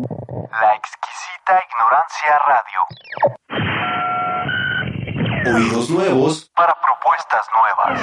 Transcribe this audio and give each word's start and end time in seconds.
La 0.00 0.74
exquisita 0.76 1.60
ignorancia 1.68 2.38
radio. 2.48 2.80
Oídos 5.54 5.90
nuevos 5.90 6.50
para 6.54 6.74
propuestas 6.80 7.46
nuevas. 7.54 8.00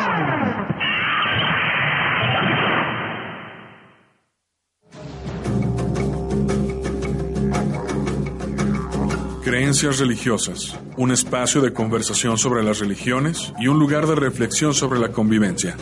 Creencias 9.44 9.98
religiosas, 9.98 10.78
un 10.98 11.12
espacio 11.12 11.62
de 11.62 11.74
conversación 11.74 12.38
sobre 12.38 12.64
las 12.64 12.80
religiones 12.80 13.54
y 13.58 13.68
un 13.70 13.80
lugar 13.80 14.06
de 14.06 14.14
reflexión 14.16 14.76
sobre 14.76 15.00
la 15.00 15.10
convivencia. 15.10 15.76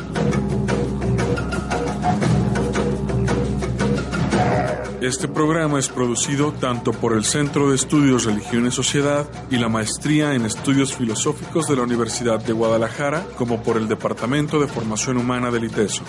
Este 5.06 5.28
programa 5.28 5.78
es 5.78 5.88
producido 5.88 6.52
tanto 6.52 6.92
por 6.92 7.14
el 7.14 7.24
Centro 7.24 7.70
de 7.70 7.76
Estudios 7.76 8.26
Religión 8.26 8.66
y 8.66 8.72
Sociedad 8.72 9.30
y 9.52 9.58
la 9.58 9.70
Maestría 9.70 10.34
en 10.34 10.48
Estudios 10.48 10.96
Filosóficos 10.96 11.68
de 11.68 11.76
la 11.76 11.84
Universidad 11.84 12.44
de 12.44 12.54
Guadalajara 12.54 13.24
como 13.38 13.62
por 13.62 13.78
el 13.78 13.88
Departamento 13.88 14.60
de 14.60 14.66
Formación 14.66 15.18
Humana 15.18 15.52
del 15.52 15.66
ITESO. 15.66 16.02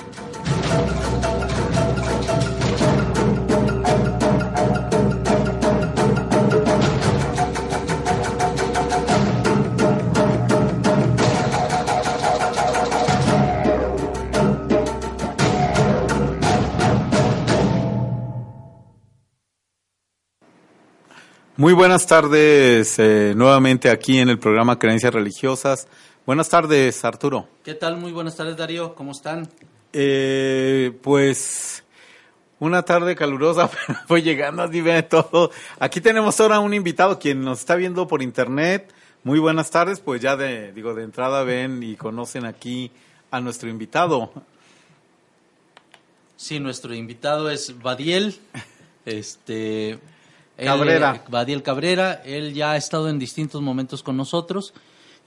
Muy 21.66 21.74
buenas 21.74 22.06
tardes, 22.06 22.96
eh, 23.00 23.34
nuevamente 23.34 23.90
aquí 23.90 24.18
en 24.20 24.28
el 24.28 24.38
programa 24.38 24.78
Creencias 24.78 25.12
Religiosas. 25.12 25.88
Buenas 26.24 26.48
tardes, 26.48 27.04
Arturo. 27.04 27.48
¿Qué 27.64 27.74
tal? 27.74 27.96
Muy 27.96 28.12
buenas 28.12 28.36
tardes, 28.36 28.56
Darío. 28.56 28.94
¿Cómo 28.94 29.10
están? 29.10 29.48
Eh, 29.92 30.96
pues 31.02 31.82
una 32.60 32.84
tarde 32.84 33.16
calurosa, 33.16 33.68
pero 33.86 33.98
fue 34.06 34.22
llegando 34.22 34.62
así 34.62 34.80
ve 34.80 35.02
todo. 35.02 35.50
Aquí 35.80 36.00
tenemos 36.00 36.38
ahora 36.38 36.60
un 36.60 36.72
invitado, 36.72 37.18
quien 37.18 37.40
nos 37.40 37.58
está 37.58 37.74
viendo 37.74 38.06
por 38.06 38.22
internet. 38.22 38.94
Muy 39.24 39.40
buenas 39.40 39.68
tardes, 39.68 39.98
pues 39.98 40.22
ya 40.22 40.36
de, 40.36 40.70
digo, 40.72 40.94
de 40.94 41.02
entrada 41.02 41.42
ven 41.42 41.82
y 41.82 41.96
conocen 41.96 42.44
aquí 42.44 42.92
a 43.32 43.40
nuestro 43.40 43.68
invitado. 43.68 44.32
Sí, 46.36 46.60
nuestro 46.60 46.94
invitado 46.94 47.50
es 47.50 47.76
Badiel. 47.82 48.38
Este, 49.04 50.00
Cabrera. 50.56 51.22
Él, 51.24 51.30
Badiel 51.30 51.62
Cabrera, 51.62 52.22
él 52.24 52.54
ya 52.54 52.72
ha 52.72 52.76
estado 52.76 53.08
en 53.08 53.18
distintos 53.18 53.62
momentos 53.62 54.02
con 54.02 54.16
nosotros 54.16 54.72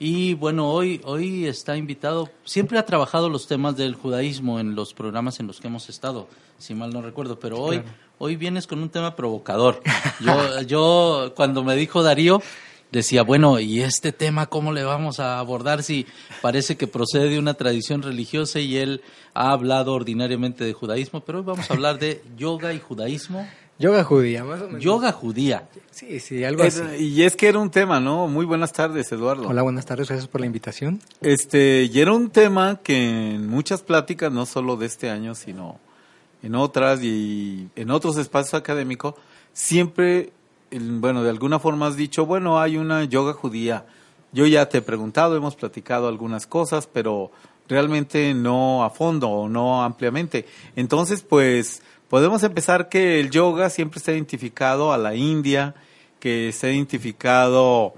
y 0.02 0.32
bueno, 0.32 0.72
hoy, 0.72 1.02
hoy 1.04 1.46
está 1.46 1.76
invitado, 1.76 2.30
siempre 2.44 2.78
ha 2.78 2.86
trabajado 2.86 3.28
los 3.28 3.46
temas 3.46 3.76
del 3.76 3.94
judaísmo 3.94 4.58
en 4.58 4.74
los 4.74 4.94
programas 4.94 5.40
en 5.40 5.46
los 5.46 5.60
que 5.60 5.68
hemos 5.68 5.90
estado, 5.90 6.26
si 6.56 6.74
mal 6.74 6.90
no 6.90 7.02
recuerdo, 7.02 7.38
pero 7.38 7.60
hoy, 7.60 7.82
hoy 8.16 8.36
vienes 8.36 8.66
con 8.66 8.82
un 8.82 8.88
tema 8.88 9.14
provocador. 9.14 9.82
Yo, 10.20 10.62
yo 10.66 11.32
cuando 11.36 11.62
me 11.62 11.76
dijo 11.76 12.02
Darío, 12.02 12.42
decía, 12.90 13.22
bueno, 13.24 13.60
¿y 13.60 13.82
este 13.82 14.12
tema 14.12 14.46
cómo 14.46 14.72
le 14.72 14.84
vamos 14.84 15.20
a 15.20 15.38
abordar 15.38 15.82
si 15.82 16.06
parece 16.40 16.78
que 16.78 16.86
procede 16.86 17.28
de 17.28 17.38
una 17.38 17.52
tradición 17.52 18.02
religiosa 18.02 18.58
y 18.58 18.78
él 18.78 19.02
ha 19.34 19.50
hablado 19.52 19.92
ordinariamente 19.92 20.64
de 20.64 20.72
judaísmo? 20.72 21.20
Pero 21.20 21.40
hoy 21.40 21.44
vamos 21.44 21.70
a 21.70 21.74
hablar 21.74 21.98
de 21.98 22.22
yoga 22.38 22.72
y 22.72 22.80
judaísmo. 22.80 23.46
Yoga 23.80 24.04
judía, 24.04 24.44
más 24.44 24.60
o 24.60 24.66
menos. 24.66 24.82
Yoga 24.82 25.10
judía. 25.10 25.66
Sí, 25.90 26.20
sí, 26.20 26.44
algo 26.44 26.64
así. 26.64 26.82
Y 26.98 27.22
es 27.22 27.34
que 27.34 27.48
era 27.48 27.58
un 27.58 27.70
tema, 27.70 27.98
¿no? 27.98 28.28
Muy 28.28 28.44
buenas 28.44 28.74
tardes, 28.74 29.10
Eduardo. 29.10 29.48
Hola, 29.48 29.62
buenas 29.62 29.86
tardes, 29.86 30.06
gracias 30.06 30.28
por 30.28 30.42
la 30.42 30.46
invitación. 30.46 31.00
Este, 31.22 31.88
y 31.90 31.98
era 31.98 32.12
un 32.12 32.28
tema 32.28 32.78
que 32.82 33.36
en 33.36 33.48
muchas 33.48 33.80
pláticas, 33.80 34.30
no 34.30 34.44
solo 34.44 34.76
de 34.76 34.84
este 34.84 35.08
año, 35.08 35.34
sino 35.34 35.80
en 36.42 36.56
otras 36.56 37.02
y 37.02 37.70
en 37.74 37.90
otros 37.90 38.18
espacios 38.18 38.52
académicos, 38.52 39.14
siempre, 39.54 40.34
bueno, 40.70 41.22
de 41.22 41.30
alguna 41.30 41.58
forma 41.58 41.86
has 41.86 41.96
dicho, 41.96 42.26
bueno, 42.26 42.60
hay 42.60 42.76
una 42.76 43.04
yoga 43.04 43.32
judía. 43.32 43.86
Yo 44.32 44.46
ya 44.46 44.68
te 44.68 44.78
he 44.78 44.82
preguntado, 44.82 45.38
hemos 45.38 45.56
platicado 45.56 46.06
algunas 46.06 46.46
cosas, 46.46 46.86
pero 46.86 47.32
realmente 47.66 48.34
no 48.34 48.84
a 48.84 48.90
fondo 48.90 49.30
o 49.30 49.48
no 49.48 49.82
ampliamente. 49.82 50.44
Entonces, 50.76 51.22
pues, 51.22 51.80
podemos 52.10 52.42
empezar 52.42 52.90
que 52.90 53.20
el 53.20 53.30
yoga 53.30 53.70
siempre 53.70 53.98
está 53.98 54.12
identificado 54.12 54.92
a 54.92 54.98
la 54.98 55.14
India, 55.14 55.74
que 56.18 56.48
está 56.50 56.68
identificado 56.68 57.94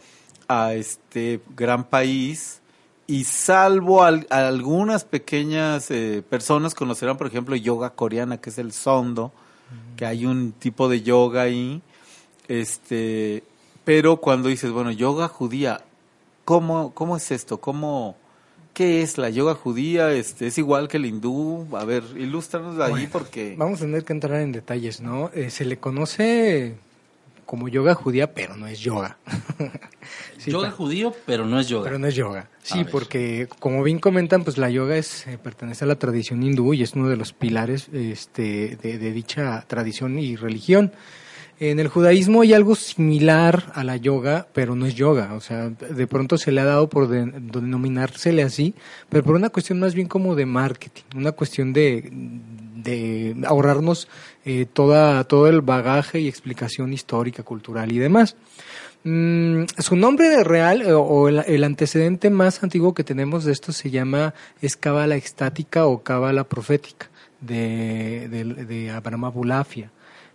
a 0.47 0.75
este 0.75 1.41
gran 1.57 1.83
país 1.85 2.61
y 3.09 3.25
salvo 3.25 4.05
al- 4.05 4.27
a 4.31 4.47
algunas 4.47 5.05
pequeñas 5.05 5.91
eh, 5.91 6.23
personas 6.29 6.75
conocerán 6.75 7.17
por 7.17 7.27
ejemplo 7.27 7.57
yoga 7.57 7.91
coreana 7.91 8.37
que 8.41 8.51
es 8.51 8.59
el 8.59 8.73
sondo 8.73 9.33
que 9.97 10.07
hay 10.07 10.25
un 10.27 10.53
tipo 10.53 10.89
de 10.89 11.03
yoga 11.03 11.43
ahí 11.43 11.83
este 12.49 13.43
pero 13.85 14.19
cuando 14.19 14.49
dices 14.49 14.71
bueno 14.71 14.91
yoga 14.93 15.27
judía 15.29 15.81
cómo 16.45 16.93
cómo 16.95 17.17
es 17.17 17.31
esto 17.31 17.59
cómo 17.59 18.17
qué 18.73 19.03
es 19.03 19.19
la 19.19 19.31
yoga 19.31 19.55
judía 19.55 20.13
este 20.13 20.47
es 20.47 20.59
igual 20.59 20.89
que 20.89 20.97
el 20.97 21.07
hindú 21.07 21.67
a 21.77 21.85
ver 21.85 22.03
ilústranos 22.17 22.79
ahí 22.81 22.91
Bueno, 22.91 23.09
porque 23.13 23.55
Vamos 23.57 23.81
a 23.81 23.85
tener 23.85 24.05
que 24.05 24.13
entrar 24.13 24.41
en 24.41 24.53
detalles, 24.53 25.01
¿no? 25.01 25.31
Eh, 25.35 25.51
se 25.51 25.65
le 25.65 25.79
conoce 25.79 26.77
como 27.45 27.69
yoga 27.69 27.95
judía, 27.95 28.33
pero 28.33 28.57
no 28.57 28.67
es 28.67 28.81
yoga. 28.81 29.19
Sí, 30.39 30.51
yoga 30.51 30.73
judío, 30.73 31.15
pero 31.25 31.47
no 31.47 31.61
es 31.61 31.69
yoga. 31.69 31.85
Pero 31.85 31.99
no 32.01 32.09
es 32.09 32.17
yoga. 32.17 32.49
Sí, 32.65 32.85
porque 32.91 33.49
como 33.61 33.85
bien 33.85 34.01
comentan, 34.01 34.43
pues 34.43 34.59
la 34.59 34.69
yoga 34.69 34.97
es 34.97 35.29
eh, 35.29 35.39
pertenece 35.39 35.85
a 35.85 35.87
la 35.87 35.95
tradición 35.95 36.43
hindú 36.43 36.75
y 36.75 36.83
es 36.83 36.95
uno 36.95 37.09
de 37.09 37.17
los 37.17 37.33
pilares 37.33 37.89
este, 37.93 38.77
de, 38.83 38.99
de 38.99 39.13
dicha 39.13 39.65
tradición 39.69 40.19
y 40.19 40.35
religión. 40.35 40.93
En 41.65 41.79
el 41.79 41.87
judaísmo 41.87 42.41
hay 42.43 42.55
algo 42.55 42.75
similar 42.75 43.71
a 43.77 43.85
la 43.85 43.97
yoga, 43.97 44.49
pero 44.53 44.75
no 44.75 44.85
es 44.85 44.97
yoga. 44.97 45.35
O 45.35 45.41
sea, 45.41 45.69
de 45.69 46.07
pronto 46.09 46.37
se 46.37 46.51
le 46.51 46.61
ha 46.61 46.65
dado 46.65 46.89
por 46.89 47.07
de- 47.07 47.31
denominársele 47.41 48.43
así, 48.43 48.75
pero 49.09 49.23
por 49.23 49.37
una 49.37 49.49
cuestión 49.49 49.79
más 49.79 49.95
bien 49.95 50.09
como 50.09 50.35
de 50.35 50.45
marketing, 50.45 51.05
una 51.15 51.31
cuestión 51.31 51.73
de, 51.73 52.11
ahorrarnos 53.47 54.09
eh, 54.45 54.67
toda, 54.73 55.23
todo 55.23 55.47
el 55.47 55.61
bagaje 55.61 56.19
y 56.19 56.27
explicación 56.27 56.93
histórica, 56.93 57.45
cultural 57.45 57.93
y 57.93 57.99
demás. 57.99 58.35
Mm, 59.05 59.67
su 59.79 59.95
nombre 59.95 60.43
real 60.43 60.83
eh, 60.83 60.93
o 60.93 61.29
el, 61.29 61.45
el 61.47 61.63
antecedente 61.63 62.29
más 62.29 62.65
antiguo 62.65 62.93
que 62.93 63.05
tenemos 63.05 63.45
de 63.45 63.53
esto 63.53 63.71
se 63.71 63.91
llama 63.93 64.35
es 64.61 64.77
cábala 64.77 65.15
extática 65.15 65.87
o 65.87 66.03
cábala 66.03 66.43
profética 66.43 67.09
de, 67.41 68.29
de, 68.29 68.45
de 68.65 68.91
Abraham 68.91 69.27
Abulafia, 69.27 69.93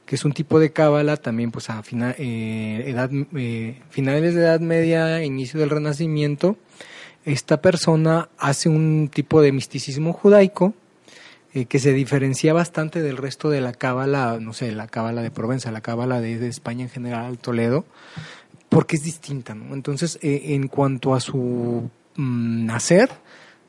que 0.07 0.15
es 0.15 0.23
un 0.23 0.31
tipo 0.31 0.57
de 0.57 0.71
cábala 0.71 1.17
también 1.17 1.51
pues 1.51 1.69
a 1.69 1.83
fina- 1.83 2.15
eh, 2.17 2.85
edad, 2.87 3.11
eh, 3.35 3.81
finales 3.89 4.33
de 4.33 4.41
Edad 4.41 4.61
Media, 4.61 5.23
inicio 5.23 5.59
del 5.59 5.69
Renacimiento. 5.69 6.55
Esta 7.25 7.61
persona 7.61 8.29
hace 8.37 8.69
un 8.69 9.11
tipo 9.13 9.41
de 9.41 9.51
misticismo 9.51 10.13
judaico 10.13 10.73
eh, 11.53 11.65
que 11.65 11.79
se 11.79 11.91
diferencia 11.91 12.53
bastante 12.53 13.01
del 13.01 13.17
resto 13.17 13.49
de 13.49 13.59
la 13.59 13.73
cábala, 13.73 14.39
no 14.39 14.53
sé, 14.53 14.71
la 14.71 14.87
cábala 14.87 15.21
de 15.21 15.29
Provenza, 15.29 15.71
la 15.71 15.81
cábala 15.81 16.21
de, 16.21 16.47
España 16.47 16.83
en 16.83 16.89
general, 16.89 17.37
Toledo, 17.37 17.83
porque 18.69 18.95
es 18.95 19.03
distinta, 19.03 19.55
¿no? 19.55 19.73
Entonces, 19.73 20.19
en 20.21 20.69
cuanto 20.69 21.15
a 21.15 21.19
su 21.19 21.89
mm, 22.15 22.65
nacer, 22.65 23.09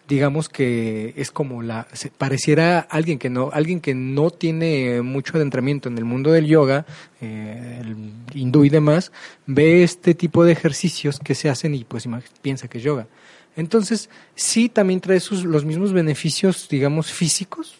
digamos 0.09 0.49
que 0.49 1.13
es 1.17 1.31
como 1.31 1.63
la 1.63 1.87
pareciera 2.17 2.81
alguien 2.81 3.19
que 3.19 3.29
no 3.29 3.51
alguien 3.53 3.81
que 3.81 3.95
no 3.95 4.31
tiene 4.31 5.03
mucho 5.03 5.37
adentramiento 5.37 5.89
en 5.91 5.99
el 5.99 6.07
mundo 6.07 6.33
del 6.33 6.47
yoga 6.47 6.87
eh, 7.21 7.83
el 7.83 8.13
hindú 8.35 8.65
y 8.65 8.71
demás 8.71 9.13
ve 9.47 9.83
este 9.83 10.15
tipo 10.15 10.45
de 10.45 10.53
ejercicios 10.53 11.21
que 11.21 11.35
se 11.35 11.51
hacen 11.51 11.75
y 11.75 11.85
pues 11.85 12.09
piensa 12.41 12.69
que 12.69 12.79
es 12.79 12.85
yoga. 12.85 13.07
Entonces 13.55 14.09
sí 14.35 14.69
también 14.69 15.01
trae 15.01 15.21
sus 15.21 15.45
los 15.45 15.65
mismos 15.65 15.93
beneficios 15.93 16.69
digamos 16.71 17.13
físicos 17.13 17.77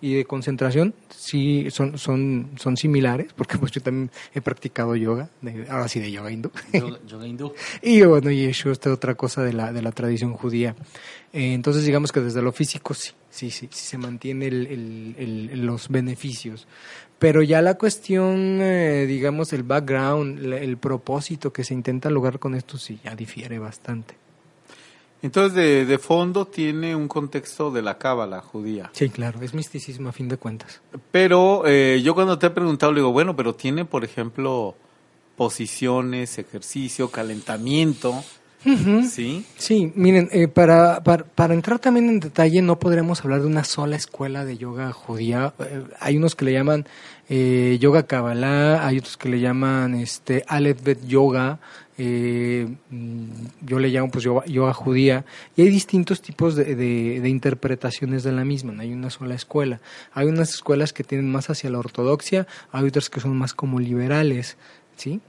y 0.00 0.14
de 0.14 0.24
concentración 0.24 0.94
sí 1.10 1.68
son 1.70 1.98
son 1.98 2.50
son 2.56 2.76
similares 2.76 3.32
porque 3.34 3.58
pues 3.58 3.72
yo 3.72 3.80
también 3.80 4.10
he 4.34 4.40
practicado 4.40 4.94
yoga 4.94 5.28
de- 5.42 5.66
ahora 5.68 5.88
sí 5.88 5.98
de 6.00 6.12
yoga 6.12 6.30
hindú 6.30 6.50
Yoga, 6.72 6.98
yoga 7.06 7.26
hindú. 7.26 7.52
y 7.82 8.02
bueno, 8.02 8.30
y 8.30 8.44
eso 8.44 8.70
esta 8.70 8.92
otra 8.92 9.14
cosa 9.16 9.42
de 9.42 9.52
la, 9.52 9.72
de 9.72 9.82
la 9.82 9.92
tradición 9.92 10.32
judía. 10.34 10.76
Eh, 11.32 11.52
entonces, 11.52 11.84
digamos 11.84 12.10
que 12.12 12.20
desde 12.20 12.40
lo 12.42 12.52
físico 12.52 12.94
sí, 12.94 13.10
sí, 13.28 13.50
sí, 13.50 13.68
sí 13.70 13.84
se 13.86 13.98
mantiene 13.98 14.46
el, 14.46 14.66
el- 14.66 15.48
el- 15.52 15.66
los 15.66 15.88
beneficios. 15.88 16.66
Pero 17.18 17.42
ya 17.42 17.60
la 17.62 17.74
cuestión, 17.74 18.60
eh, 18.62 19.04
digamos, 19.08 19.52
el 19.52 19.64
background, 19.64 20.52
el 20.52 20.76
propósito 20.78 21.52
que 21.52 21.64
se 21.64 21.74
intenta 21.74 22.08
lograr 22.10 22.38
con 22.38 22.54
esto, 22.54 22.78
sí, 22.78 23.00
ya 23.04 23.14
difiere 23.16 23.58
bastante. 23.58 24.14
Entonces, 25.20 25.54
de, 25.54 25.84
de 25.84 25.98
fondo 25.98 26.46
tiene 26.46 26.94
un 26.94 27.08
contexto 27.08 27.70
de 27.70 27.82
la 27.82 27.98
cábala 27.98 28.40
judía. 28.40 28.90
Sí, 28.92 29.08
claro, 29.08 29.40
es 29.42 29.52
misticismo 29.52 30.10
a 30.10 30.12
fin 30.12 30.28
de 30.28 30.36
cuentas. 30.36 30.80
Pero 31.10 31.64
eh, 31.66 32.00
yo 32.04 32.14
cuando 32.14 32.38
te 32.38 32.46
he 32.46 32.50
preguntado, 32.50 32.92
le 32.92 33.00
digo, 33.00 33.10
bueno, 33.10 33.34
pero 33.34 33.54
tiene, 33.54 33.84
por 33.84 34.04
ejemplo, 34.04 34.76
posiciones, 35.36 36.38
ejercicio, 36.38 37.10
calentamiento. 37.10 38.22
¿Sí? 39.08 39.46
Sí, 39.56 39.92
miren, 39.94 40.28
eh, 40.32 40.48
para, 40.48 41.02
para, 41.04 41.24
para 41.24 41.54
entrar 41.54 41.78
también 41.78 42.08
en 42.08 42.20
detalle, 42.20 42.60
no 42.60 42.78
podremos 42.78 43.24
hablar 43.24 43.40
de 43.40 43.46
una 43.46 43.62
sola 43.62 43.94
escuela 43.94 44.44
de 44.44 44.56
yoga 44.58 44.92
judía. 44.92 45.54
Eh, 45.60 45.84
hay 46.00 46.16
unos 46.16 46.34
que 46.34 46.44
le 46.44 46.52
llaman 46.52 46.86
eh, 47.28 47.78
yoga 47.80 48.02
kabbalah, 48.02 48.84
hay 48.84 48.98
otros 48.98 49.16
que 49.16 49.28
le 49.28 49.40
llaman 49.40 49.94
este 49.94 50.44
Aleph 50.48 50.82
Bet 50.82 51.06
Yoga, 51.06 51.60
eh, 51.98 52.66
mm, 52.90 53.24
yo 53.62 53.78
le 53.78 53.88
llamo 53.88 54.10
pues 54.10 54.24
yoga, 54.24 54.44
yoga 54.46 54.72
judía, 54.72 55.24
y 55.56 55.62
hay 55.62 55.68
distintos 55.70 56.22
tipos 56.22 56.54
de, 56.56 56.74
de- 56.74 57.28
interpretaciones 57.28 58.22
de 58.22 58.32
la 58.32 58.44
misma, 58.44 58.72
no 58.72 58.82
hay 58.82 58.92
una 58.92 59.10
sola 59.10 59.34
escuela. 59.34 59.80
Hay 60.12 60.26
unas 60.28 60.50
escuelas 60.50 60.92
que 60.92 61.04
tienen 61.04 61.30
más 61.30 61.50
hacia 61.50 61.68
la 61.70 61.78
ortodoxia, 61.78 62.46
hay 62.72 62.86
otras 62.86 63.10
que 63.10 63.20
son 63.20 63.36
más 63.36 63.52
como 63.52 63.78
liberales, 63.80 64.56
¿sí? 64.96 65.20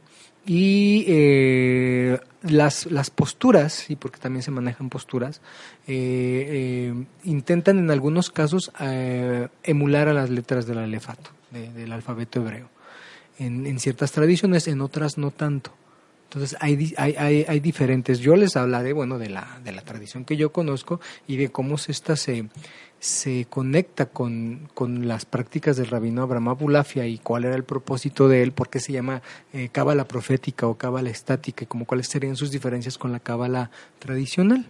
Y 0.46 1.04
eh, 1.08 2.20
las, 2.44 2.86
las 2.86 3.10
posturas, 3.10 3.90
y 3.90 3.96
porque 3.96 4.20
también 4.20 4.42
se 4.42 4.52
manejan 4.52 4.90
posturas, 4.90 5.42
eh, 5.88 6.94
eh, 6.96 7.06
intentan 7.26 7.78
en 7.80 7.92
algunos 7.92 8.30
casos 8.32 8.72
emular 9.64 10.08
a 10.08 10.14
las 10.14 10.30
letras 10.30 10.66
del 10.66 10.78
alefato, 10.80 11.32
de- 11.52 11.72
del 11.74 11.92
alfabeto 11.92 12.40
hebreo. 12.42 12.70
En 13.38 13.80
ciertas 13.80 14.12
tradiciones, 14.12 14.68
en 14.68 14.82
otras 14.82 15.18
no 15.18 15.32
tanto. 15.32 15.72
Entonces 16.30 16.56
hay, 16.60 16.94
hay, 16.98 17.16
hay, 17.18 17.46
hay 17.48 17.60
diferentes. 17.60 18.20
Yo 18.20 18.36
les 18.36 18.56
hablaré, 18.56 18.94
bueno, 18.94 19.18
de 19.18 19.30
la, 19.30 19.60
de 19.64 19.72
la 19.72 19.82
tradición 19.82 20.26
que 20.26 20.38
yo 20.38 20.52
conozco 20.52 21.02
y 21.28 21.38
de 21.38 21.50
cómo 21.50 21.76
esta 21.88 22.16
se, 22.16 22.50
se 23.00 23.48
conecta 23.50 24.06
con, 24.06 24.70
con 24.76 25.08
las 25.08 25.26
prácticas 25.26 25.78
del 25.78 25.88
rabino 25.88 26.22
Abraham 26.22 26.50
Abulafia 26.50 27.08
y 27.08 27.18
cuál 27.18 27.46
era 27.46 27.56
el 27.56 27.64
propósito 27.64 28.28
de 28.28 28.44
él, 28.44 28.52
por 28.52 28.70
qué 28.70 28.80
se 28.80 28.94
llama 28.94 29.24
eh, 29.54 29.70
cábala 29.72 30.08
profética 30.08 30.68
o 30.68 30.78
cábala 30.78 31.10
estática 31.10 31.64
y 31.64 31.68
como 31.68 31.86
cuáles 31.86 32.08
serían 32.08 32.36
sus 32.36 32.52
diferencias 32.52 33.00
con 33.00 33.12
la 33.12 33.20
cábala 33.20 33.72
tradicional. 33.98 34.68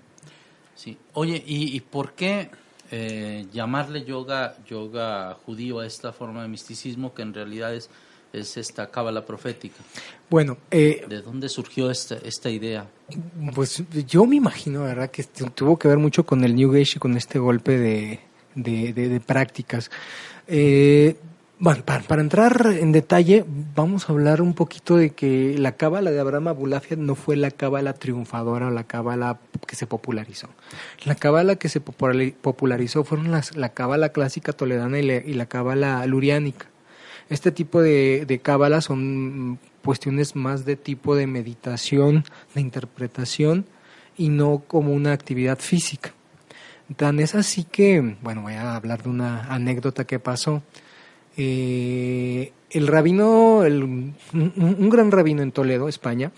Sí. 0.75 0.97
Oye, 1.11 1.44
¿y, 1.45 1.75
y 1.75 1.81
por 1.81 2.13
qué 2.13 2.50
eh, 2.89 3.47
llamarle 3.51 4.06
yoga 4.06 4.56
yoga 4.65 5.35
judío 5.45 5.79
a 5.79 5.85
esta 5.85 6.13
forma 6.13 6.41
de 6.41 6.47
misticismo 6.47 7.13
que 7.13 7.21
en 7.21 7.33
realidad 7.33 7.75
es, 7.75 7.89
es 8.33 8.57
esta 8.57 8.89
cábala 8.91 9.25
profética? 9.25 9.77
Bueno, 10.29 10.57
eh, 10.71 11.03
¿De 11.09 11.21
dónde 11.21 11.49
surgió 11.49 11.89
esta, 11.89 12.15
esta 12.23 12.49
idea? 12.49 12.87
Pues 13.55 13.83
yo 14.07 14.25
me 14.25 14.35
imagino, 14.35 14.83
¿verdad? 14.83 15.09
Que 15.09 15.23
tu- 15.23 15.49
tuvo 15.49 15.77
que 15.79 15.87
ver 15.87 15.97
mucho 15.97 16.25
con 16.25 16.43
el 16.43 16.55
New 16.55 16.71
Age 16.73 16.93
y 16.95 16.99
con 16.99 17.17
este 17.17 17.39
golpe 17.39 17.77
de, 17.77 18.19
de, 18.55 18.93
de- 18.93 19.09
de 19.09 19.19
prácticas. 19.19 19.89
Eh, 20.47 21.15
bueno, 21.61 21.83
para, 21.83 22.03
para 22.03 22.21
entrar 22.21 22.67
en 22.79 22.93
detalle, 22.93 23.43
vamos 23.75 24.07
a 24.09 24.13
hablar 24.13 24.41
un 24.41 24.53
poquito 24.53 24.95
de 24.95 25.09
que 25.09 25.57
la 25.57 25.73
cábala 25.75 26.09
de 26.09 26.19
Abraham 26.19 26.47
Abulafia 26.47 26.95
no 26.95 27.15
fue 27.15 27.35
la 27.35 27.51
cábala 27.51 27.93
triunfadora 27.93 28.67
o 28.67 28.69
la 28.71 28.85
cábala 28.85 29.39
que 29.67 29.75
se 29.75 29.85
popularizó. 29.85 30.47
La 31.03 31.15
cábala 31.15 31.57
que 31.57 31.67
se 31.67 31.83
populari- 31.83 32.33
popularizó 32.33 33.03
fueron 33.03 33.31
las, 33.31 33.57
la 33.57 33.73
cábala 33.73 34.09
clásica 34.13 34.53
toledana 34.53 34.99
y, 34.99 35.03
la- 35.05 35.15
y 35.17 35.33
la 35.33 35.47
cábala 35.47 36.05
luriánica. 36.05 36.67
Este 37.29 37.51
tipo 37.51 37.81
de, 37.81 38.25
de 38.27 38.39
cábalas 38.39 38.85
son 38.85 39.59
cuestiones 39.83 40.35
más 40.35 40.65
de 40.65 40.75
tipo 40.75 41.15
de 41.15 41.27
meditación, 41.27 42.23
de 42.55 42.61
interpretación 42.61 43.65
y 44.17 44.29
no 44.29 44.63
como 44.67 44.93
una 44.93 45.13
actividad 45.13 45.59
física. 45.59 46.13
Tan 46.95 47.19
es 47.19 47.35
así 47.35 47.63
que, 47.65 48.17
bueno, 48.21 48.41
voy 48.41 48.53
a 48.53 48.75
hablar 48.75 49.03
de 49.03 49.09
una 49.09 49.43
anécdota 49.53 50.05
que 50.05 50.17
pasó. 50.19 50.63
Eh, 51.37 52.51
el 52.71 52.87
rabino, 52.87 53.63
el- 53.63 53.83
un, 53.83 54.15
un 54.33 54.89
gran 54.89 55.11
rabino 55.11 55.41
en 55.41 55.51
Toledo, 55.51 55.87
España, 55.87 56.31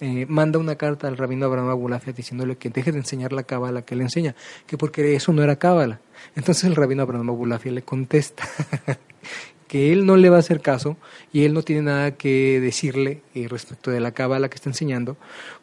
eh, 0.00 0.24
manda 0.28 0.58
una 0.58 0.76
carta 0.76 1.08
al 1.08 1.16
rabino 1.16 1.46
Abraham 1.46 1.68
Abulafia 1.70 2.12
diciéndole 2.12 2.56
que 2.56 2.70
deje 2.70 2.92
de 2.92 2.98
enseñar 2.98 3.32
la 3.32 3.42
cábala 3.42 3.82
que 3.82 3.96
le 3.96 4.04
enseña, 4.04 4.34
que 4.66 4.78
porque 4.78 5.14
eso 5.16 5.32
no 5.32 5.42
era 5.42 5.56
cábala. 5.56 6.00
Entonces 6.36 6.64
el 6.64 6.76
rabino 6.76 7.02
Abraham 7.02 7.30
Abulafia 7.30 7.72
le 7.72 7.82
contesta 7.82 8.44
que 9.68 9.92
él 9.92 10.06
no 10.06 10.16
le 10.16 10.30
va 10.30 10.36
a 10.36 10.40
hacer 10.40 10.60
caso 10.60 10.96
y 11.32 11.44
él 11.44 11.54
no 11.54 11.62
tiene 11.62 11.82
nada 11.82 12.12
que 12.12 12.58
decirle 12.60 13.22
eh, 13.34 13.46
respecto 13.48 13.90
de 13.90 14.00
la 14.00 14.12
cábala 14.12 14.48
que 14.48 14.56
está 14.56 14.70
enseñando, 14.70 15.16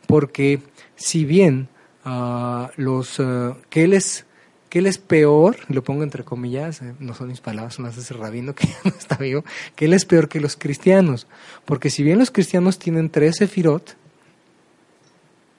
porque 0.07 0.61
si 0.95 1.25
bien 1.25 1.67
ah, 2.05 2.71
los 2.77 3.19
ah, 3.19 3.57
que 3.69 3.83
él 3.83 3.93
es 3.93 4.25
que 4.69 4.79
él 4.79 4.87
es 4.87 4.97
peor, 4.97 5.57
lo 5.69 5.83
pongo 5.83 6.03
entre 6.03 6.23
comillas, 6.23 6.81
eh, 6.81 6.93
no 6.99 7.13
son 7.13 7.29
mis 7.29 7.39
palabras, 7.41 7.75
son 7.75 7.85
las 7.85 7.95
de 7.95 8.01
ese 8.01 8.13
rabino 8.13 8.53
que 8.53 8.67
no 8.83 8.91
está 8.91 9.15
vivo, 9.17 9.43
que 9.75 9.85
él 9.85 9.93
es 9.93 10.05
peor 10.05 10.29
que 10.29 10.39
los 10.39 10.55
cristianos, 10.55 11.27
porque 11.65 11.89
si 11.89 12.03
bien 12.03 12.19
los 12.19 12.31
cristianos 12.31 12.77
tienen 12.77 13.09
tres 13.09 13.37
sefirot, 13.37 13.95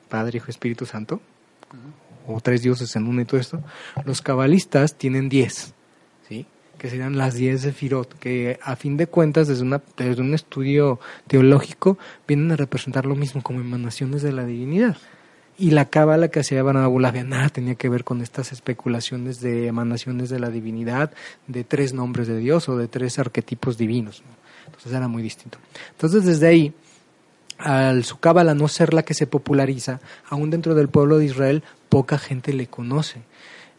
Padre, 0.08 0.36
Hijo, 0.38 0.50
Espíritu 0.50 0.86
Santo, 0.86 1.20
o 2.26 2.40
tres 2.40 2.62
dioses 2.62 2.94
en 2.96 3.06
uno 3.06 3.20
y 3.20 3.24
todo 3.24 3.40
esto, 3.40 3.62
los 4.04 4.22
cabalistas 4.22 4.94
tienen 4.96 5.28
diez. 5.28 5.74
Que 6.78 6.90
serían 6.90 7.16
las 7.16 7.34
diez 7.34 7.62
sefirot, 7.62 8.18
que 8.18 8.58
a 8.62 8.76
fin 8.76 8.96
de 8.96 9.06
cuentas, 9.06 9.48
desde, 9.48 9.62
una, 9.62 9.82
un 10.18 10.34
estudio 10.34 11.00
teológico, 11.26 11.98
vienen 12.26 12.52
a 12.52 12.56
representar 12.56 13.06
lo 13.06 13.14
mismo 13.14 13.42
como 13.42 13.60
emanaciones 13.60 14.22
de 14.22 14.32
la 14.32 14.44
divinidad. 14.44 14.96
Y 15.58 15.70
la 15.70 15.86
cábala 15.86 16.28
que 16.28 16.40
hacía 16.40 16.60
Abraham 16.60 16.84
Abulafia 16.84 17.24
nada 17.24 17.48
tenía 17.48 17.76
que 17.76 17.88
ver 17.88 18.04
con 18.04 18.20
estas 18.20 18.52
especulaciones 18.52 19.40
de 19.40 19.68
emanaciones 19.68 20.28
de 20.28 20.38
la 20.38 20.50
divinidad, 20.50 21.12
de 21.46 21.64
tres 21.64 21.94
nombres 21.94 22.28
de 22.28 22.36
Dios 22.38 22.68
o 22.68 22.76
de 22.76 22.88
tres 22.88 23.18
arquetipos 23.18 23.78
divinos. 23.78 24.22
¿no? 24.26 24.36
Entonces 24.66 24.92
era 24.92 25.08
muy 25.08 25.22
distinto. 25.22 25.58
Entonces 25.92 26.24
desde 26.26 26.46
ahí, 26.46 26.74
al 27.56 28.04
su 28.04 28.18
cábala 28.18 28.54
no 28.54 28.68
ser 28.68 28.92
la 28.92 29.02
que 29.02 29.14
se 29.14 29.26
populariza, 29.26 30.00
aún 30.28 30.50
dentro 30.50 30.74
del 30.74 30.88
pueblo 30.88 31.16
de 31.16 31.24
Israel, 31.24 31.62
poca 31.88 32.18
gente 32.18 32.52
le 32.52 32.66
conoce. 32.66 33.22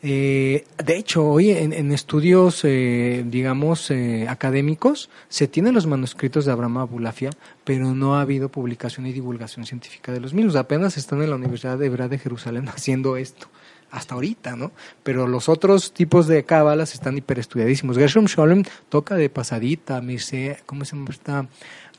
Eh, 0.03 0.65
de 0.83 0.95
hecho, 0.95 1.25
hoy 1.25 1.49
en, 1.49 1.91
estudios, 1.91 2.63
eh, 2.63 3.23
digamos, 3.25 3.89
eh, 3.89 4.27
académicos, 4.29 5.09
se 5.27 5.47
tienen 5.47 5.73
los 5.73 5.87
manuscritos 5.87 6.45
de 6.45 6.51
Abraham 6.51 6.77
Abulafia, 6.77 7.31
pero 7.63 7.95
no 7.95 8.15
ha 8.15 8.21
habido 8.21 8.49
publicación 8.49 9.07
y 9.07 9.13
divulgación 9.13 9.65
científica 9.65 10.11
de 10.11 10.19
los 10.19 10.33
mismos. 10.33 10.55
Apenas 10.55 10.97
están 10.97 11.23
en 11.23 11.31
la 11.31 11.35
Universidad 11.35 11.81
Hebrea 11.81 12.07
de 12.07 12.19
Jerusalén 12.19 12.69
haciendo 12.75 13.17
esto, 13.17 13.47
hasta 13.89 14.13
ahorita, 14.13 14.55
¿no? 14.55 14.71
Pero 15.01 15.27
los 15.27 15.49
otros 15.49 15.91
tipos 15.93 16.27
de 16.27 16.43
cábalas 16.43 16.93
están 16.93 17.17
hiperestudiadísimos. 17.17 17.97
Gershom 17.97 18.27
Scholem 18.27 18.63
toca 18.89 19.15
de 19.15 19.29
pasadita, 19.29 19.99
Mircea, 20.01 20.57
¿cómo 20.67 20.85
se 20.85 20.95
llama 20.95 21.09
esta? 21.09 21.47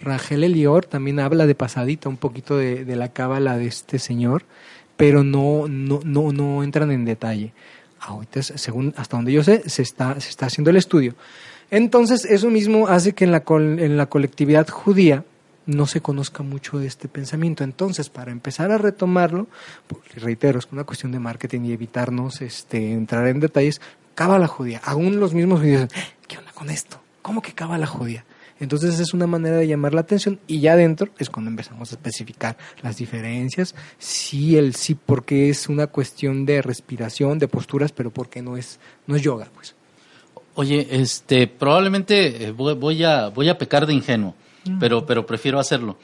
Rachel 0.00 0.44
Elior 0.44 0.84
también 0.84 1.18
habla 1.18 1.46
de 1.46 1.56
pasadita 1.56 2.08
un 2.08 2.18
poquito 2.18 2.56
de, 2.56 2.84
de 2.84 2.94
la 2.94 3.08
cábala 3.12 3.58
de 3.58 3.66
este 3.66 3.98
señor, 3.98 4.44
pero 4.96 5.24
no, 5.24 5.66
no, 5.68 6.00
no, 6.04 6.32
no 6.32 6.62
entran 6.62 6.92
en 6.92 7.04
detalle. 7.04 7.52
Ahorita, 8.08 8.42
según 8.42 8.94
hasta 8.96 9.16
donde 9.16 9.32
yo 9.32 9.42
sé, 9.44 9.68
se 9.68 9.82
está, 9.82 10.20
se 10.20 10.30
está 10.30 10.46
haciendo 10.46 10.70
el 10.70 10.76
estudio. 10.76 11.14
Entonces, 11.70 12.24
eso 12.24 12.50
mismo 12.50 12.88
hace 12.88 13.12
que 13.12 13.24
en 13.24 13.32
la, 13.32 13.42
en 13.48 13.96
la 13.96 14.06
colectividad 14.06 14.68
judía 14.68 15.24
no 15.66 15.86
se 15.86 16.00
conozca 16.00 16.42
mucho 16.42 16.80
este 16.80 17.08
pensamiento. 17.08 17.62
Entonces, 17.62 18.08
para 18.08 18.32
empezar 18.32 18.70
a 18.72 18.78
retomarlo, 18.78 19.48
reitero, 20.16 20.58
es 20.58 20.68
una 20.72 20.84
cuestión 20.84 21.12
de 21.12 21.18
marketing 21.18 21.60
y 21.64 21.72
evitarnos 21.72 22.40
este, 22.40 22.92
entrar 22.92 23.26
en 23.26 23.40
detalles, 23.40 23.80
cábala 24.14 24.46
judía. 24.46 24.80
Aún 24.82 25.20
los 25.20 25.34
mismos 25.34 25.60
judíos 25.60 25.82
dicen, 25.82 26.06
¿qué 26.26 26.38
onda 26.38 26.52
con 26.52 26.70
esto? 26.70 27.00
¿Cómo 27.20 27.42
que 27.42 27.52
cábala 27.52 27.86
judía? 27.86 28.24
Entonces 28.60 28.98
es 28.98 29.14
una 29.14 29.26
manera 29.26 29.56
de 29.56 29.66
llamar 29.66 29.94
la 29.94 30.00
atención 30.00 30.40
y 30.46 30.60
ya 30.60 30.72
adentro 30.72 31.08
es 31.18 31.30
cuando 31.30 31.50
empezamos 31.50 31.90
a 31.90 31.94
especificar 31.94 32.56
las 32.82 32.96
diferencias, 32.96 33.74
sí, 33.98 34.56
el 34.56 34.74
sí, 34.74 34.94
porque 34.94 35.48
es 35.48 35.68
una 35.68 35.86
cuestión 35.86 36.44
de 36.44 36.62
respiración, 36.62 37.38
de 37.38 37.48
posturas, 37.48 37.92
pero 37.92 38.10
porque 38.10 38.42
no 38.42 38.56
es, 38.56 38.80
no 39.06 39.16
es 39.16 39.22
yoga, 39.22 39.48
pues. 39.54 39.74
Oye, 40.54 40.88
este, 40.90 41.46
probablemente 41.46 42.46
eh, 42.46 42.50
voy, 42.50 43.04
a 43.04 43.28
voy 43.28 43.48
a 43.48 43.56
pecar 43.56 43.86
de 43.86 43.94
ingenuo, 43.94 44.34
pero 44.80 45.06
pero 45.06 45.24
prefiero 45.24 45.60
hacerlo. 45.60 45.96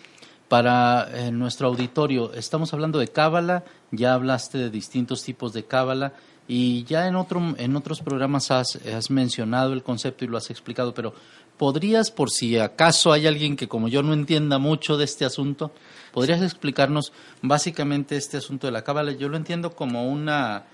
Para 0.49 1.09
eh, 1.13 1.33
nuestro 1.33 1.67
auditorio, 1.67 2.33
estamos 2.35 2.73
hablando 2.73 3.01
de 3.01 3.09
cábala, 3.09 3.65
ya 3.91 4.15
hablaste 4.15 4.59
de 4.59 4.71
distintos 4.71 5.25
tipos 5.25 5.53
de 5.55 5.65
cábala 5.65 6.13
y 6.47 6.85
ya 6.85 7.09
en 7.09 7.17
otro 7.17 7.43
en 7.57 7.75
otros 7.75 8.01
programas 8.01 8.53
has, 8.53 8.77
has 8.77 9.11
mencionado 9.11 9.73
el 9.73 9.83
concepto 9.83 10.25
y 10.25 10.29
lo 10.29 10.37
has 10.37 10.51
explicado, 10.51 10.95
pero 10.95 11.15
¿podrías, 11.57 12.11
por 12.11 12.31
si 12.31 12.59
acaso 12.59 13.13
hay 13.13 13.27
alguien 13.27 13.57
que 13.57 13.69
como 13.69 13.89
yo 13.89 14.03
no 14.03 14.13
entienda 14.13 14.59
mucho 14.59 14.97
de 14.97 15.05
este 15.05 15.25
asunto, 15.25 15.73
podrías 16.13 16.43
explicarnos 16.43 17.13
básicamente 17.43 18.17
este 18.17 18.37
asunto 18.39 18.67
de 18.67 18.73
la 18.73 18.83
cábala? 18.83 19.13
Yo 19.13 19.29
lo 19.29 19.37
entiendo 19.37 19.75
como 19.75 20.09
una 20.11 20.65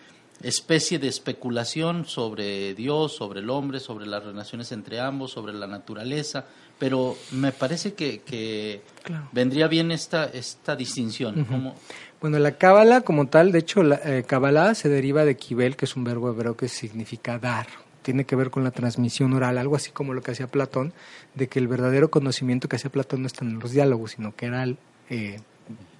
especie 0.42 0.98
de 0.98 1.08
especulación 1.08 2.06
sobre 2.06 2.74
Dios, 2.74 3.14
sobre 3.14 3.40
el 3.40 3.50
hombre, 3.50 3.78
sobre 3.78 4.06
las 4.06 4.24
relaciones 4.24 4.72
entre 4.72 4.98
ambos, 4.98 5.32
sobre 5.32 5.52
la 5.52 5.66
naturaleza, 5.66 6.46
pero 6.78 7.14
me 7.32 7.52
parece 7.52 7.92
que, 7.92 8.20
que 8.20 8.80
Claro. 9.02 9.28
vendría 9.32 9.68
bien 9.68 9.90
esta, 9.92 10.24
esta 10.24 10.76
distinción. 10.76 11.44
¿Cómo? 11.44 11.74
Bueno, 12.22 12.38
la 12.38 12.52
cábala 12.52 13.02
como 13.02 13.28
tal, 13.28 13.52
de 13.52 13.58
hecho, 13.58 13.82
la 13.82 13.96
eh, 14.04 14.24
cábala 14.26 14.74
se 14.74 14.88
deriva 14.88 15.24
de 15.26 15.36
kibel, 15.36 15.76
que 15.76 15.84
es 15.84 15.94
un 15.96 16.04
verbo 16.04 16.30
hebreo 16.30 16.56
que 16.56 16.68
significa 16.68 17.38
dar. 17.38 17.66
Tiene 18.10 18.24
que 18.24 18.34
ver 18.34 18.50
con 18.50 18.64
la 18.64 18.72
transmisión 18.72 19.34
oral, 19.34 19.56
algo 19.56 19.76
así 19.76 19.92
como 19.92 20.14
lo 20.14 20.20
que 20.20 20.32
hacía 20.32 20.48
Platón, 20.48 20.92
de 21.36 21.46
que 21.46 21.60
el 21.60 21.68
verdadero 21.68 22.10
conocimiento 22.10 22.68
que 22.68 22.74
hacía 22.74 22.90
Platón 22.90 23.20
no 23.20 23.28
está 23.28 23.44
en 23.44 23.60
los 23.60 23.70
diálogos, 23.70 24.10
sino 24.10 24.34
que 24.34 24.46
era 24.46 24.64
el, 24.64 24.78
eh, 25.10 25.38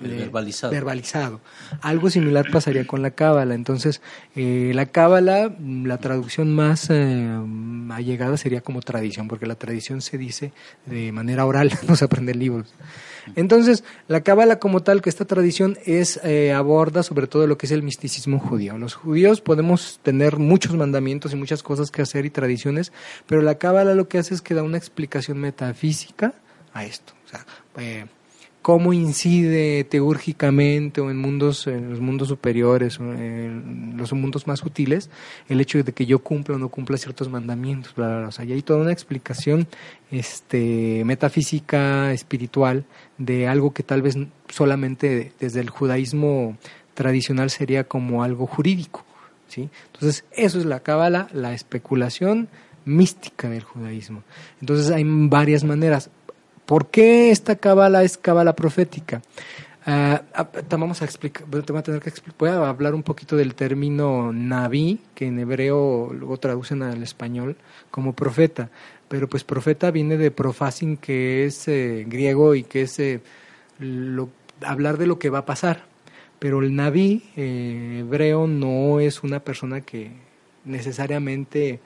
eh, 0.02 0.08
verbalizado. 0.08 0.72
verbalizado. 0.72 1.40
Algo 1.82 2.10
similar 2.10 2.50
pasaría 2.50 2.86
con 2.86 3.02
la 3.02 3.10
cábala. 3.10 3.54
Entonces, 3.54 4.00
eh, 4.36 4.72
la 4.74 4.86
cábala, 4.86 5.52
la 5.60 5.98
traducción 5.98 6.54
más 6.54 6.88
eh, 6.90 7.28
allegada 7.90 8.36
sería 8.36 8.60
como 8.60 8.80
tradición, 8.80 9.28
porque 9.28 9.46
la 9.46 9.54
tradición 9.54 10.00
se 10.00 10.18
dice 10.18 10.52
de 10.86 11.12
manera 11.12 11.46
oral, 11.46 11.70
no 11.88 11.96
se 11.96 12.04
aprende 12.04 12.32
en 12.32 12.38
libros. 12.38 12.74
Entonces, 13.36 13.84
la 14.08 14.22
cábala 14.22 14.58
como 14.58 14.82
tal, 14.82 15.02
que 15.02 15.10
esta 15.10 15.24
tradición 15.24 15.78
es 15.84 16.20
eh, 16.24 16.52
aborda 16.52 17.02
sobre 17.02 17.26
todo 17.26 17.46
lo 17.46 17.58
que 17.58 17.66
es 17.66 17.72
el 17.72 17.82
misticismo 17.82 18.38
judío. 18.38 18.78
Los 18.78 18.94
judíos 18.94 19.40
podemos 19.40 20.00
tener 20.02 20.38
muchos 20.38 20.74
mandamientos 20.74 21.32
y 21.32 21.36
muchas 21.36 21.62
cosas 21.62 21.90
que 21.90 22.02
hacer 22.02 22.24
y 22.24 22.30
tradiciones, 22.30 22.92
pero 23.26 23.42
la 23.42 23.56
cábala 23.56 23.94
lo 23.94 24.08
que 24.08 24.18
hace 24.18 24.34
es 24.34 24.42
que 24.42 24.54
da 24.54 24.62
una 24.62 24.78
explicación 24.78 25.38
metafísica 25.38 26.34
a 26.72 26.84
esto. 26.84 27.12
O 27.26 27.28
sea, 27.28 27.46
eh, 27.78 28.06
cómo 28.62 28.92
incide 28.92 29.84
teúrgicamente 29.84 31.00
o 31.00 31.10
en 31.10 31.16
mundos 31.16 31.66
en 31.66 31.90
los 31.90 32.00
mundos 32.00 32.28
superiores 32.28 32.98
en 32.98 33.94
los 33.96 34.12
mundos 34.12 34.46
más 34.46 34.60
sutiles 34.60 35.08
el 35.48 35.60
hecho 35.60 35.82
de 35.82 35.92
que 35.92 36.04
yo 36.04 36.18
cumpla 36.18 36.56
o 36.56 36.58
no 36.58 36.68
cumpla 36.68 36.98
ciertos 36.98 37.30
mandamientos 37.30 37.94
bla, 37.94 38.08
bla, 38.08 38.18
bla. 38.18 38.28
o 38.28 38.32
sea 38.32 38.44
y 38.44 38.52
hay 38.52 38.62
toda 38.62 38.80
una 38.80 38.92
explicación 38.92 39.66
este 40.10 41.02
metafísica 41.06 42.12
espiritual 42.12 42.84
de 43.16 43.48
algo 43.48 43.72
que 43.72 43.82
tal 43.82 44.02
vez 44.02 44.16
solamente 44.48 45.32
desde 45.40 45.60
el 45.60 45.70
judaísmo 45.70 46.58
tradicional 46.92 47.48
sería 47.48 47.84
como 47.84 48.22
algo 48.22 48.46
jurídico 48.46 49.04
¿sí? 49.48 49.70
entonces 49.92 50.24
eso 50.32 50.58
es 50.58 50.66
la 50.66 50.80
cábala 50.80 51.28
la 51.32 51.54
especulación 51.54 52.48
mística 52.84 53.48
del 53.48 53.62
judaísmo 53.62 54.22
entonces 54.60 54.90
hay 54.90 55.04
varias 55.06 55.64
maneras 55.64 56.10
¿Por 56.70 56.86
qué 56.86 57.32
esta 57.32 57.56
cábala 57.56 58.04
es 58.04 58.16
cábala 58.16 58.54
profética? 58.54 59.22
Ah, 59.84 60.22
ah, 60.32 60.48
vamos 60.70 61.02
a 61.02 61.04
explicar, 61.04 61.44
voy 61.48 61.64
a 61.76 61.82
tener 61.82 62.00
que 62.00 62.12
expli- 62.12 62.32
voy 62.38 62.50
a 62.50 62.68
hablar 62.68 62.94
un 62.94 63.02
poquito 63.02 63.36
del 63.36 63.56
término 63.56 64.32
naví, 64.32 65.00
que 65.16 65.26
en 65.26 65.40
hebreo 65.40 66.12
luego 66.12 66.36
traducen 66.36 66.84
al 66.84 67.02
español 67.02 67.56
como 67.90 68.12
profeta, 68.12 68.70
pero 69.08 69.28
pues 69.28 69.42
profeta 69.42 69.90
viene 69.90 70.16
de 70.16 70.30
profasin, 70.30 70.96
que 70.96 71.44
es 71.44 71.66
eh, 71.66 72.04
griego 72.06 72.54
y 72.54 72.62
que 72.62 72.82
es 72.82 73.00
eh, 73.00 73.20
hablar 74.62 74.96
de 74.96 75.08
lo 75.08 75.18
que 75.18 75.28
va 75.28 75.38
a 75.38 75.46
pasar. 75.46 75.86
Pero 76.38 76.60
el 76.62 76.76
naví 76.76 77.24
eh, 77.36 77.96
hebreo 78.02 78.46
no 78.46 79.00
es 79.00 79.24
una 79.24 79.40
persona 79.40 79.80
que 79.80 80.12
necesariamente 80.64 81.80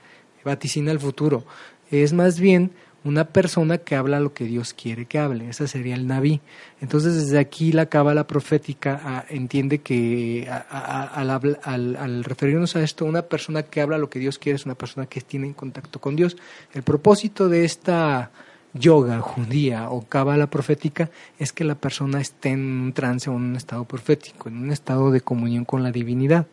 vaticina 0.44 0.92
el 0.92 1.00
futuro, 1.00 1.46
es 1.90 2.12
más 2.12 2.38
bien 2.38 2.72
una 3.04 3.24
persona 3.26 3.78
que 3.78 3.96
habla 3.96 4.18
lo 4.18 4.32
que 4.32 4.44
Dios 4.46 4.72
quiere 4.74 5.04
que 5.06 5.18
hable. 5.18 5.48
Ese 5.50 5.68
sería 5.68 5.94
el 5.94 6.06
Naví. 6.06 6.40
Entonces, 6.80 7.14
desde 7.14 7.38
aquí 7.38 7.70
la 7.72 7.86
cábala 7.86 8.26
profética 8.26 8.98
ah, 9.04 9.24
entiende 9.28 9.78
que 9.80 10.48
a- 10.50 10.64
a- 10.68 11.02
a- 11.02 11.06
al, 11.08 11.30
habla- 11.30 11.58
al- 11.62 11.96
al 11.96 12.24
referirnos 12.24 12.76
a 12.76 12.82
esto, 12.82 13.04
una 13.04 13.22
persona 13.22 13.62
que 13.62 13.80
habla 13.82 13.98
lo 13.98 14.08
que 14.08 14.18
Dios 14.18 14.38
quiere 14.38 14.56
es 14.56 14.64
una 14.64 14.74
persona 14.74 15.06
que 15.06 15.20
tiene 15.20 15.46
en 15.46 15.52
contacto 15.52 16.00
con 16.00 16.16
Dios. 16.16 16.36
El 16.72 16.82
propósito 16.82 17.48
de 17.50 17.64
esta 17.64 18.30
yoga 18.72 19.20
judía 19.20 19.90
o 19.90 20.02
cábala 20.08 20.48
profética 20.48 21.08
es 21.38 21.52
que 21.52 21.62
la 21.64 21.74
persona 21.76 22.20
esté 22.20 22.48
en 22.50 22.60
un 22.80 22.92
trance 22.92 23.28
o 23.30 23.34
en 23.36 23.42
un 23.42 23.56
estado 23.56 23.84
profético, 23.84 24.48
en 24.48 24.56
un 24.56 24.70
estado 24.72 25.10
de 25.10 25.20
comunión 25.20 25.64
con 25.64 25.82
la 25.82 25.92
divinidad. 25.92 26.46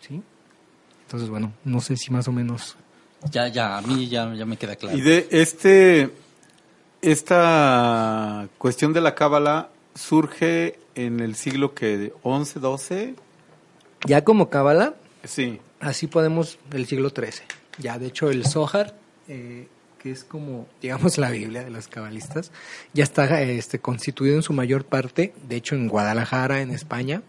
¿Sí? 0.00 0.22
Entonces, 1.06 1.28
bueno, 1.28 1.52
no 1.64 1.80
sé 1.80 1.96
si 1.96 2.10
más 2.10 2.26
o 2.28 2.32
menos 2.32 2.76
Ya, 3.30 3.48
ya, 3.48 3.78
a 3.78 3.82
mí 3.82 4.08
ya, 4.08 4.32
ya 4.34 4.44
me 4.44 4.56
queda 4.56 4.76
claro. 4.76 4.96
Y 4.96 5.00
de 5.00 5.28
este, 5.30 6.10
esta 7.00 8.48
cuestión 8.58 8.92
de 8.92 9.00
la 9.00 9.14
cábala 9.14 9.68
surge 9.94 10.78
en 10.94 11.20
el 11.20 11.36
siglo 11.36 11.74
que 11.74 12.12
11, 12.22 12.60
12, 12.60 13.14
ya 14.06 14.24
como 14.24 14.50
cábala 14.50 14.94
sí, 15.24 15.60
Así 15.82 16.06
podemos 16.06 16.58
del 16.70 16.86
siglo 16.86 17.10
XIII. 17.10 17.42
Ya, 17.78 17.98
de 17.98 18.06
hecho, 18.06 18.30
el 18.30 18.46
Zohar, 18.46 18.94
eh, 19.26 19.66
que 19.98 20.12
es 20.12 20.22
como, 20.22 20.68
digamos, 20.80 21.18
la 21.18 21.28
Biblia 21.30 21.64
de 21.64 21.70
los 21.70 21.88
cabalistas, 21.88 22.52
ya 22.92 23.02
está 23.02 23.42
este, 23.42 23.80
constituido 23.80 24.36
en 24.36 24.44
su 24.44 24.52
mayor 24.52 24.84
parte, 24.84 25.34
de 25.48 25.56
hecho, 25.56 25.74
en 25.74 25.88
Guadalajara, 25.88 26.60
en 26.60 26.70
España, 26.70 27.22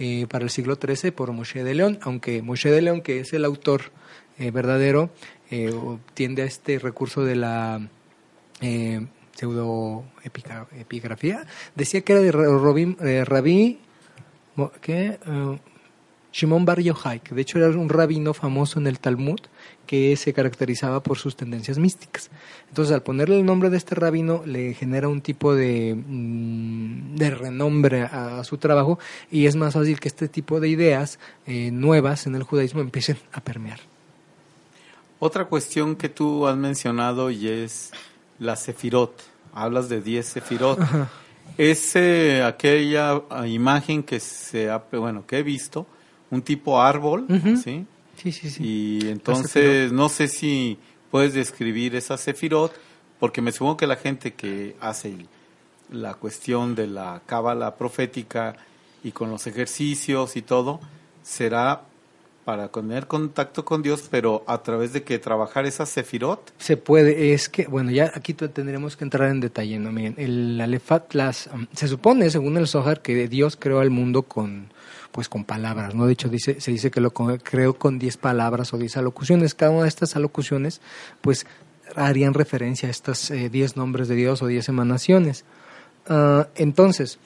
eh, 0.00 0.26
para 0.28 0.42
el 0.42 0.50
siglo 0.50 0.76
XIII 0.84 1.12
por 1.12 1.30
Moshe 1.30 1.62
de 1.62 1.74
León, 1.74 2.00
aunque 2.02 2.42
Moshe 2.42 2.72
de 2.72 2.82
León, 2.82 3.02
que 3.02 3.20
es 3.20 3.32
el 3.34 3.44
autor 3.44 3.92
eh, 4.38 4.50
verdadero, 4.50 5.10
eh, 5.50 5.72
tiende 6.14 6.42
a 6.42 6.46
este 6.46 6.78
recurso 6.78 7.24
de 7.24 7.36
la 7.36 7.80
eh, 8.60 9.06
pseudo 9.34 10.04
epigrafía, 10.78 11.46
decía 11.74 12.02
que 12.02 12.12
era 12.12 12.22
de 12.22 12.32
Robin- 12.32 12.96
eh, 13.00 13.24
Rabí, 13.24 13.78
¿qué? 14.80 15.18
Eh, 15.26 15.58
Shimon 16.32 16.64
Bar 16.64 16.80
Yochai, 16.80 17.20
que 17.20 17.34
de 17.34 17.42
hecho 17.42 17.58
era 17.58 17.68
un 17.78 17.90
rabino 17.90 18.32
famoso 18.32 18.78
en 18.78 18.86
el 18.86 18.98
Talmud 19.00 19.38
que 19.86 20.16
se 20.16 20.32
caracterizaba 20.32 21.02
por 21.02 21.18
sus 21.18 21.36
tendencias 21.36 21.76
místicas. 21.78 22.30
Entonces, 22.70 22.94
al 22.94 23.02
ponerle 23.02 23.36
el 23.38 23.44
nombre 23.44 23.68
de 23.68 23.76
este 23.76 23.94
rabino, 23.94 24.42
le 24.46 24.72
genera 24.72 25.08
un 25.08 25.20
tipo 25.20 25.54
de, 25.54 25.94
mm, 25.94 27.16
de 27.16 27.30
renombre 27.32 28.02
a, 28.04 28.38
a 28.40 28.44
su 28.44 28.56
trabajo 28.56 28.98
y 29.30 29.44
es 29.44 29.56
más 29.56 29.74
fácil 29.74 30.00
que 30.00 30.08
este 30.08 30.26
tipo 30.28 30.58
de 30.58 30.70
ideas 30.70 31.18
eh, 31.46 31.70
nuevas 31.70 32.26
en 32.26 32.34
el 32.34 32.44
judaísmo 32.44 32.80
empiecen 32.80 33.18
a 33.32 33.42
permear. 33.42 33.80
Otra 35.24 35.44
cuestión 35.44 35.94
que 35.94 36.08
tú 36.08 36.48
has 36.48 36.56
mencionado 36.56 37.30
y 37.30 37.46
es 37.46 37.92
la 38.40 38.56
sefirot. 38.56 39.22
Hablas 39.54 39.88
de 39.88 40.02
10 40.02 40.26
sefirot. 40.26 40.80
Es 41.56 41.94
eh, 41.94 42.42
aquella 42.42 43.22
ah, 43.30 43.46
imagen 43.46 44.02
que 44.02 44.18
se 44.18 44.68
ha, 44.68 44.78
bueno, 44.90 45.24
que 45.24 45.38
he 45.38 45.42
visto, 45.44 45.86
un 46.30 46.42
tipo 46.42 46.82
árbol. 46.82 47.26
¿sí? 47.62 47.86
Sí, 48.16 48.32
sí, 48.32 48.50
sí. 48.50 48.62
Y 48.64 49.08
entonces 49.10 49.92
no 49.92 50.08
sé 50.08 50.26
si 50.26 50.76
puedes 51.12 51.34
describir 51.34 51.94
esa 51.94 52.16
sefirot, 52.18 52.72
porque 53.20 53.40
me 53.40 53.52
supongo 53.52 53.76
que 53.76 53.86
la 53.86 53.96
gente 53.96 54.34
que 54.34 54.74
hace 54.80 55.26
la 55.88 56.14
cuestión 56.14 56.74
de 56.74 56.88
la 56.88 57.22
cábala 57.26 57.76
profética 57.76 58.56
y 59.04 59.12
con 59.12 59.30
los 59.30 59.46
ejercicios 59.46 60.36
y 60.36 60.42
todo, 60.42 60.80
será 61.22 61.82
para 62.44 62.68
tener 62.68 63.06
contacto 63.06 63.64
con 63.64 63.82
Dios, 63.82 64.08
pero 64.10 64.44
a 64.46 64.62
través 64.62 64.92
de 64.92 65.02
que 65.02 65.18
trabajar 65.18 65.64
esa 65.66 65.86
sefirot. 65.86 66.52
Se 66.58 66.76
puede, 66.76 67.32
es 67.32 67.48
que, 67.48 67.66
bueno, 67.66 67.90
ya 67.90 68.10
aquí 68.14 68.34
tendremos 68.34 68.96
que 68.96 69.04
entrar 69.04 69.30
en 69.30 69.40
detalle, 69.40 69.78
¿no? 69.78 69.92
Miren, 69.92 70.14
el 70.18 70.60
Alefat, 70.60 71.14
las, 71.14 71.48
um, 71.52 71.66
se 71.72 71.86
supone, 71.88 72.30
según 72.30 72.56
el 72.56 72.66
Zohar, 72.66 73.00
que 73.00 73.28
Dios 73.28 73.56
creó 73.56 73.80
al 73.80 73.90
mundo 73.90 74.22
con, 74.22 74.72
pues 75.12 75.28
con 75.28 75.44
palabras, 75.44 75.94
¿no? 75.94 76.06
De 76.06 76.14
hecho, 76.14 76.28
dice, 76.28 76.60
se 76.60 76.72
dice 76.72 76.90
que 76.90 77.00
lo 77.00 77.12
creó 77.12 77.74
con 77.74 77.98
10 77.98 78.16
palabras 78.16 78.72
o 78.72 78.78
10 78.78 78.96
alocuciones. 78.96 79.54
Cada 79.54 79.70
una 79.70 79.82
de 79.82 79.88
estas 79.88 80.16
alocuciones, 80.16 80.80
pues, 81.20 81.46
harían 81.94 82.34
referencia 82.34 82.88
a 82.88 82.90
estas 82.90 83.30
eh, 83.30 83.50
10 83.50 83.76
nombres 83.76 84.08
de 84.08 84.16
Dios 84.16 84.42
o 84.42 84.46
10 84.46 84.68
emanaciones. 84.68 85.44
Ah, 86.08 86.48
entonces, 86.56 87.18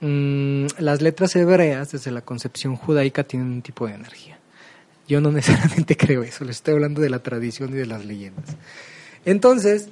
mm, 0.00 0.66
las 0.78 1.00
letras 1.00 1.36
hebreas, 1.36 1.92
desde 1.92 2.10
la 2.10 2.22
concepción 2.22 2.76
judaica, 2.76 3.24
tienen 3.24 3.48
un 3.48 3.62
tipo 3.62 3.86
de 3.86 3.94
energía. 3.94 4.33
Yo 5.08 5.20
no 5.20 5.30
necesariamente 5.30 5.96
creo 5.98 6.22
eso, 6.22 6.44
les 6.44 6.56
estoy 6.56 6.74
hablando 6.74 7.00
de 7.00 7.10
la 7.10 7.20
tradición 7.20 7.70
y 7.70 7.74
de 7.74 7.86
las 7.86 8.04
leyendas. 8.04 8.56
Entonces, 9.24 9.88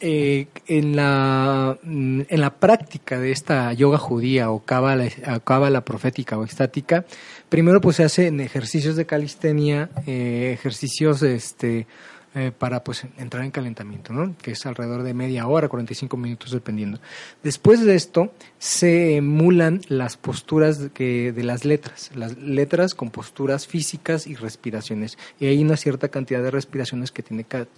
eh, 0.00 0.46
en, 0.66 0.96
la, 0.96 1.78
mm, 1.82 2.22
en 2.28 2.40
la 2.40 2.50
práctica 2.50 3.18
de 3.18 3.30
esta 3.30 3.72
yoga 3.72 3.98
judía 3.98 4.50
o 4.50 4.62
cábala 4.64 5.84
profética 5.84 6.36
o 6.38 6.44
estática, 6.44 7.04
primero 7.48 7.80
pues 7.80 7.96
se 7.96 8.04
hacen 8.04 8.40
ejercicios 8.40 8.96
de 8.96 9.06
calistenia, 9.06 9.90
eh, 10.06 10.50
ejercicios 10.52 11.22
este, 11.22 11.86
eh, 12.36 12.50
para 12.56 12.82
pues 12.82 13.06
entrar 13.16 13.44
en 13.44 13.52
calentamiento, 13.52 14.12
¿no? 14.12 14.34
que 14.42 14.50
es 14.50 14.66
alrededor 14.66 15.04
de 15.04 15.14
media 15.14 15.46
hora, 15.46 15.68
45 15.68 16.16
minutos 16.16 16.50
dependiendo. 16.50 16.98
Después 17.44 17.84
de 17.84 17.94
esto 17.94 18.32
se 18.58 19.14
emulan 19.14 19.82
las 19.86 20.16
posturas 20.16 20.80
que, 20.92 21.30
de 21.32 21.44
las 21.44 21.64
letras, 21.64 22.10
las 22.16 22.36
letras 22.36 22.96
con 22.96 23.10
posturas 23.10 23.68
físicas 23.68 24.26
y 24.26 24.34
respiraciones. 24.34 25.16
Y 25.38 25.46
hay 25.46 25.62
una 25.62 25.76
cierta 25.76 26.08
cantidad 26.08 26.42
de 26.42 26.50
respiraciones 26.50 27.12
que 27.12 27.22
tiene 27.22 27.44
que, 27.44 27.68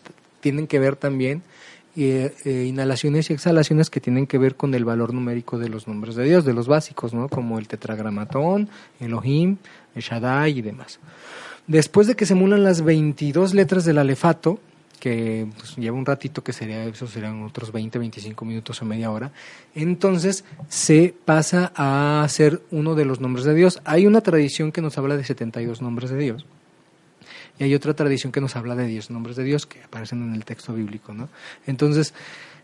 tienen 0.41 0.67
que 0.67 0.79
ver 0.79 0.97
también 0.97 1.43
eh, 1.99 2.65
inhalaciones 2.69 3.31
y 3.31 3.33
exhalaciones 3.33 3.91
que 3.91 4.01
tienen 4.01 4.27
que 4.27 4.39
ver 4.39 4.57
con 4.57 4.75
el 4.75 4.85
valor 4.85 5.15
numérico 5.15 5.59
de 5.59 5.69
los 5.69 5.89
nombres 5.89 6.15
de 6.15 6.25
Dios, 6.25 6.45
de 6.45 6.53
los 6.53 6.67
básicos, 6.69 7.15
¿no? 7.15 7.29
Como 7.29 7.59
el 7.59 7.69
tetragramatón, 7.69 8.69
Elohim, 9.01 9.57
el 9.95 10.03
Shaddai 10.03 10.59
y 10.59 10.63
demás. 10.63 10.99
Después 11.67 12.07
de 12.07 12.15
que 12.15 12.27
se 12.27 12.35
emulan 12.35 12.63
las 12.63 12.83
22 12.83 13.55
letras 13.55 13.85
del 13.85 13.99
alefato, 13.99 14.61
que 15.01 15.47
pues, 15.57 15.77
lleva 15.77 15.97
un 15.97 16.07
ratito, 16.07 16.43
que 16.43 16.53
eso 16.53 17.07
serían 17.07 17.43
otros 17.43 17.73
20, 17.73 17.99
25 17.99 18.45
minutos 18.45 18.81
o 18.81 18.85
media 18.85 19.11
hora. 19.11 19.33
Entonces 19.75 20.45
se 20.69 21.15
pasa 21.25 21.73
a 21.77 22.27
ser 22.29 22.63
uno 22.71 22.95
de 22.95 23.05
los 23.05 23.21
nombres 23.21 23.45
de 23.45 23.55
Dios. 23.55 23.81
Hay 23.85 24.07
una 24.07 24.21
tradición 24.21 24.73
que 24.73 24.81
nos 24.81 24.97
habla 24.99 25.17
de 25.17 25.25
72 25.25 25.83
nombres 25.83 26.11
de 26.11 26.19
Dios. 26.19 26.47
Y 27.59 27.65
hay 27.65 27.75
otra 27.75 27.95
tradición 27.95 28.33
que 28.33 28.41
nos 28.41 28.55
habla 28.57 28.75
de 28.75 28.87
10 28.87 29.11
nombres 29.11 29.37
de 29.37 29.45
Dios 29.45 29.67
que 29.67 29.83
aparecen 29.83 30.23
en 30.23 30.35
el 30.35 30.45
texto 30.45 30.75
bíblico, 30.75 31.15
¿no? 31.15 31.29
Entonces, 31.67 32.13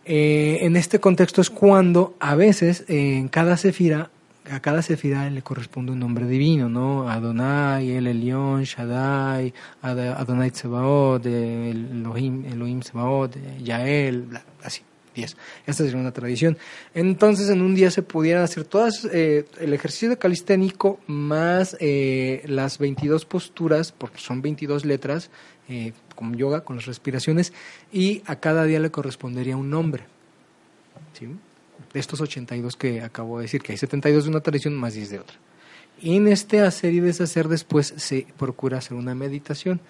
eh, 0.05 0.59
en 0.63 0.77
este 0.77 1.01
contexto 1.01 1.41
es 1.41 1.49
cuando 1.49 2.15
a 2.21 2.35
veces 2.35 2.85
en 2.89 3.29
cada 3.29 3.57
sefira 3.57 4.11
a 4.51 4.61
cada 4.61 4.83
sefira 4.83 5.29
le 5.31 5.43
corresponde 5.43 5.93
un 5.93 6.01
nombre 6.01 6.27
divino, 6.27 6.69
¿no? 6.69 7.09
Adonai, 7.09 7.91
El 7.93 8.07
Elión, 8.07 8.65
Shaddai, 8.65 9.53
Adonai 9.83 10.51
Tsebaot, 10.51 11.25
Elohim, 11.27 12.45
Elohim 12.47 12.81
Tsebaot, 12.81 13.37
Yael, 13.63 14.23
bla, 14.23 14.43
así, 14.63 14.83
diez. 15.15 15.37
Esta 15.67 15.85
sería 15.85 16.01
una 16.01 16.13
tradición. 16.13 16.59
Entonces, 16.95 17.51
en 17.51 17.63
un 17.63 17.75
día 17.75 17.91
se 17.91 18.03
pudieran 18.03 18.43
hacer 18.43 18.65
todas, 18.65 19.05
eh, 19.13 19.45
el 19.61 19.73
ejercicio 19.75 20.19
calisténico 20.19 20.99
más 21.07 21.77
eh, 21.81 22.43
las 22.47 22.79
22 22.79 23.25
posturas, 23.25 23.93
porque 23.93 24.19
son 24.19 24.43
22 24.43 24.85
letras, 24.85 25.31
eh, 25.69 25.93
como 26.17 26.35
yoga, 26.35 26.63
con 26.63 26.77
las 26.77 26.87
respiraciones, 26.87 27.53
y 27.93 28.23
a 28.27 28.37
cada 28.37 28.65
día 28.65 28.81
le 28.81 28.91
correspondería 28.91 29.57
un 29.57 29.71
nombre. 29.71 30.05
¿Sí? 31.13 31.29
De 31.93 32.01
estos 32.01 32.21
82 32.21 32.77
que 32.77 33.03
acabo 33.03 33.39
de 33.39 33.43
decir, 33.43 33.63
que 33.63 33.73
hay 33.73 33.79
72 33.79 34.25
de 34.25 34.31
una 34.31 34.41
tradición 34.41 34.75
más 34.75 34.95
10 34.95 35.11
de 35.11 35.19
otra. 35.21 35.37
Y 36.01 36.17
en 36.17 36.29
este 36.29 36.61
hacer 36.61 36.93
y 36.93 37.01
deshacer 37.01 37.49
después 37.49 37.95
se 37.97 38.27
procura 38.37 38.79
hacer 38.79 38.97
una 38.97 39.15
meditación. 39.15 39.81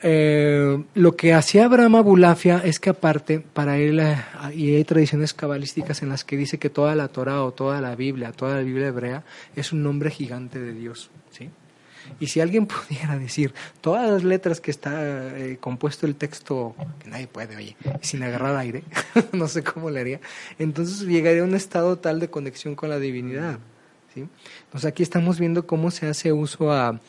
Eh, 0.00 0.84
lo 0.94 1.16
que 1.16 1.34
hacía 1.34 1.64
Abraham 1.64 1.96
Abulafia 1.96 2.62
es 2.64 2.78
que 2.78 2.90
aparte, 2.90 3.40
para 3.40 3.78
él, 3.78 3.98
eh, 3.98 4.16
y 4.54 4.74
hay 4.74 4.84
tradiciones 4.84 5.34
cabalísticas 5.34 6.02
en 6.02 6.10
las 6.10 6.24
que 6.24 6.36
dice 6.36 6.58
que 6.58 6.70
toda 6.70 6.94
la 6.94 7.08
Torah 7.08 7.42
o 7.42 7.52
toda 7.52 7.80
la 7.80 7.96
Biblia, 7.96 8.32
toda 8.32 8.56
la 8.56 8.62
Biblia 8.62 8.88
hebrea, 8.88 9.24
es 9.56 9.72
un 9.72 9.82
nombre 9.82 10.10
gigante 10.10 10.60
de 10.60 10.72
Dios. 10.72 11.10
¿sí? 11.30 11.50
Y 12.20 12.26
si 12.28 12.40
alguien 12.40 12.66
pudiera 12.68 13.18
decir 13.18 13.54
todas 13.80 14.10
las 14.10 14.24
letras 14.24 14.60
que 14.60 14.70
está 14.70 15.36
eh, 15.36 15.58
compuesto 15.60 16.06
el 16.06 16.14
texto, 16.16 16.74
que 17.02 17.10
nadie 17.10 17.26
puede, 17.26 17.56
oye, 17.56 17.76
sin 18.00 18.22
agarrar 18.22 18.56
aire, 18.56 18.84
no 19.32 19.48
sé 19.48 19.62
cómo 19.62 19.90
le 19.90 20.00
haría, 20.00 20.20
entonces 20.58 21.02
llegaría 21.02 21.42
a 21.42 21.44
un 21.44 21.54
estado 21.54 21.98
tal 21.98 22.20
de 22.20 22.30
conexión 22.30 22.74
con 22.74 22.90
la 22.90 22.98
divinidad. 22.98 23.58
¿sí? 24.14 24.28
Entonces 24.64 24.88
aquí 24.88 25.02
estamos 25.02 25.38
viendo 25.38 25.66
cómo 25.66 25.90
se 25.90 26.06
hace 26.06 26.32
uso 26.32 26.72
a 26.72 27.00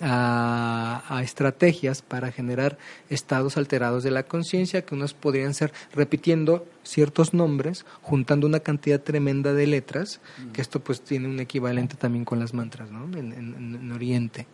a, 0.00 1.20
estrategias 1.22 2.02
para 2.02 2.32
generar 2.32 2.78
estados 3.10 3.56
alterados 3.56 4.02
de 4.02 4.10
la 4.10 4.22
conciencia, 4.22 4.82
que 4.82 4.94
unos 4.94 5.14
podrían 5.14 5.54
ser 5.54 5.72
repitiendo 5.92 6.66
ciertos 6.82 7.34
nombres, 7.34 7.84
juntando 8.02 8.46
una 8.46 8.60
cantidad 8.60 9.00
tremenda 9.00 9.52
de 9.52 9.66
letras, 9.66 10.20
que 10.52 10.60
esto 10.60 10.80
pues 10.80 11.00
tiene 11.00 11.28
un 11.28 11.40
equivalente 11.40 11.96
también 11.96 12.24
con 12.24 12.38
las 12.38 12.54
mantras, 12.54 12.90
¿no? 12.90 13.04
en 13.16 13.92
Oriente. 13.92 14.46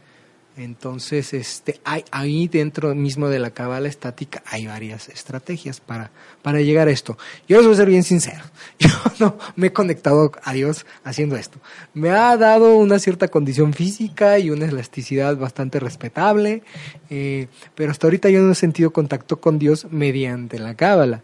Entonces, 0.57 1.35
este, 1.35 1.81
hay, 1.85 2.05
ahí 2.13 2.47
dentro 2.47 2.95
mismo 2.95 3.29
de 3.29 3.41
la 3.41 3.51
cabala 3.51 3.89
estática 3.89 4.43
hay 4.47 4.67
varias 4.67 5.09
estrategias 5.09 5.81
para, 5.81 6.13
para 6.43 6.61
llegar 6.61 6.87
a 6.87 6.93
esto. 6.93 7.19
Yo 7.49 7.57
les 7.57 7.67
voy 7.67 7.75
a 7.75 7.79
ser 7.79 7.89
bien 7.89 8.05
sincero. 8.05 8.45
Yo 8.79 8.89
no 9.19 9.37
me 9.57 9.69
he 9.69 9.73
conectado 9.73 10.31
a 10.45 10.53
Dios 10.53 10.87
haciendo 11.03 11.35
esto. 11.37 11.59
Me 11.93 12.11
ha 12.11 12.37
dado 12.37 12.77
una 12.77 13.01
cierta 13.01 13.29
condición 13.29 13.73
física 13.73 14.39
y 14.39 14.51
una 14.51 14.67
elasticidad 14.67 15.37
bastante 15.37 15.81
respetable, 15.81 16.63
eh, 17.11 17.49
pero 17.75 17.91
hasta 17.91 18.07
ahorita 18.07 18.31
yo 18.31 18.41
no 18.41 18.53
he 18.53 18.55
sentido 18.55 18.93
contacto 18.93 19.41
con 19.41 19.59
Dios 19.59 19.89
mediante 19.91 20.59
la 20.59 20.75
cábala 20.75 21.23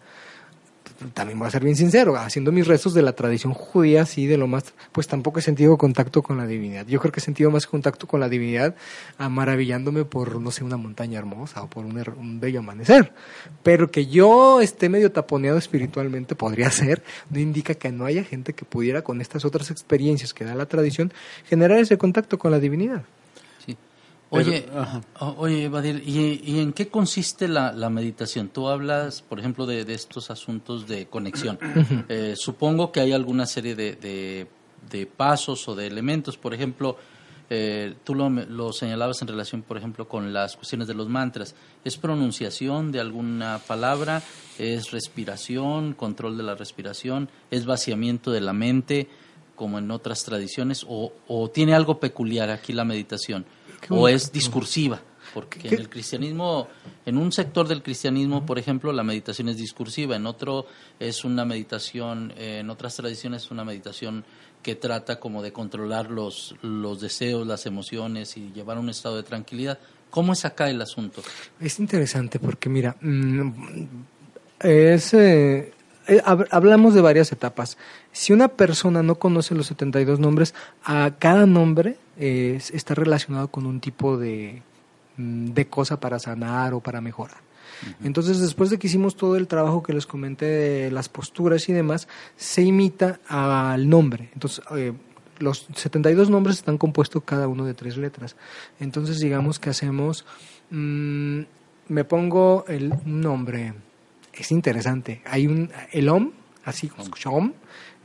también 1.15 1.39
voy 1.39 1.49
a 1.49 1.51
ser 1.51 1.65
bien 1.65 1.77
sincero, 1.77 2.17
haciendo 2.17 2.53
mis 2.53 2.67
rezos 2.67 2.93
de 2.95 3.03
la 3.03 3.13
tradición 3.13 3.55
judía, 3.55 4.03
así 4.03 4.27
de 4.27 4.37
lo 4.37 4.47
más, 4.47 4.75
pues 4.93 5.07
tampoco 5.07 5.39
he 5.39 5.43
sentido 5.43 5.79
contacto 5.79 6.23
con 6.23 6.37
la 6.37 6.47
divinidad. 6.47 6.87
Yo 6.87 7.01
creo 7.01 7.13
que 7.13 7.21
he 7.21 7.23
sentido 7.23 7.51
más 7.51 7.67
contacto 7.67 8.07
con 8.07 8.21
la 8.21 8.29
divinidad 8.29 8.75
maravillándome 9.19 10.05
por, 10.05 10.41
no 10.41 10.51
sé, 10.51 10.65
una 10.65 10.77
montaña 10.77 11.19
hermosa 11.19 11.63
o 11.63 11.69
por 11.69 11.85
un, 11.85 12.41
bello 12.41 12.61
amanecer. 12.61 13.13
Pero 13.63 13.91
que 13.91 14.07
yo 14.07 14.61
esté 14.61 14.89
medio 14.89 15.11
taponeado 15.13 15.59
espiritualmente, 15.59 16.35
podría 16.35 16.71
ser, 16.71 17.03
no 17.31 17.39
indica 17.39 17.75
que 17.75 17.93
no 17.93 18.05
haya 18.05 18.25
gente 18.25 18.53
que 18.53 18.65
pudiera, 18.65 19.03
con 19.03 19.21
estas 19.21 19.45
otras 19.45 19.71
experiencias 19.71 20.35
que 20.35 20.45
da 20.45 20.55
la 20.55 20.67
tradición, 20.67 21.13
generar 21.47 21.79
ese 21.79 21.99
contacto 21.99 22.39
con 22.39 22.51
la 22.51 22.59
divinidad. 22.59 23.05
Oye, 24.33 24.65
oye, 25.19 25.69
Badir, 25.69 26.03
¿y, 26.07 26.61
en 26.61 26.73
qué 26.73 26.89
consiste 26.89 27.49
la, 27.49 27.73
meditación? 27.91 28.49
Tú 28.49 28.69
hablas, 28.69 29.23
por 29.23 29.41
ejemplo, 29.41 29.67
de, 29.67 29.81
estos 29.93 30.31
asuntos 30.31 30.87
de 30.87 31.07
conexión. 31.07 31.59
Eh, 32.09 32.35
supongo 32.37 32.93
que 32.93 33.01
hay 33.01 33.13
alguna 33.13 33.47
serie 33.47 33.75
de, 33.75 34.47
pasos 35.17 35.69
o 35.69 35.75
de 35.75 35.87
elementos. 35.87 36.37
Por 36.37 36.55
ejemplo, 36.55 36.97
eh, 37.49 37.95
tú 38.05 38.15
lo, 38.15 38.73
señalabas 38.73 39.21
en 39.23 39.29
relación, 39.29 39.63
por 39.63 39.77
ejemplo, 39.77 40.09
con 40.09 40.33
las 40.33 40.57
cuestiones 40.57 40.87
de 40.87 40.95
los 40.95 41.09
mantras. 41.09 41.55
¿Es 41.85 41.97
pronunciación 41.97 42.93
de 42.93 43.01
alguna 43.01 43.61
palabra? 43.67 44.23
¿Es 44.59 44.93
respiración, 44.93 45.95
control 45.95 46.37
de 46.37 46.45
la 46.45 46.55
respiración? 46.55 47.29
¿Es 47.51 47.67
vaciamiento 47.67 48.31
de 48.31 48.41
la 48.41 48.53
mente, 48.53 49.09
como 49.57 49.79
en 49.79 49.91
otras 49.91 50.25
tradiciones? 50.25 50.87
o 50.89 51.51
tiene 51.53 51.75
algo 51.75 51.99
peculiar 51.99 52.51
aquí 52.51 52.73
la 52.73 52.85
meditación? 52.85 53.45
O 53.89 54.09
es 54.09 54.33
discursiva, 54.33 55.01
porque 55.33 55.69
en 55.69 55.75
el 55.75 55.89
cristianismo, 55.89 56.69
en 57.07 57.17
un 57.17 57.33
sector 57.33 57.67
del 57.67 57.83
cristianismo, 57.83 58.45
por 58.45 58.59
ejemplo, 58.59 58.93
la 58.93 59.03
meditación 59.03 59.49
es 59.49 59.57
discursiva, 59.57 60.17
en 60.17 60.27
otro 60.27 60.67
es 60.99 61.25
una 61.25 61.45
meditación, 61.45 62.33
en 62.37 62.71
otras 62.71 62.97
tradiciones 62.97 63.45
es 63.45 63.51
una 63.51 63.65
meditación 63.65 64.25
que 64.63 64.75
trata 64.75 65.19
como 65.19 65.43
de 65.43 65.53
controlar 65.53 66.11
los, 66.11 66.55
los 66.63 67.01
deseos, 67.01 67.47
las 67.47 67.67
emociones 67.67 68.37
y 68.37 68.53
llevar 68.53 68.79
un 68.79 68.91
estado 68.91 69.17
de 69.17 69.23
tranquilidad. 69.23 69.79
¿Cómo 70.11 70.33
es 70.33 70.45
acá 70.45 70.69
el 70.69 70.83
asunto? 70.83 71.23
Es 71.61 71.79
interesante 71.79 72.39
porque, 72.39 72.69
mira, 72.69 72.97
mm, 73.01 73.51
es, 74.61 75.15
eh, 75.15 75.73
hablamos 76.51 76.95
de 76.95 77.01
varias 77.01 77.33
etapas. 77.33 77.79
Si 78.13 78.33
una 78.33 78.49
persona 78.49 79.03
no 79.03 79.17
conoce 79.17 79.55
los 79.55 79.67
72 79.67 80.19
nombres, 80.21 80.55
a 80.85 81.13
cada 81.19 81.47
nombre 81.47 81.97
está 82.19 82.95
relacionado 82.95 83.49
con 83.49 83.67
un 83.67 83.81
tipo 83.81 84.19
de, 84.19 84.63
mm, 85.17 85.47
de 85.53 85.67
cosa 85.67 86.01
para 86.01 86.19
sanar 86.19 86.75
o 86.75 86.81
para 86.81 87.01
mejorar. 87.01 87.39
Entonces, 88.05 88.41
después 88.41 88.71
de 88.71 88.79
que 88.79 88.87
hicimos 88.87 89.17
todo 89.17 89.37
el 89.37 89.47
trabajo 89.47 89.83
que 89.83 89.93
les 89.93 90.07
comenté 90.07 90.47
de 90.47 90.91
las 90.91 91.09
posturas 91.09 91.69
y 91.69 91.73
demás, 91.73 92.09
se 92.37 92.63
imita 92.63 93.21
al 93.27 93.89
nombre. 93.89 94.31
Entonces, 94.35 94.63
eh, 94.77 94.93
los 95.39 95.67
72 95.75 96.31
nombres 96.31 96.57
están 96.57 96.79
compuestos 96.79 97.23
cada 97.25 97.49
uno 97.49 97.65
de 97.65 97.75
tres 97.75 97.97
letras. 97.97 98.37
Entonces, 98.79 99.19
digamos 99.21 99.59
que 99.59 99.71
hacemos, 99.71 100.27
mm, 100.71 101.41
me 101.89 102.05
pongo 102.05 102.65
el 102.69 102.93
nombre, 103.05 103.73
es 104.41 104.51
interesante, 104.53 105.23
hay 105.25 105.47
un, 105.47 105.71
el 105.93 106.09
OM, 106.09 106.33
así 106.65 106.89
como 106.89 107.15
Shom, 107.17 107.53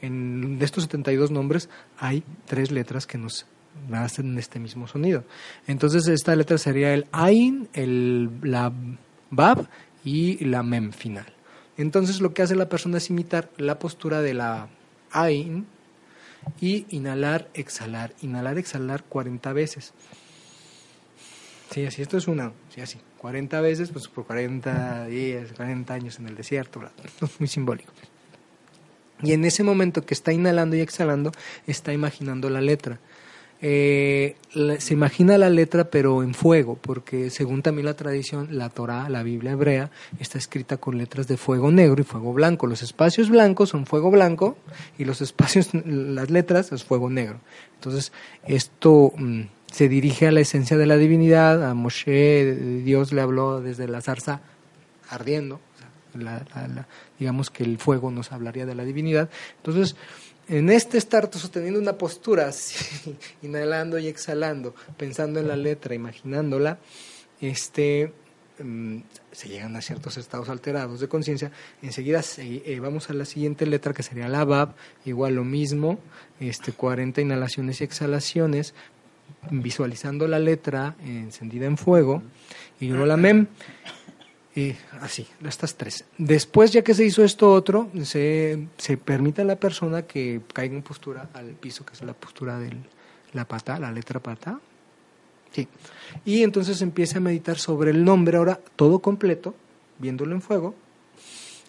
en 0.02 0.60
de 0.60 0.65
estos 0.65 0.84
72 0.84 1.32
nombres 1.32 1.69
hay 1.98 2.24
tres 2.45 2.71
letras 2.71 3.08
que 3.08 3.17
nos 3.17 3.45
hacen 3.91 4.38
este 4.38 4.60
mismo 4.60 4.88
sonido. 4.88 5.24
Entonces 5.67 6.08
esta 6.08 6.36
letra 6.36 6.58
sería 6.58 6.93
el 6.93 7.08
Ain, 7.12 7.69
el, 7.74 8.30
la 8.41 8.71
Bab 9.32 9.67
y 10.04 10.43
la 10.45 10.63
Mem 10.63 10.91
final. 10.91 11.26
Entonces 11.78 12.21
lo 12.21 12.34
que 12.34 12.41
hace 12.41 12.56
la 12.56 12.69
persona 12.69 12.98
es 12.98 13.10
imitar 13.10 13.50
la 13.58 13.80
postura 13.80 14.21
de 14.21 14.34
la 14.34 14.69
Ain 15.12 15.65
y 16.62 16.86
inhalar, 16.89 17.50
exhalar, 17.54 18.13
inhalar, 18.21 18.58
exhalar 18.58 19.04
40 19.04 19.54
veces. 19.54 19.93
Sí, 21.71 21.86
así, 21.86 22.01
esto 22.01 22.17
es 22.17 22.28
una, 22.28 22.51
sí, 22.73 22.82
así, 22.82 22.99
40 23.17 23.60
veces, 23.62 23.89
pues 23.91 24.08
por 24.08 24.25
40 24.25 25.08
días, 25.08 25.51
40 25.54 25.93
años 25.93 26.19
en 26.19 26.28
el 26.28 26.36
desierto, 26.36 26.82
muy 27.39 27.47
simbólico. 27.47 27.91
Y 29.21 29.32
en 29.32 29.45
ese 29.45 29.63
momento 29.63 30.06
que 30.06 30.13
está 30.13 30.34
inhalando 30.34 30.75
y 30.75 30.82
exhalando, 30.82 31.32
está 31.67 31.93
imaginando 31.93 32.49
la 32.49 32.62
letra. 32.62 32.99
Eh, 33.62 34.36
se 34.80 34.93
imagina 34.93 35.38
la 35.38 35.49
letra 35.49 35.86
pero 35.86 36.21
en 36.21 36.34
fuego, 36.34 36.78
porque 36.80 37.30
según 37.30 37.62
también 37.62 37.86
la 37.86 37.95
tradición, 37.95 38.49
la 38.51 38.69
Torah, 38.69 39.10
la 39.10 39.23
Biblia 39.23 39.54
hebrea, 39.54 39.89
está 40.19 40.38
escrita 40.38 40.78
con 40.78 40.97
letras 40.97 41.28
de 41.28 41.38
fuego 41.38 41.71
negro 41.71 42.01
y 42.01 42.04
fuego 42.04 42.34
blanco. 42.34 42.67
Los 42.67 42.84
espacios 42.84 43.30
blancos 43.30 43.69
son 43.69 43.86
fuego 43.86 44.12
blanco 44.12 44.58
y 44.97 45.06
los 45.06 45.21
espacios, 45.21 45.69
las 45.73 46.30
letras 46.30 46.71
es 46.71 46.84
fuego 46.84 47.10
negro. 47.10 47.39
Entonces, 47.75 48.12
esto 48.45 49.13
mm, 49.17 49.41
se 49.75 49.89
dirige 49.89 50.25
a 50.25 50.31
la 50.31 50.39
esencia 50.39 50.77
de 50.77 50.85
la 50.85 50.95
divinidad, 50.95 51.69
a 51.69 51.73
Moshe, 51.73 52.55
Dios 52.85 53.11
le 53.11 53.19
habló 53.19 53.59
desde 53.59 53.89
la 53.89 53.99
zarza 53.99 54.39
ardiendo, 55.09 55.59
digamos 57.19 57.49
que 57.49 57.65
el 57.65 57.77
fuego 57.77 58.09
nos 58.09 58.31
hablaría 58.31 58.65
de 58.65 58.73
la 58.73 58.85
divinidad. 58.85 59.29
Entonces, 59.57 59.97
en 60.47 60.69
este 60.69 60.97
estar 60.97 61.29
sosteniendo 61.29 61.77
una 61.77 61.97
postura, 61.97 62.51
inhalando 63.41 63.99
y 63.99 64.07
exhalando, 64.07 64.73
pensando 64.95 65.41
en 65.41 65.49
la 65.49 65.57
letra, 65.57 65.93
imaginándola, 65.93 66.79
este, 67.41 68.13
mm, 68.59 68.99
se 69.33 69.49
llegan 69.49 69.75
a 69.75 69.81
ciertos 69.81 70.15
estados 70.15 70.47
alterados 70.47 71.01
de 71.01 71.09
conciencia, 71.09 71.51
enseguida 71.81 72.21
eh, 72.38 72.79
vamos 72.81 73.09
a 73.09 73.13
la 73.13 73.25
siguiente 73.25 73.65
letra 73.65 73.91
que 73.91 74.03
sería 74.03 74.29
la 74.29 74.45
BAB, 74.45 74.73
igual 75.03 75.35
lo 75.35 75.43
mismo, 75.43 75.99
este 76.39 76.71
40 76.71 77.19
inhalaciones 77.19 77.81
y 77.81 77.83
exhalaciones, 77.83 78.73
visualizando 79.49 80.27
la 80.27 80.39
letra 80.39 80.95
encendida 81.03 81.65
en 81.65 81.77
fuego, 81.77 82.23
y 82.79 82.88
luego 82.88 83.05
la 83.05 83.17
MEM. 83.17 83.47
Y 84.55 84.73
así, 85.01 85.27
estas 85.45 85.75
tres. 85.75 86.05
Después, 86.17 86.71
ya 86.71 86.81
que 86.81 86.93
se 86.93 87.03
hizo 87.03 87.23
esto 87.25 87.51
otro, 87.51 87.89
se, 88.03 88.67
se 88.77 88.95
permite 88.95 89.41
a 89.41 89.45
la 89.45 89.57
persona 89.57 90.03
que 90.03 90.41
caiga 90.53 90.75
en 90.75 90.81
postura 90.81 91.29
al 91.33 91.47
piso, 91.47 91.85
que 91.85 91.93
es 91.93 92.01
la 92.03 92.13
postura 92.13 92.57
de 92.57 92.71
la 93.33 93.45
pata, 93.45 93.77
la 93.79 93.91
letra 93.91 94.21
pata. 94.21 94.59
Sí. 95.51 95.67
Y 96.23 96.43
entonces 96.43 96.81
empieza 96.81 97.17
a 97.17 97.21
meditar 97.21 97.57
sobre 97.57 97.91
el 97.91 98.05
nombre, 98.05 98.38
ahora 98.38 98.59
todo 98.77 98.99
completo, 98.99 99.55
viéndolo 99.99 100.33
en 100.33 100.41
fuego, 100.41 100.73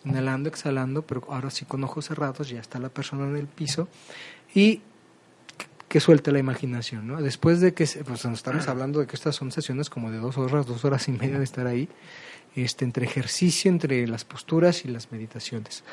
inhalando, 0.05 0.49
exhalando, 0.49 1.03
pero 1.03 1.25
ahora 1.29 1.51
sí 1.51 1.65
con 1.65 1.83
ojos 1.83 2.07
cerrados, 2.07 2.49
ya 2.49 2.61
está 2.61 2.79
la 2.79 2.89
persona 2.89 3.27
en 3.29 3.37
el 3.37 3.47
piso. 3.47 3.89
Y 4.55 4.81
que 5.97 6.01
suelte 6.01 6.31
la 6.31 6.39
imaginación, 6.39 7.07
¿no? 7.07 7.23
Después 7.23 7.63
de 7.63 7.73
que, 7.73 7.87
pues 7.87 8.23
estamos 8.27 8.69
hablando 8.69 9.01
de 9.01 9.07
que 9.07 9.17
estas 9.17 9.35
son 9.35 9.51
sesiones 9.51 9.89
como 9.89 10.11
de 10.11 10.19
dos 10.19 10.37
horas, 10.37 10.67
dos 10.67 10.85
horas 10.85 11.09
y 11.09 11.13
media 11.13 11.39
de 11.39 11.45
estar 11.45 11.67
ahí, 11.67 11.89
este, 12.55 12.85
entre 12.85 13.07
ejercicio, 13.07 13.71
entre 13.71 14.07
las 14.07 14.27
posturas 14.27 14.85
y 14.85 14.89
las 14.89 15.11
meditaciones. 15.11 15.85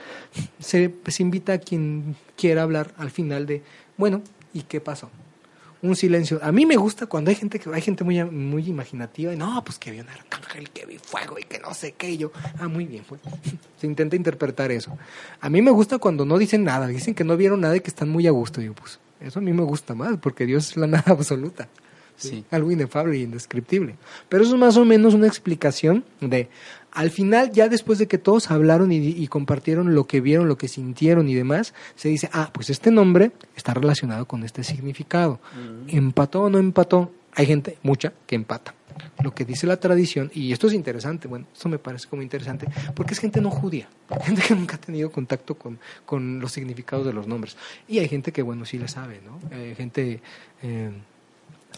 Se 0.59 0.91
invita 1.19 1.53
a 1.53 1.57
quien 1.59 2.17
quiera 2.35 2.63
hablar 2.63 2.93
al 2.97 3.11
final 3.11 3.45
de, 3.45 3.63
bueno, 3.95 4.21
¿y 4.53 4.63
qué 4.63 4.81
pasó? 4.81 5.09
Un 5.81 5.95
silencio. 5.95 6.37
A 6.43 6.51
mí 6.51 6.65
me 6.65 6.75
gusta 6.75 7.05
cuando 7.05 7.29
hay 7.29 7.37
gente 7.37 7.57
que 7.57 7.69
hay 7.73 7.81
gente 7.81 8.03
muy, 8.03 8.21
muy 8.25 8.67
imaginativa 8.67 9.33
y 9.33 9.37
no, 9.37 9.63
pues 9.63 9.79
que 9.79 9.91
vi 9.91 10.01
un 10.01 10.09
arcángel, 10.09 10.69
que 10.71 10.85
vi 10.85 10.97
fuego 10.97 11.39
y 11.39 11.43
que 11.43 11.59
no 11.59 11.73
sé 11.73 11.93
qué. 11.93 12.09
Y 12.09 12.17
yo, 12.17 12.33
ah, 12.59 12.67
muy 12.67 12.87
bien, 12.87 13.05
fue. 13.05 13.19
Se 13.79 13.87
intenta 13.87 14.17
interpretar 14.17 14.69
eso. 14.73 14.97
A 15.39 15.49
mí 15.49 15.61
me 15.61 15.71
gusta 15.71 15.97
cuando 15.97 16.25
no 16.25 16.37
dicen 16.37 16.65
nada, 16.65 16.87
dicen 16.87 17.15
que 17.15 17.23
no 17.23 17.37
vieron 17.37 17.61
nada 17.61 17.77
y 17.77 17.79
que 17.79 17.89
están 17.89 18.09
muy 18.09 18.27
a 18.27 18.31
gusto. 18.31 18.61
Y 18.61 18.65
yo, 18.65 18.73
pues, 18.73 18.99
eso 19.23 19.39
a 19.39 19.41
mí 19.41 19.53
me 19.53 19.63
gusta 19.63 19.95
más, 19.95 20.17
porque 20.17 20.45
Dios 20.45 20.69
es 20.69 20.77
la 20.77 20.87
nada 20.93 21.05
absoluta. 21.07 21.67
Sí. 22.15 22.45
Algo 22.51 22.71
inefable 22.71 23.17
e 23.17 23.21
indescriptible. 23.21 23.95
Pero 24.29 24.43
eso 24.43 24.53
es 24.53 24.59
más 24.59 24.77
o 24.77 24.85
menos 24.85 25.13
una 25.15 25.25
explicación 25.25 26.05
de, 26.21 26.47
al 26.91 27.09
final, 27.09 27.51
ya 27.51 27.69
después 27.69 27.97
de 27.97 28.07
que 28.07 28.19
todos 28.19 28.51
hablaron 28.51 28.91
y, 28.91 29.27
compartieron 29.27 29.95
lo 29.95 30.05
que 30.05 30.21
vieron, 30.21 30.47
lo 30.47 30.57
que 30.57 30.67
sintieron 30.67 31.27
y 31.27 31.33
demás, 31.33 31.73
se 31.95 32.09
dice, 32.09 32.29
ah, 32.31 32.51
pues 32.53 32.69
este 32.69 32.91
nombre 32.91 33.31
está 33.55 33.73
relacionado 33.73 34.27
con 34.27 34.43
este 34.43 34.63
significado. 34.63 35.39
¿Empató 35.87 36.43
o 36.43 36.49
no 36.49 36.59
empató? 36.59 37.11
Hay 37.33 37.47
gente, 37.47 37.79
mucha, 37.81 38.13
que 38.27 38.35
empata. 38.35 38.75
Lo 39.23 39.33
que 39.33 39.45
dice 39.45 39.67
la 39.67 39.77
tradición, 39.77 40.31
y 40.33 40.51
esto 40.51 40.67
es 40.67 40.73
interesante, 40.73 41.27
bueno, 41.27 41.45
esto 41.53 41.69
me 41.69 41.79
parece 41.79 42.07
como 42.07 42.21
interesante, 42.21 42.67
porque 42.95 43.13
es 43.13 43.19
gente 43.19 43.41
no 43.41 43.49
judía, 43.49 43.87
gente 44.23 44.41
que 44.41 44.55
nunca 44.55 44.75
ha 44.75 44.79
tenido 44.79 45.11
contacto 45.11 45.55
con, 45.55 45.79
con 46.05 46.39
los 46.39 46.51
significados 46.51 47.05
de 47.05 47.13
los 47.13 47.27
nombres. 47.27 47.57
Y 47.87 47.99
hay 47.99 48.07
gente 48.07 48.31
que, 48.31 48.41
bueno, 48.41 48.65
sí 48.65 48.77
le 48.77 48.87
sabe, 48.87 49.21
¿no? 49.25 49.39
Eh, 49.51 49.73
gente... 49.77 50.21
Eh, 50.61 50.91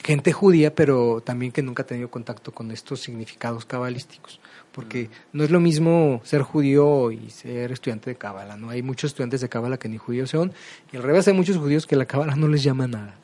gente 0.03 0.33
judía, 0.33 0.75
pero 0.75 1.21
también 1.21 1.51
que 1.51 1.63
nunca 1.63 1.83
ha 1.83 1.85
tenido 1.85 2.09
contacto 2.09 2.51
con 2.51 2.69
estos 2.71 3.01
significados 3.01 3.65
cabalísticos, 3.65 4.39
porque 4.71 5.09
no 5.33 5.43
es 5.43 5.51
lo 5.51 5.59
mismo 5.59 6.21
ser 6.23 6.41
judío 6.43 7.11
y 7.11 7.29
ser 7.29 7.71
estudiante 7.71 8.11
de 8.11 8.15
cábala, 8.15 8.57
¿no? 8.57 8.69
Hay 8.69 8.83
muchos 8.83 9.11
estudiantes 9.11 9.41
de 9.41 9.49
cábala 9.49 9.77
que 9.77 9.89
ni 9.89 9.97
judíos 9.97 10.29
son, 10.29 10.53
y 10.91 10.97
al 10.97 11.03
revés 11.03 11.27
hay 11.27 11.33
muchos 11.33 11.57
judíos 11.57 11.87
que 11.87 11.95
la 11.95 12.05
cábala 12.05 12.35
no 12.35 12.47
les 12.47 12.61
llama 12.61 12.87
nada. 12.87 13.15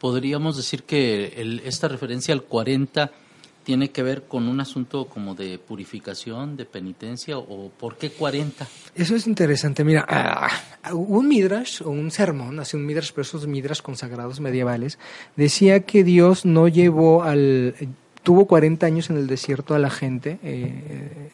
Podríamos 0.00 0.56
decir 0.56 0.84
que 0.84 1.60
esta 1.64 1.86
referencia 1.86 2.32
al 2.32 2.42
40 2.42 3.10
tiene 3.64 3.90
que 3.90 4.02
ver 4.02 4.22
con 4.22 4.48
un 4.48 4.60
asunto 4.60 5.04
como 5.06 5.34
de 5.34 5.58
purificación, 5.58 6.56
de 6.56 6.64
penitencia, 6.64 7.38
o 7.38 7.70
por 7.70 7.96
qué 7.96 8.10
40? 8.10 8.66
Eso 8.94 9.14
es 9.14 9.26
interesante. 9.26 9.84
Mira, 9.84 10.50
uh, 10.90 10.96
un 10.96 11.28
midrash, 11.28 11.82
o 11.82 11.90
un 11.90 12.10
sermón, 12.10 12.58
así 12.58 12.76
un 12.76 12.86
midrash, 12.86 13.10
pero 13.10 13.22
esos 13.22 13.46
midrash 13.46 13.80
consagrados 13.80 14.40
medievales, 14.40 14.98
decía 15.36 15.80
que 15.80 16.02
Dios 16.02 16.44
no 16.44 16.66
llevó 16.66 17.22
al... 17.22 17.74
tuvo 18.22 18.46
40 18.46 18.86
años 18.86 19.10
en 19.10 19.18
el 19.18 19.26
desierto 19.26 19.74
a 19.74 19.78
la 19.78 19.90
gente, 19.90 20.38
eh, 20.42 21.30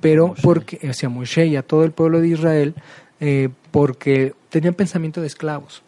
pero 0.00 0.34
porque, 0.42 0.88
hacia 0.88 1.08
Moshe 1.08 1.46
y 1.46 1.56
a 1.56 1.62
todo 1.62 1.84
el 1.84 1.90
pueblo 1.90 2.20
de 2.20 2.28
Israel, 2.28 2.74
eh, 3.18 3.48
porque 3.72 4.34
tenían 4.50 4.74
pensamiento 4.74 5.20
de 5.20 5.26
esclavos. 5.26 5.82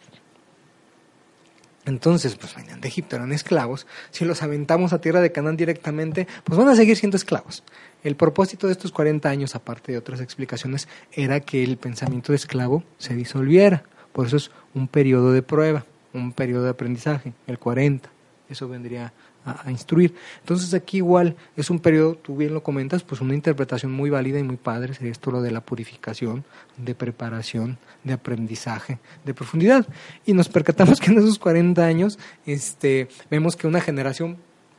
Entonces, 1.88 2.36
pues 2.36 2.54
venían 2.54 2.82
de 2.82 2.88
Egipto, 2.88 3.16
eran 3.16 3.32
esclavos. 3.32 3.86
Si 4.10 4.26
los 4.26 4.42
aventamos 4.42 4.92
a 4.92 5.00
tierra 5.00 5.22
de 5.22 5.32
Canaán 5.32 5.56
directamente, 5.56 6.28
pues 6.44 6.58
van 6.58 6.68
a 6.68 6.76
seguir 6.76 6.98
siendo 6.98 7.16
esclavos. 7.16 7.64
El 8.04 8.14
propósito 8.14 8.66
de 8.66 8.74
estos 8.74 8.92
40 8.92 9.26
años, 9.26 9.54
aparte 9.54 9.92
de 9.92 9.98
otras 9.98 10.20
explicaciones, 10.20 10.86
era 11.12 11.40
que 11.40 11.64
el 11.64 11.78
pensamiento 11.78 12.32
de 12.32 12.36
esclavo 12.36 12.84
se 12.98 13.14
disolviera. 13.14 13.84
Por 14.12 14.26
eso 14.26 14.36
es 14.36 14.50
un 14.74 14.86
periodo 14.86 15.32
de 15.32 15.40
prueba, 15.40 15.86
un 16.12 16.32
periodo 16.32 16.64
de 16.64 16.70
aprendizaje, 16.70 17.32
el 17.46 17.58
40. 17.58 18.10
Eso 18.50 18.68
vendría 18.68 19.14
a, 19.44 19.70
instruir. 19.70 20.14
Entonces 20.40 20.74
aquí 20.74 20.98
igual 20.98 21.36
es 21.56 21.70
un 21.70 21.78
periodo, 21.78 22.14
tú 22.14 22.36
bien 22.36 22.54
lo 22.54 22.62
comentas, 22.62 23.02
pues 23.02 23.20
una 23.20 23.34
interpretación 23.34 23.92
muy 23.92 24.10
válida 24.10 24.38
y 24.38 24.42
muy 24.42 24.56
padre 24.56 24.94
sería 24.94 25.12
esto 25.12 25.30
lo 25.30 25.42
de 25.42 25.50
la 25.50 25.60
purificación, 25.60 26.44
de 26.76 26.94
preparación, 26.94 27.78
de 28.04 28.12
aprendizaje, 28.14 28.98
de 29.24 29.34
profundidad. 29.34 29.86
Y 30.26 30.32
nos 30.32 30.48
percatamos 30.48 31.00
que 31.00 31.10
en 31.10 31.18
esos 31.18 31.38
40 31.38 31.84
años 31.84 32.18
este, 32.46 33.08
vemos 33.30 33.56
que 33.56 33.66
una 33.66 33.80
generación 33.80 34.36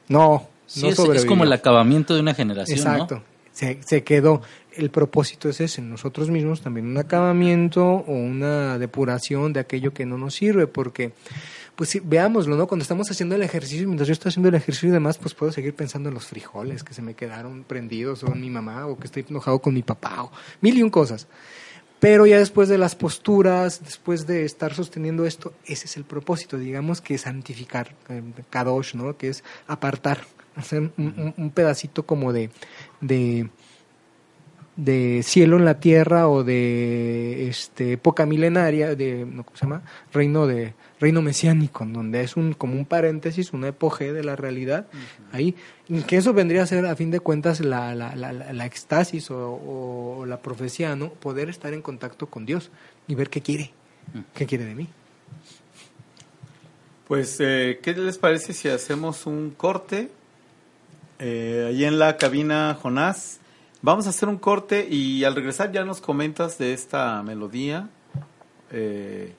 no, 0.08 0.48
no 0.82 0.88
es, 0.90 1.00
es, 1.00 1.26
como 1.26 1.44
el 1.44 1.54
acabamiento 1.54 2.14
de 2.14 2.22
una 2.22 2.34
generación. 2.34 2.78
Exacto. 2.78 3.24
Se, 3.52 3.80
se, 3.86 4.04
quedó. 4.04 4.42
El 4.72 4.90
propósito 4.90 5.50
es 5.50 5.60
ese, 5.60 5.82
nosotros 5.82 6.30
mismos 6.30 6.62
también 6.62 6.88
un 6.88 6.98
acabamiento 6.98 7.84
o 7.86 8.14
una 8.14 8.78
depuración 8.78 9.52
de 9.52 9.60
aquello 9.60 9.94
que 9.94 10.06
no 10.06 10.18
nos 10.18 10.36
sirve, 10.36 10.68
porque 10.68 11.12
pues 11.80 11.92
sí, 11.92 12.02
veámoslo, 12.04 12.58
¿no? 12.58 12.68
Cuando 12.68 12.82
estamos 12.82 13.10
haciendo 13.10 13.36
el 13.36 13.42
ejercicio, 13.42 13.88
mientras 13.88 14.06
yo 14.06 14.12
estoy 14.12 14.32
haciendo 14.32 14.50
el 14.50 14.56
ejercicio 14.56 14.90
y 14.90 14.92
demás, 14.92 15.18
pues 15.18 15.34
puedo 15.34 15.54
seguir 15.54 15.74
pensando 15.74 16.10
en 16.10 16.16
los 16.16 16.26
frijoles 16.26 16.84
que 16.84 16.94
se 16.94 17.02
me 17.02 17.14
quedaron 17.14 17.64
prendidos, 17.64 18.22
o 18.26 18.34
en 18.34 18.42
mi 18.42 18.50
mamá, 18.50 18.86
o 18.86 19.00
que 19.00 19.06
estoy 19.06 19.26
enojado 19.30 19.60
con 19.60 19.74
mi 19.74 19.82
papá, 19.82 20.24
o 20.24 20.32
mil 20.60 20.78
y 20.78 20.84
un 20.84 20.90
cosas. 20.90 21.30
Pero 22.02 22.26
ya 22.26 22.38
después 22.38 22.68
de 22.68 22.78
las 22.78 22.96
posturas, 22.96 23.82
después 23.82 24.28
de 24.28 24.44
estar 24.44 24.74
sosteniendo 24.74 25.26
esto, 25.26 25.54
ese 25.64 25.86
es 25.86 25.96
el 25.96 26.04
propósito, 26.04 26.58
digamos, 26.58 27.00
que 27.00 27.16
es 27.16 27.22
santificar, 27.22 27.96
eh, 28.10 28.24
kadosh, 28.50 28.96
¿no? 28.96 29.16
Que 29.16 29.30
es 29.30 29.46
apartar, 29.66 30.20
hacer 30.58 30.92
un, 30.98 31.52
pedacito 31.56 32.06
como 32.06 32.34
de, 32.34 32.50
de 33.00 33.50
de 34.76 35.24
cielo 35.24 35.58
en 35.58 35.66
la 35.66 35.82
tierra 35.82 36.30
o 36.30 36.46
de 36.46 37.50
este 37.50 37.94
época 37.94 38.26
milenaria 38.26 38.96
de 38.96 39.28
¿cómo 39.30 39.52
se 39.54 39.66
llama? 39.66 39.82
reino 40.14 40.48
de 40.48 40.74
reino 41.00 41.22
mesiánico 41.22 41.86
donde 41.86 42.22
es 42.22 42.36
un 42.36 42.54
como 42.54 42.74
un 42.74 42.86
paréntesis 42.86 43.54
una 43.54 43.70
epoge 43.70 44.14
de 44.14 44.24
la 44.24 44.36
realidad 44.36 44.88
ahí 45.32 45.56
que 46.08 46.18
eso 46.18 46.34
vendría 46.34 46.64
a 46.64 46.66
ser 46.66 46.86
a 46.86 46.96
fin 46.96 47.12
de 47.12 47.20
cuentas 47.20 47.62
la, 47.62 47.96
la, 47.96 48.16
la, 48.16 48.34
la 48.34 48.66
extasis 48.66 49.30
o, 49.32 50.26
la 50.28 50.42
profecía 50.42 50.96
no 50.96 51.10
poder 51.10 51.50
estar 51.50 51.74
en 51.74 51.82
contacto 51.82 52.28
con 52.28 52.46
Dios 52.46 52.72
y 53.08 53.16
ver 53.16 53.30
qué 53.30 53.42
quiere 53.42 53.72
qué 54.34 54.48
quiere 54.48 54.66
de 54.66 54.74
mí. 54.74 54.88
Pues 57.08 57.38
eh, 57.40 57.80
qué 57.82 57.94
les 57.94 58.18
parece 58.18 58.54
si 58.54 58.70
hacemos 58.70 59.26
un 59.26 59.52
corte 59.52 60.10
eh, 61.20 61.66
ahí 61.70 61.86
en 61.86 62.00
la 62.00 62.18
cabina 62.18 62.78
Jonás 62.82 63.40
Vamos 63.82 64.08
a 64.08 64.10
hacer 64.10 64.28
un 64.28 64.38
corte 64.38 64.86
y 64.90 65.24
al 65.24 65.36
regresar 65.36 65.72
ya 65.72 65.86
nos 65.86 66.02
comentas 66.02 66.58
de 66.58 66.74
esta 66.74 67.24
melodía. 67.24 67.88
Eh, 68.72 69.34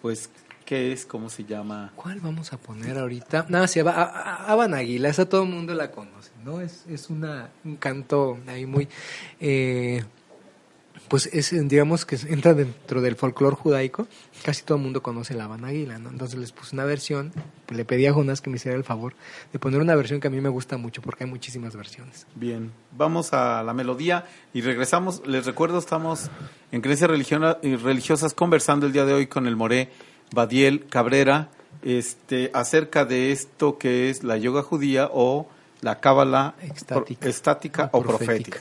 pues, 0.00 0.30
¿qué 0.72 0.90
es? 0.90 1.04
¿Cómo 1.04 1.28
se 1.28 1.44
llama? 1.44 1.92
¿Cuál 1.94 2.20
vamos 2.20 2.54
a 2.54 2.56
poner 2.56 2.96
ahorita? 2.96 3.44
Nada, 3.50 3.68
se 3.68 3.82
va 3.82 3.92
a, 3.92 4.54
Aguila, 4.54 5.10
esa 5.10 5.28
todo 5.28 5.42
el 5.42 5.50
mundo 5.50 5.74
la 5.74 5.90
conoce, 5.90 6.30
¿no? 6.42 6.62
Es, 6.62 6.86
es 6.88 7.10
una, 7.10 7.50
un 7.62 7.76
canto 7.76 8.38
ahí 8.46 8.64
muy... 8.64 8.88
Eh, 9.38 10.02
pues 11.08 11.28
es, 11.30 11.52
digamos 11.68 12.06
que 12.06 12.16
entra 12.26 12.54
dentro 12.54 13.02
del 13.02 13.16
folclore 13.16 13.54
judaico, 13.54 14.08
casi 14.42 14.62
todo 14.62 14.78
el 14.78 14.82
mundo 14.82 15.02
conoce 15.02 15.34
la 15.34 15.44
Habana 15.44 15.70
¿no? 15.98 16.08
Entonces 16.08 16.38
les 16.38 16.52
puse 16.52 16.74
una 16.74 16.86
versión, 16.86 17.34
le 17.68 17.84
pedí 17.84 18.06
a 18.06 18.14
Jonas 18.14 18.40
que 18.40 18.48
me 18.48 18.56
hiciera 18.56 18.74
el 18.74 18.84
favor 18.84 19.12
de 19.52 19.58
poner 19.58 19.78
una 19.78 19.94
versión 19.94 20.20
que 20.20 20.28
a 20.28 20.30
mí 20.30 20.40
me 20.40 20.48
gusta 20.48 20.78
mucho, 20.78 21.02
porque 21.02 21.24
hay 21.24 21.30
muchísimas 21.30 21.76
versiones. 21.76 22.26
Bien, 22.34 22.72
vamos 22.92 23.34
a 23.34 23.62
la 23.62 23.74
melodía 23.74 24.24
y 24.54 24.62
regresamos. 24.62 25.20
Les 25.26 25.44
recuerdo, 25.44 25.78
estamos 25.78 26.30
en 26.70 26.80
Creencias 26.80 27.10
Religiosas 27.10 28.32
conversando 28.32 28.86
el 28.86 28.94
día 28.94 29.04
de 29.04 29.12
hoy 29.12 29.26
con 29.26 29.46
el 29.46 29.54
Moré 29.54 29.90
Badiel 30.32 30.86
Cabrera 30.86 31.48
este, 31.82 32.50
acerca 32.54 33.04
de 33.04 33.32
esto 33.32 33.78
que 33.78 34.10
es 34.10 34.22
la 34.22 34.36
yoga 34.36 34.62
judía 34.62 35.08
o 35.12 35.46
la 35.80 36.00
cábala 36.00 36.54
estática, 37.20 37.90
o, 37.92 38.02
profética. 38.02 38.60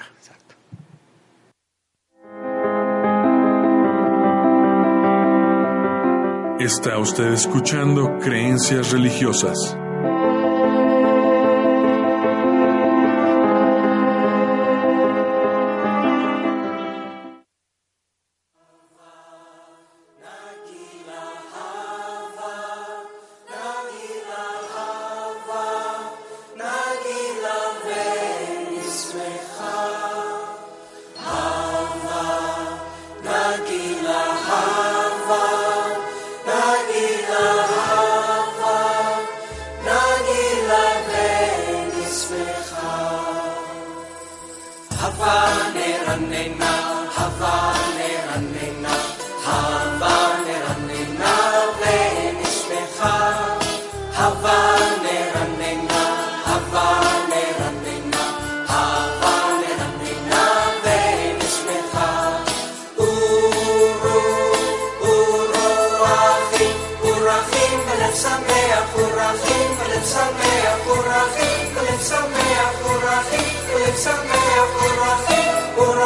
Está 6.60 7.00
usted 7.00 7.34
escuchando 7.34 8.20
Creencias 8.20 8.92
Religiosas. 8.92 9.81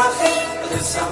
Está 0.06 1.10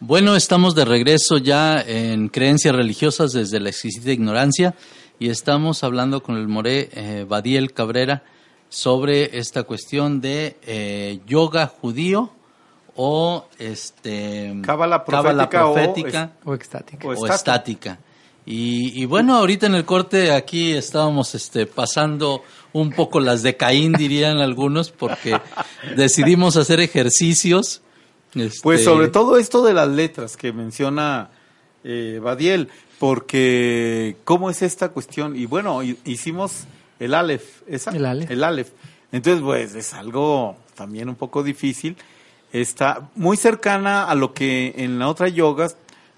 Bueno, 0.00 0.34
estamos 0.34 0.74
de 0.74 0.84
regreso 0.84 1.38
ya 1.38 1.80
en 1.80 2.28
Creencias 2.30 2.74
Religiosas 2.74 3.32
desde 3.32 3.60
la 3.60 3.68
exquisita 3.68 4.10
ignorancia 4.10 4.74
y 5.20 5.28
estamos 5.28 5.84
hablando 5.84 6.22
con 6.22 6.36
el 6.36 6.48
moré 6.48 6.88
eh, 6.92 7.24
Badiel 7.28 7.72
Cabrera 7.72 8.24
sobre 8.70 9.38
esta 9.38 9.62
cuestión 9.62 10.20
de 10.20 10.56
eh, 10.62 11.20
yoga 11.26 11.68
judío 11.68 12.32
o 12.96 13.46
este 13.58 14.52
Cábala 14.62 15.04
cábala 15.04 15.48
profética 15.48 15.66
o 15.66 15.74
profética 15.74 16.32
O 16.44 16.54
extática. 16.54 17.06
o 17.06 17.10
o 17.12 17.26
estática. 17.26 17.98
Y, 18.46 19.00
y 19.00 19.04
bueno, 19.04 19.36
ahorita 19.36 19.66
en 19.66 19.74
el 19.74 19.84
corte 19.84 20.32
aquí 20.32 20.72
estábamos 20.72 21.34
este, 21.34 21.66
pasando 21.66 22.42
un 22.72 22.90
poco 22.90 23.20
las 23.20 23.42
de 23.42 23.56
Caín, 23.56 23.92
dirían 23.92 24.38
algunos, 24.38 24.90
porque 24.90 25.38
decidimos 25.96 26.56
hacer 26.56 26.80
ejercicios. 26.80 27.82
este, 28.34 28.58
Pues 28.62 28.82
sobre 28.84 29.08
todo 29.08 29.36
esto 29.38 29.62
de 29.64 29.74
las 29.74 29.88
letras 29.88 30.36
que 30.36 30.52
menciona 30.52 31.30
eh, 31.84 32.18
Badiel, 32.22 32.68
porque 32.98 34.16
¿cómo 34.24 34.50
es 34.50 34.62
esta 34.62 34.88
cuestión? 34.90 35.36
Y 35.36 35.46
bueno, 35.46 35.82
hi- 35.82 35.98
hicimos 36.04 36.64
el 36.98 37.14
Aleph, 37.14 37.62
¿esa? 37.66 37.90
El 37.90 38.04
Aleph. 38.06 38.30
El 38.30 38.44
Aleph. 38.44 38.68
Entonces, 39.12 39.42
pues 39.42 39.74
es 39.74 39.92
algo 39.94 40.56
también 40.74 41.08
un 41.08 41.16
poco 41.16 41.42
difícil. 41.42 41.96
Está 42.52 43.08
muy 43.16 43.36
cercana 43.36 44.04
a 44.04 44.14
lo 44.14 44.32
que 44.34 44.74
en 44.76 44.98
la 44.98 45.08
otra 45.08 45.28
yoga 45.28 45.68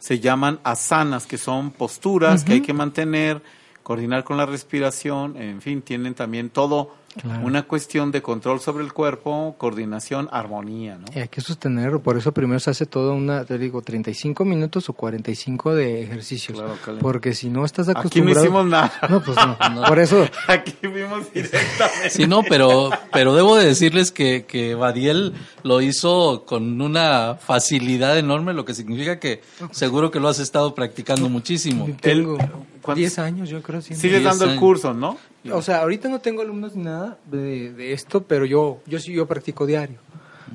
se 0.02 0.18
llaman 0.18 0.58
asanas, 0.64 1.26
que 1.26 1.38
son 1.38 1.70
posturas 1.70 2.42
que 2.42 2.54
hay 2.54 2.60
que 2.60 2.72
mantener, 2.72 3.40
coordinar 3.84 4.24
con 4.24 4.36
la 4.36 4.44
respiración, 4.44 5.36
en 5.36 5.62
fin, 5.62 5.80
tienen 5.80 6.14
también 6.14 6.50
todo 6.50 6.92
Claro. 7.20 7.44
una 7.44 7.64
cuestión 7.64 8.10
de 8.10 8.22
control 8.22 8.60
sobre 8.60 8.84
el 8.84 8.92
cuerpo, 8.94 9.54
coordinación, 9.58 10.28
armonía, 10.32 10.96
¿no? 10.96 11.04
Y 11.14 11.18
hay 11.18 11.28
que 11.28 11.42
sostenerlo, 11.42 12.00
por 12.02 12.16
eso 12.16 12.32
primero 12.32 12.58
se 12.58 12.70
hace 12.70 12.86
todo 12.86 13.12
una, 13.14 13.44
te 13.44 13.58
digo, 13.58 13.82
35 13.82 14.44
minutos 14.46 14.88
o 14.88 14.94
45 14.94 15.74
de 15.74 16.02
ejercicios. 16.04 16.56
Claro, 16.58 16.76
claro. 16.82 16.98
Porque 17.00 17.34
si 17.34 17.50
no 17.50 17.66
estás 17.66 17.88
Aquí 17.88 17.94
no 17.94 18.00
acostumbrado... 18.00 18.40
hicimos 18.44 18.66
nada. 18.66 18.92
No, 19.10 19.22
pues 19.22 19.36
no. 19.36 19.82
Por 19.86 19.98
eso, 19.98 20.26
Aquí 20.48 20.74
vimos 20.82 21.30
directamente. 21.32 22.10
Sí, 22.10 22.26
no, 22.26 22.42
pero, 22.48 22.88
pero 23.12 23.34
debo 23.34 23.56
de 23.56 23.66
decirles 23.66 24.10
que, 24.10 24.46
que 24.46 24.74
Badiel 24.74 25.34
lo 25.64 25.82
hizo 25.82 26.44
con 26.46 26.80
una 26.80 27.34
facilidad 27.34 28.16
enorme, 28.18 28.54
lo 28.54 28.64
que 28.64 28.72
significa 28.74 29.18
que 29.20 29.42
seguro 29.70 30.10
que 30.10 30.18
lo 30.18 30.28
has 30.28 30.38
estado 30.38 30.74
practicando 30.74 31.28
muchísimo. 31.28 31.88
tengo 32.00 32.38
¿cuántos- 32.80 32.96
10 32.96 33.18
años, 33.18 33.48
yo 33.50 33.60
creo. 33.62 33.82
sí. 33.82 33.94
Sigues 33.94 34.24
dando 34.24 34.46
el 34.46 34.58
curso, 34.58 34.94
¿no? 34.94 35.18
O 35.50 35.62
sea, 35.62 35.78
ahorita 35.78 36.08
no 36.08 36.20
tengo 36.20 36.42
alumnos 36.42 36.76
ni 36.76 36.84
nada 36.84 37.18
de, 37.26 37.72
de 37.72 37.92
esto, 37.92 38.22
pero 38.22 38.44
yo, 38.44 38.80
yo 38.86 38.98
sí, 39.00 39.12
yo 39.12 39.26
practico 39.26 39.66
diario. 39.66 39.98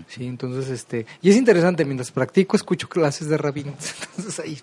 Sí, 0.07 0.25
entonces, 0.27 0.69
este, 0.69 1.05
y 1.21 1.29
es 1.31 1.35
interesante, 1.35 1.83
mientras 1.83 2.11
practico, 2.11 2.55
escucho 2.55 2.87
clases 2.87 3.27
de 3.29 3.37
rabinos. 3.37 3.75
Entonces 4.15 4.39
ahí, 4.39 4.55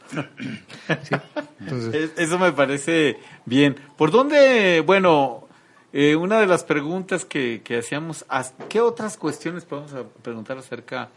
sí, 1.02 1.14
entonces, 1.60 1.94
Es- 1.94 2.10
Eso 2.18 2.38
me 2.38 2.52
parece 2.52 3.18
bien. 3.44 3.76
¿Por 3.98 4.10
dónde, 4.12 4.80
bueno, 4.86 5.48
eh, 5.92 6.14
una 6.16 6.38
de 6.40 6.46
las 6.46 6.62
preguntas 6.64 7.24
que, 7.24 7.62
que 7.64 7.78
hacíamos, 7.78 8.24
¿qué 8.68 8.80
otras 8.80 9.16
cuestiones 9.16 9.64
podemos 9.64 9.92
preguntar 10.22 10.56
acerca 10.56 11.08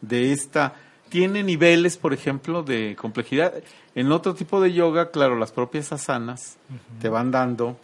de 0.00 0.32
esta? 0.32 0.74
¿Tiene 1.10 1.42
niveles, 1.42 1.96
por 1.98 2.12
ejemplo, 2.14 2.62
de 2.62 2.96
complejidad? 2.98 3.52
En 3.94 4.10
otro 4.12 4.34
tipo 4.34 4.60
de 4.60 4.72
yoga, 4.72 5.10
claro, 5.10 5.36
las 5.38 5.52
propias 5.52 5.92
asanas 5.92 6.56
te 7.00 7.08
van 7.08 7.30
dando 7.30 7.78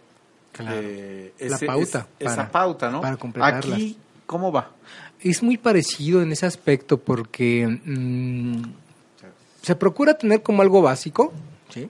Claro. 0.55 0.77
eh, 0.81 1.33
La 1.39 1.57
pauta 1.59 2.07
es- 2.19 2.27
esa 2.27 2.35
para- 2.35 2.51
pauta, 2.51 2.89
¿no? 2.91 3.01
para 3.01 3.17
completarlas. 3.17 3.73
Aquí, 3.73 3.97
¿cómo 4.25 4.51
va? 4.51 4.71
es 5.21 5.41
muy 5.41 5.57
parecido 5.57 6.21
en 6.21 6.31
ese 6.31 6.45
aspecto 6.45 6.97
porque 6.99 7.65
mm, 7.83 8.61
se 9.61 9.75
procura 9.75 10.13
tener 10.17 10.43
como 10.43 10.61
algo 10.61 10.81
básico, 10.81 11.33
¿sí? 11.69 11.89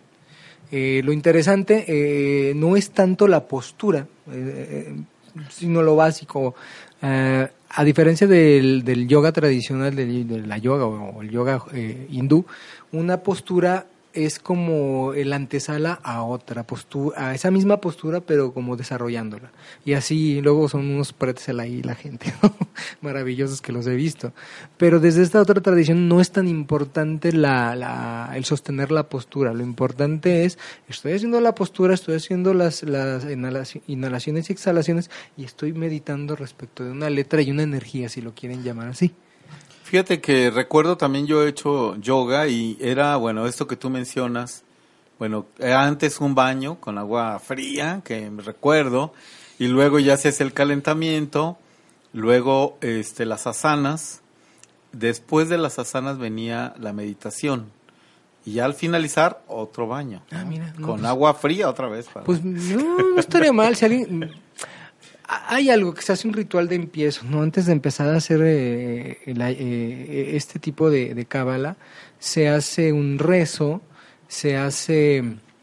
Eh, 0.71 1.01
lo 1.03 1.11
interesante 1.11 1.85
eh, 1.87 2.53
no 2.55 2.75
es 2.77 2.91
tanto 2.91 3.27
la 3.27 3.45
postura, 3.45 4.07
eh, 4.31 4.95
sino 5.49 5.81
lo 5.81 5.95
básico. 5.95 6.55
A 7.01 7.83
diferencia 7.83 8.25
del, 8.25 8.83
del 8.85 9.07
yoga 9.07 9.31
tradicional, 9.33 9.93
del- 9.95 10.27
de, 10.27 10.39
la 10.47 10.57
yoga 10.57 10.85
o, 10.85 11.21
el 11.21 11.29
yoga 11.29 11.61
hindú, 12.09 12.45
una 12.93 13.17
postura 13.21 13.85
es 14.15 14.39
como 14.39 15.13
el 15.13 15.31
antesala 15.33 15.99
a 16.03 16.23
otra 16.23 16.63
postura, 16.65 17.29
a 17.29 17.35
esa 17.35 17.51
misma 17.51 17.81
postura, 17.81 18.21
pero 18.21 18.53
como 18.53 18.75
desarrollándola. 18.77 19.51
Y 19.85 19.93
así 19.93 20.41
luego 20.41 20.67
son 20.69 20.85
unos 20.89 21.13
pretzel 21.13 21.59
ahí 21.59 21.81
la 21.83 21.95
gente, 21.95 22.33
maravillosos 23.01 23.61
que 23.61 23.71
los 23.71 23.85
he 23.87 23.95
visto. 23.95 24.33
Pero 24.77 24.99
desde 24.99 25.21
esta 25.23 25.41
otra 25.41 25.61
tradición 25.61 26.07
no 26.07 26.21
es 26.21 26.31
tan 26.31 26.47
importante 26.47 27.31
la, 27.31 27.75
la- 27.75 28.31
el 28.35 28.45
sostener 28.45 28.91
la 28.91 29.09
postura. 29.09 29.53
Lo 29.53 29.63
importante 29.63 30.45
es, 30.45 30.57
estoy 30.87 31.13
haciendo 31.13 31.39
la 31.41 31.53
postura, 31.55 31.93
estoy 31.93 32.15
haciendo 32.15 32.53
las, 32.53 32.83
las 32.83 33.25
inhalaci- 33.25 33.81
inhalaciones 33.87 34.49
y 34.49 34.53
exhalaciones 34.53 35.09
y 35.37 35.43
estoy 35.43 35.73
meditando 35.73 36.35
respecto 36.35 36.83
de 36.83 36.91
una 36.91 37.09
letra 37.09 37.41
y 37.41 37.51
una 37.51 37.63
energía, 37.63 38.09
si 38.09 38.21
lo 38.21 38.33
quieren 38.33 38.63
llamar 38.63 38.87
así. 38.89 39.13
Fíjate 39.85 40.19
que 40.19 40.49
recuerdo 40.49 40.97
también 40.97 41.27
yo 41.27 41.43
he 41.45 41.49
hecho 41.49 41.95
yoga 41.97 42.47
y 42.47 42.75
era, 42.81 43.17
bueno, 43.17 43.45
esto 43.45 43.67
que 43.67 43.75
tú 43.75 43.91
mencionas, 43.91 44.63
bueno, 45.19 45.45
antes 45.61 46.19
un 46.19 46.33
baño 46.33 46.79
con 46.79 46.97
agua 46.97 47.37
fría, 47.37 48.01
que 48.03 48.31
me 48.31 48.41
recuerdo, 48.41 49.13
y 49.59 49.67
luego 49.67 49.99
ya 49.99 50.17
se 50.17 50.29
hace 50.29 50.43
el 50.43 50.53
calentamiento, 50.53 51.59
luego 52.13 52.79
este, 52.81 53.27
las 53.27 53.45
asanas, 53.45 54.21
después 54.91 55.49
de 55.49 55.59
las 55.59 55.77
asanas 55.77 56.17
venía 56.17 56.73
la 56.79 56.91
meditación. 56.91 57.67
Y 58.43 58.53
ya 58.53 58.65
al 58.65 58.73
finalizar, 58.73 59.43
otro 59.47 59.87
baño. 59.87 60.23
Ah, 60.31 60.45
mira, 60.47 60.73
no, 60.79 60.87
Con 60.87 60.95
pues- 60.97 61.05
agua 61.09 61.35
fría 61.35 61.69
otra 61.69 61.89
vez. 61.89 62.07
para- 62.07 62.25
Pues 62.25 62.43
no, 62.43 62.97
no 63.13 63.19
estaría 63.19 63.53
mal. 63.53 63.75
Si 63.75 63.85
alguien, 63.85 64.31
hay 65.27 65.69
algo 65.69 65.93
que 65.93 66.01
se 66.01 66.13
hace 66.13 66.27
un 66.27 66.33
ritual 66.33 66.67
de 66.67 66.75
empiezo, 66.75 67.23
¿no? 67.25 67.41
Antes 67.41 67.65
de 67.65 67.71
empezar 67.73 68.07
a 68.09 68.17
hacer 68.17 68.41
eh, 68.43 69.19
el- 69.25 69.41
eh, 69.41 70.35
este 70.35 70.59
tipo 70.59 70.89
de 70.89 71.25
cábala, 71.25 71.77
se 72.19 72.49
hace 72.49 72.93
un 72.93 73.19
rezo, 73.19 73.81
se 74.27 74.57
hace 74.57 75.21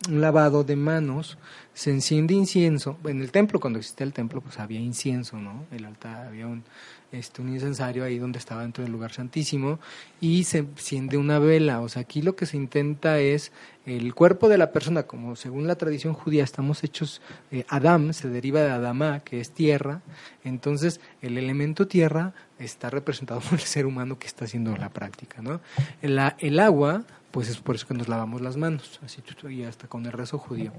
un 0.09 0.21
lavado 0.21 0.65
de 0.65 0.77
manos, 0.77 1.39
se 1.75 1.91
enciende 1.91 2.35
incienso. 2.35 2.99
En 3.05 3.21
el 3.23 3.31
templo, 3.31 3.61
cuando 3.61 3.79
existía 3.79 4.05
el 4.07 4.13
templo, 4.13 4.41
pues 4.41 4.59
había 4.59 4.81
incienso, 4.81 5.37
¿no? 5.39 5.65
El 5.71 5.85
altar, 5.85 6.27
había 6.27 6.47
un, 6.47 6.65
este, 7.13 7.43
un 7.43 7.51
incensario 7.51 8.05
ahí 8.05 8.19
donde 8.19 8.39
estaba 8.39 8.63
dentro 8.63 8.83
del 8.83 8.93
lugar 8.93 9.13
santísimo 9.13 9.79
y 10.21 10.45
se 10.45 10.59
enciende 10.59 11.17
una 11.17 11.39
vela. 11.39 11.81
O 11.81 11.89
sea, 11.89 12.03
aquí 12.03 12.23
lo 12.23 12.35
que 12.35 12.47
se 12.47 12.57
intenta 12.57 13.21
es 13.21 13.53
el 13.85 14.15
cuerpo 14.15 14.49
de 14.49 14.59
la 14.59 14.71
persona, 14.71 15.05
como 15.05 15.35
según 15.35 15.67
la 15.67 15.75
tradición 15.75 16.15
judía 16.15 16.45
estamos 16.45 16.85
hechos, 16.85 17.21
eh, 17.51 17.65
Adam 17.69 18.13
se 18.13 18.29
deriva 18.29 18.61
de 18.61 18.71
Adamá, 18.71 19.21
que 19.21 19.41
es 19.41 19.51
tierra, 19.51 20.03
entonces 20.45 21.01
el 21.21 21.37
elemento 21.37 21.89
tierra 21.89 22.33
está 22.59 22.91
representado 22.91 23.41
por 23.41 23.55
el 23.55 23.61
ser 23.61 23.87
humano 23.87 24.19
que 24.19 24.27
está 24.27 24.45
haciendo 24.45 24.77
la 24.77 24.91
práctica, 24.91 25.43
¿no? 25.43 25.61
El, 26.01 26.61
agua, 26.61 27.05
pues 27.33 27.49
es 27.49 27.59
por 27.59 27.75
eso 27.75 27.89
que 27.89 27.95
nos 27.95 28.09
lavamos 28.09 28.41
las 28.41 28.57
manos, 28.57 29.01
así 29.05 29.21
y 29.51 29.65
hasta 29.65 29.89
con 29.89 30.07
el 30.07 30.13
rezo 30.13 30.39
judío. 30.39 30.73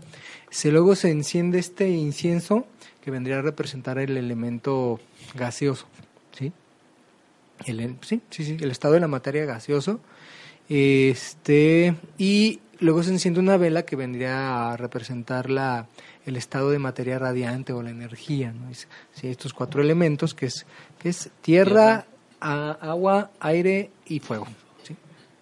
Se, 0.50 0.72
luego 0.72 0.96
se 0.96 1.12
enciende 1.12 1.60
este 1.60 1.90
incienso 1.90 2.66
que 3.02 3.12
vendría 3.12 3.40
a 3.40 3.42
representar 3.42 3.98
el 3.98 4.16
elemento 4.16 5.02
gaseoso, 5.36 5.88
¿sí? 6.38 6.52
El, 7.66 7.98
sí, 8.02 8.22
sí, 8.30 8.44
sí, 8.44 8.58
el 8.60 8.72
estado 8.72 8.94
de 8.96 9.00
la 9.00 9.08
materia 9.08 9.46
gaseoso. 9.46 10.00
Este, 10.70 11.96
y 12.18 12.60
luego 12.80 13.04
se 13.04 13.12
enciende 13.12 13.40
una 13.40 13.58
vela 13.58 13.84
que 13.84 13.96
vendría 13.96 14.72
a 14.72 14.78
representar 14.78 15.50
la, 15.50 15.88
el 16.26 16.36
estado 16.36 16.72
de 16.72 16.80
materia 16.80 17.20
radiante 17.20 17.74
o 17.74 17.82
la 17.84 17.90
energía. 17.92 18.52
¿no? 18.52 18.70
Es- 18.70 18.88
sí, 19.14 19.28
estos 19.28 19.54
cuatro 19.54 19.82
elementos 19.82 20.34
que 20.34 20.48
es, 20.48 20.66
que 21.00 21.10
es 21.10 21.30
tierra, 21.42 22.06
a- 22.42 22.72
agua, 22.82 23.32
aire 23.40 23.92
y 24.06 24.20
fuego. 24.20 24.48
¿sí? 24.84 24.96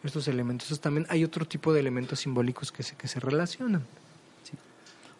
Estos 0.03 0.27
elementos. 0.27 0.67
Entonces, 0.67 0.81
también 0.81 1.07
hay 1.09 1.23
otro 1.23 1.45
tipo 1.45 1.73
de 1.73 1.79
elementos 1.79 2.19
simbólicos 2.19 2.71
que 2.71 2.83
se, 2.83 2.95
que 2.95 3.07
se 3.07 3.19
relacionan. 3.19 3.83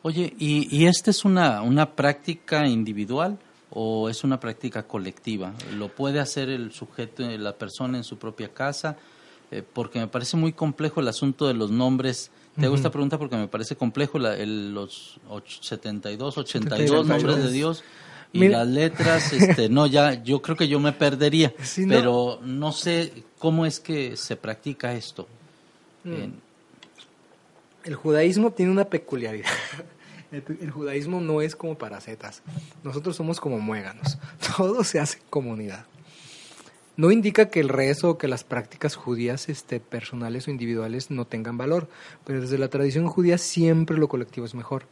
Oye, 0.04 0.34
¿y, 0.40 0.68
y 0.76 0.88
esta 0.88 1.12
es 1.12 1.26
una, 1.26 1.62
una 1.62 1.92
práctica 1.96 2.66
individual 2.66 3.38
o 3.72 4.10
es 4.10 4.24
una 4.24 4.40
práctica 4.40 4.84
colectiva? 4.88 5.54
¿Lo 5.76 5.88
puede 5.90 6.20
hacer 6.20 6.50
el 6.50 6.72
sujeto, 6.72 7.24
la 7.24 7.56
persona 7.58 7.98
en 7.98 8.04
su 8.04 8.18
propia 8.18 8.54
casa? 8.54 8.98
Eh, 9.50 9.64
porque 9.74 10.00
me 10.00 10.08
parece 10.08 10.38
muy 10.38 10.54
complejo 10.54 11.02
el 11.02 11.08
asunto 11.08 11.48
de 11.48 11.54
los 11.54 11.72
nombres. 11.72 12.32
Te 12.60 12.66
hago 12.66 12.76
esta 12.76 12.92
pregunta 12.92 13.18
porque 13.18 13.36
me 13.38 13.48
parece 13.48 13.76
complejo 13.76 14.20
la- 14.20 14.36
el- 14.38 14.74
los 14.74 15.20
och- 15.30 15.62
72, 15.62 16.38
82 16.38 16.78
72. 16.80 17.08
nombres 17.08 17.44
de 17.46 17.52
Dios 17.52 17.84
y 18.34 18.40
Mira. 18.40 18.60
las 18.60 18.68
letras. 18.68 19.32
Este, 19.34 19.68
no, 19.70 19.88
ya, 19.88 20.22
yo 20.24 20.42
creo 20.42 20.56
que 20.58 20.68
yo 20.68 20.80
me 20.80 20.92
perdería, 20.94 21.54
no. 21.78 21.88
pero 21.90 22.40
no 22.44 22.72
sé 22.74 23.24
cómo 23.40 23.66
es 23.66 23.80
que 23.80 24.16
se 24.18 24.36
practica 24.36 24.94
esto. 24.94 25.28
Mm. 26.04 26.34
El 27.86 27.96
judaísmo 27.96 28.52
tiene 28.52 28.72
una 28.72 28.86
peculiaridad. 28.86 29.50
El, 30.32 30.72
judaísmo 30.72 31.20
no 31.20 31.42
es 31.42 31.56
como 31.56 31.78
para 31.78 32.00
setas. 32.00 32.42
Nosotros 32.84 33.16
somos 33.16 33.40
como 33.40 33.60
muéganos. 33.60 34.18
Todo 34.58 34.84
se 34.84 35.00
hace 35.00 35.20
comunidad. 35.30 35.86
No 36.98 37.12
indica 37.12 37.50
que 37.50 37.60
el 37.60 37.70
rezo 37.70 38.12
o 38.12 38.18
que 38.18 38.28
las 38.28 38.44
prácticas 38.44 38.96
judías 38.96 39.50
este, 39.50 39.80
personales 39.80 40.48
o 40.48 40.52
individuales 40.52 41.10
no 41.10 41.26
tengan 41.26 41.58
valor, 41.58 41.90
pero 42.26 42.42
desde 42.42 42.58
la 42.58 42.70
tradición 42.70 43.08
judía 43.08 43.38
siempre 43.38 43.98
lo 43.98 44.08
colectivo 44.08 44.46
es 44.46 44.56
mejor. 44.56 44.86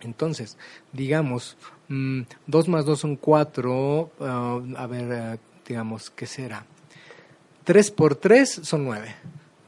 Entonces, 0.00 0.56
digamos, 0.92 1.56
mm, 1.88 2.22
dos 2.46 2.68
más 2.68 2.84
dos 2.84 3.00
son 3.00 3.16
cuatro, 3.16 4.10
ah, 4.20 4.60
a 4.76 4.86
ver, 4.86 5.12
eh, 5.12 5.38
digamos, 5.66 6.10
¿qué 6.10 6.26
será? 6.26 6.64
Tres 7.64 7.90
por 7.90 8.14
tres 8.14 8.60
son 8.62 8.84
nueve, 8.84 9.14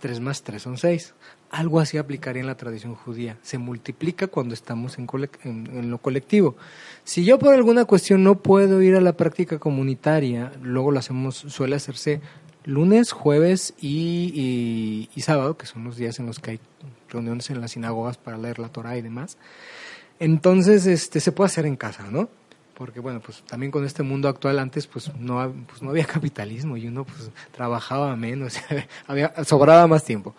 tres 0.00 0.20
más 0.20 0.42
tres 0.42 0.62
son 0.62 0.78
seis. 0.78 1.14
Algo 1.50 1.80
así 1.80 1.96
aplicaría 1.96 2.40
en 2.40 2.46
la 2.46 2.56
tradición 2.56 2.94
judía. 2.94 3.38
Se 3.42 3.56
multiplica 3.56 4.26
cuando 4.26 4.52
estamos 4.52 4.98
en, 4.98 5.06
en- 5.44 5.90
lo 5.90 5.96
colectivo. 5.98 6.56
Si 7.04 7.24
yo 7.24 7.38
por 7.38 7.54
alguna 7.54 7.87
cuestión 7.87 8.22
no 8.22 8.37
puedo 8.40 8.82
ir 8.82 8.94
a 8.96 9.00
la 9.00 9.14
práctica 9.14 9.58
comunitaria, 9.58 10.52
luego 10.62 10.90
lo 10.90 10.98
hacemos, 10.98 11.37
suele 11.37 11.76
hacerse 11.76 12.20
lunes, 12.64 13.12
jueves 13.12 13.72
y, 13.80 15.08
sábado, 15.22 15.56
que 15.56 15.64
son 15.64 15.84
los 15.84 15.96
días 15.96 16.18
en 16.18 16.26
los 16.26 16.38
que 16.38 16.50
hay 16.52 16.61
reuniones 17.08 17.48
en 17.48 17.62
las 17.62 17.70
sinagogas 17.72 18.18
para 18.18 18.37
leer 18.37 18.58
la 18.58 18.68
Torah 18.68 18.98
y 18.98 19.02
demás. 19.02 19.38
Entonces, 20.20 20.87
este, 20.87 21.20
se 21.20 21.32
puede 21.32 21.46
hacer 21.46 21.64
en 21.66 21.76
casa, 21.76 22.04
¿no? 22.11 22.28
Porque, 22.74 23.00
bueno, 23.00 23.20
pues 23.20 23.42
también 23.42 23.72
con 23.72 23.84
este 23.84 24.02
mundo 24.02 24.28
actual 24.28 24.58
antes, 24.58 24.87
pues 24.87 25.12
no, 25.18 25.52
pues, 25.66 25.82
no 25.82 25.90
había 25.90 26.04
capitalismo 26.06 26.76
y 26.76 26.87
uno, 26.88 27.04
pues, 27.04 27.30
trabajaba 27.52 28.14
menos, 28.16 28.54
había, 29.06 29.32
sobraba 29.44 29.87
más 29.87 30.04
tiempo. 30.04 30.34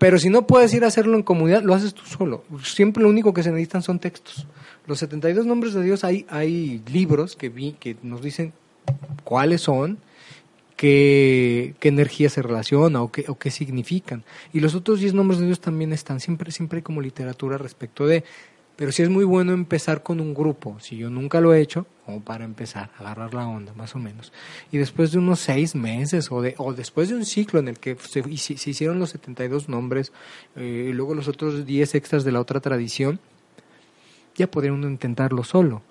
Pero 0.00 0.18
si 0.18 0.30
no 0.30 0.46
puedes 0.46 0.72
ir 0.72 0.82
a 0.84 0.86
hacerlo 0.86 1.14
en 1.14 1.22
comunidad, 1.22 1.62
lo 1.62 1.74
haces 1.74 1.92
tú 1.92 2.06
solo. 2.06 2.42
Siempre 2.64 3.02
lo 3.02 3.10
único 3.10 3.34
que 3.34 3.42
se 3.42 3.50
necesitan 3.50 3.82
son 3.82 3.98
textos. 3.98 4.46
Los 4.86 4.98
72 5.00 5.44
nombres 5.44 5.74
de 5.74 5.82
Dios, 5.82 6.04
hay, 6.04 6.24
hay 6.30 6.82
libros 6.90 7.36
que 7.36 7.50
vi 7.50 7.72
que 7.78 7.98
nos 8.02 8.22
dicen 8.22 8.54
cuáles 9.24 9.60
son, 9.60 9.98
qué, 10.74 11.74
qué 11.80 11.88
energía 11.88 12.30
se 12.30 12.40
relaciona 12.40 13.02
o 13.02 13.12
qué, 13.12 13.26
o 13.28 13.34
qué 13.34 13.50
significan. 13.50 14.24
Y 14.54 14.60
los 14.60 14.74
otros 14.74 15.00
10 15.00 15.12
nombres 15.12 15.38
de 15.38 15.44
Dios 15.44 15.60
también 15.60 15.92
están, 15.92 16.18
siempre, 16.18 16.50
siempre 16.50 16.78
hay 16.78 16.82
como 16.82 17.02
literatura 17.02 17.58
respecto 17.58 18.06
de... 18.06 18.24
Pero 18.80 18.92
sí 18.92 19.02
es 19.02 19.10
muy 19.10 19.24
bueno 19.26 19.52
empezar 19.52 20.02
con 20.02 20.20
un 20.20 20.32
grupo, 20.32 20.78
si 20.80 20.96
yo 20.96 21.10
nunca 21.10 21.38
lo 21.42 21.52
he 21.52 21.60
hecho, 21.60 21.84
como 22.06 22.22
para 22.22 22.46
empezar, 22.46 22.88
agarrar 22.98 23.34
la 23.34 23.46
onda, 23.46 23.74
más 23.74 23.94
o 23.94 23.98
menos. 23.98 24.32
Y 24.72 24.78
después 24.78 25.12
de 25.12 25.18
unos 25.18 25.38
seis 25.40 25.74
meses 25.74 26.32
o, 26.32 26.40
de, 26.40 26.54
o 26.56 26.72
después 26.72 27.10
de 27.10 27.14
un 27.16 27.26
ciclo 27.26 27.60
en 27.60 27.68
el 27.68 27.78
que 27.78 27.96
se, 28.00 28.22
se- 28.38 28.70
hicieron 28.70 28.98
los 28.98 29.10
72 29.10 29.68
nombres 29.68 30.12
eh, 30.56 30.86
y 30.88 30.92
luego 30.94 31.14
los 31.14 31.28
otros 31.28 31.66
10 31.66 31.94
extras 31.94 32.24
de 32.24 32.32
la 32.32 32.40
otra 32.40 32.60
tradición, 32.60 33.20
ya 34.34 34.50
podría 34.50 34.72
uno 34.72 34.88
intentarlo 34.88 35.44
solo. 35.44 35.82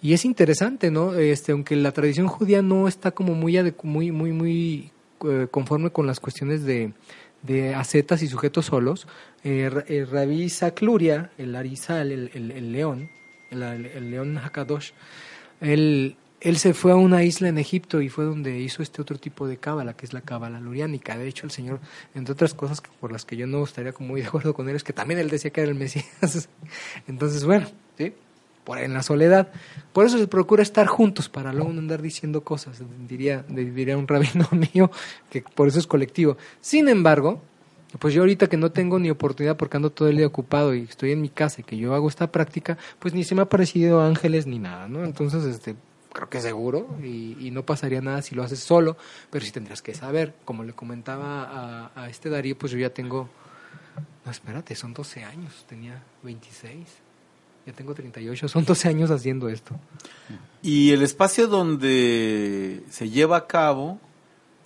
Y 0.00 0.14
es 0.14 0.24
interesante, 0.24 0.90
¿no? 0.90 1.12
Este, 1.16 1.52
aunque 1.52 1.76
la 1.76 1.92
tradición 1.92 2.26
judía 2.26 2.62
no 2.62 2.88
está 2.88 3.10
como 3.10 3.34
muy 3.34 3.58
muy 3.82 4.12
muy 4.12 4.32
muy 4.32 4.90
eh, 5.28 5.46
conforme 5.50 5.90
con 5.90 6.06
las 6.06 6.20
cuestiones 6.20 6.64
de, 6.64 6.94
de 7.42 7.74
ascetas 7.74 8.22
y 8.22 8.28
sujetos 8.28 8.66
solos, 8.66 9.06
eh, 9.44 9.70
eh, 9.88 10.06
Rabí 10.10 10.42
Isaac 10.42 10.82
Luria, 10.82 11.30
el 11.38 11.54
Arizal, 11.56 12.12
el, 12.12 12.30
el, 12.34 12.72
león, 12.72 13.10
el, 13.50 14.10
león 14.10 14.38
Hakadosh, 14.38 14.90
él, 15.60 16.16
él 16.40 16.58
se 16.58 16.74
fue 16.74 16.92
a 16.92 16.96
una 16.96 17.22
isla 17.22 17.48
en 17.48 17.58
Egipto 17.58 18.00
y 18.02 18.08
fue 18.08 18.24
donde 18.24 18.58
hizo 18.58 18.82
este 18.82 19.00
otro 19.02 19.18
tipo 19.18 19.46
de 19.46 19.56
cábala, 19.56 19.94
que 19.94 20.06
es 20.06 20.12
la 20.12 20.20
cábala 20.20 20.60
luriánica. 20.60 21.16
De 21.16 21.28
hecho, 21.28 21.46
el 21.46 21.50
Señor, 21.50 21.80
entre 22.14 22.32
otras 22.32 22.54
cosas 22.54 22.82
por 23.00 23.12
las 23.12 23.24
que 23.24 23.36
yo 23.36 23.46
no 23.46 23.64
estaría 23.64 23.92
como 23.92 24.10
muy 24.10 24.20
de 24.20 24.26
acuerdo 24.28 24.54
con 24.54 24.68
él, 24.68 24.76
es 24.76 24.84
que 24.84 24.92
también 24.92 25.20
él 25.20 25.30
decía 25.30 25.50
que 25.50 25.62
era 25.62 25.70
el 25.70 25.78
Mesías. 25.78 26.48
Entonces, 27.06 27.44
bueno, 27.44 27.66
¿sí? 27.96 28.12
Por 28.64 28.78
en 28.78 28.94
la 28.94 29.02
soledad. 29.02 29.48
Por 29.92 30.06
eso 30.06 30.18
se 30.18 30.26
procura 30.26 30.62
estar 30.62 30.86
juntos, 30.86 31.28
para 31.28 31.52
luego 31.52 31.72
no 31.72 31.80
andar 31.80 32.02
diciendo 32.02 32.42
cosas, 32.44 32.82
diría, 33.08 33.44
diría 33.48 33.96
un 33.96 34.06
rabino 34.06 34.48
mío, 34.74 34.90
que 35.30 35.42
por 35.42 35.68
eso 35.68 35.78
es 35.78 35.86
colectivo. 35.86 36.36
Sin 36.60 36.88
embargo, 36.88 37.40
pues 37.98 38.14
yo 38.14 38.22
ahorita 38.22 38.46
que 38.46 38.56
no 38.56 38.70
tengo 38.70 38.98
ni 38.98 39.10
oportunidad 39.10 39.56
porque 39.56 39.76
ando 39.76 39.90
todo 39.90 40.08
el 40.08 40.16
día 40.16 40.26
ocupado 40.26 40.74
y 40.74 40.82
estoy 40.82 41.12
en 41.12 41.20
mi 41.20 41.28
casa 41.28 41.60
y 41.60 41.64
que 41.64 41.76
yo 41.76 41.94
hago 41.94 42.08
esta 42.08 42.30
práctica, 42.30 42.78
pues 42.98 43.14
ni 43.14 43.24
se 43.24 43.34
me 43.34 43.42
ha 43.42 43.48
parecido 43.48 44.00
ángeles 44.00 44.46
ni 44.46 44.58
nada, 44.58 44.86
¿no? 44.86 45.04
Entonces, 45.04 45.44
este, 45.44 45.74
creo 46.12 46.28
que 46.28 46.40
seguro 46.40 46.86
y, 47.02 47.36
y 47.40 47.50
no 47.50 47.64
pasaría 47.64 48.00
nada 48.00 48.22
si 48.22 48.34
lo 48.34 48.42
haces 48.42 48.60
solo, 48.60 48.96
pero 49.30 49.44
sí 49.44 49.50
tendrías 49.50 49.82
que 49.82 49.94
saber. 49.94 50.34
Como 50.44 50.62
le 50.62 50.72
comentaba 50.72 51.42
a, 51.44 51.90
a 52.04 52.08
este 52.08 52.30
Darío, 52.30 52.56
pues 52.56 52.70
yo 52.72 52.78
ya 52.78 52.90
tengo, 52.90 53.28
no, 54.24 54.30
espérate, 54.30 54.76
son 54.76 54.94
12 54.94 55.24
años, 55.24 55.64
tenía 55.68 56.02
26, 56.22 56.86
ya 57.66 57.72
tengo 57.72 57.94
38, 57.94 58.48
son 58.48 58.64
12 58.64 58.88
años 58.88 59.10
haciendo 59.10 59.48
esto. 59.48 59.74
Y 60.62 60.92
el 60.92 61.02
espacio 61.02 61.46
donde 61.46 62.82
se 62.90 63.08
lleva 63.08 63.36
a 63.36 63.46
cabo 63.46 63.98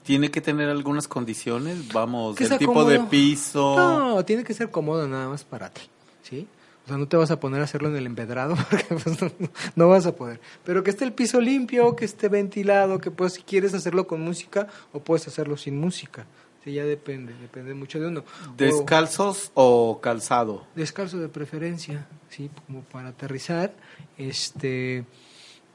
tiene 0.02 0.30
que 0.30 0.40
tener 0.40 0.68
algunas 0.68 1.08
condiciones, 1.08 1.92
vamos, 1.92 2.40
el 2.40 2.58
tipo 2.58 2.84
de 2.84 3.00
piso. 3.00 3.76
No, 3.76 4.24
tiene 4.24 4.44
que 4.44 4.54
ser 4.54 4.70
cómodo 4.70 5.08
nada 5.08 5.28
más 5.28 5.44
para 5.44 5.70
ti, 5.70 5.82
¿sí? 6.22 6.46
O 6.84 6.88
sea, 6.88 6.98
no 6.98 7.08
te 7.08 7.16
vas 7.16 7.30
a 7.30 7.40
poner 7.40 7.62
a 7.62 7.64
hacerlo 7.64 7.88
en 7.88 7.96
el 7.96 8.04
empedrado 8.04 8.56
porque 8.70 8.86
pues, 9.02 9.22
no, 9.22 9.30
no 9.74 9.88
vas 9.88 10.04
a 10.04 10.14
poder. 10.14 10.40
Pero 10.64 10.84
que 10.84 10.90
esté 10.90 11.04
el 11.04 11.14
piso 11.14 11.40
limpio, 11.40 11.96
que 11.96 12.04
esté 12.04 12.28
ventilado, 12.28 12.98
que 12.98 13.10
pues 13.10 13.34
si 13.34 13.42
quieres 13.42 13.72
hacerlo 13.72 14.06
con 14.06 14.20
música 14.20 14.68
o 14.92 15.00
puedes 15.00 15.26
hacerlo 15.26 15.56
sin 15.56 15.80
música. 15.80 16.26
Sí, 16.64 16.72
ya 16.72 16.84
depende, 16.84 17.34
depende 17.34 17.74
mucho 17.74 18.00
de 18.00 18.06
uno. 18.06 18.24
¿Descalzos 18.56 19.52
o 19.54 20.00
calzado? 20.00 20.66
descalzo 20.74 21.18
de 21.18 21.28
preferencia, 21.28 22.06
sí, 22.30 22.50
como 22.66 22.82
para 22.82 23.10
aterrizar. 23.10 23.74
Este 24.16 25.04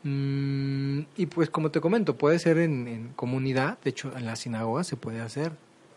Mm, 0.04 1.02
y 1.18 1.26
pues 1.26 1.50
como 1.50 1.72
te 1.72 1.82
comento, 1.82 2.18
puede 2.18 2.40
ser 2.40 2.58
en, 2.58 2.88
en 2.88 3.10
comunidad, 3.10 3.80
de 3.84 3.90
hecho 3.90 4.16
en 4.16 4.26
la 4.26 4.38
sinagoga 4.38 4.84
se 4.86 4.96
puede 4.96 5.20
hacer, 5.20 5.52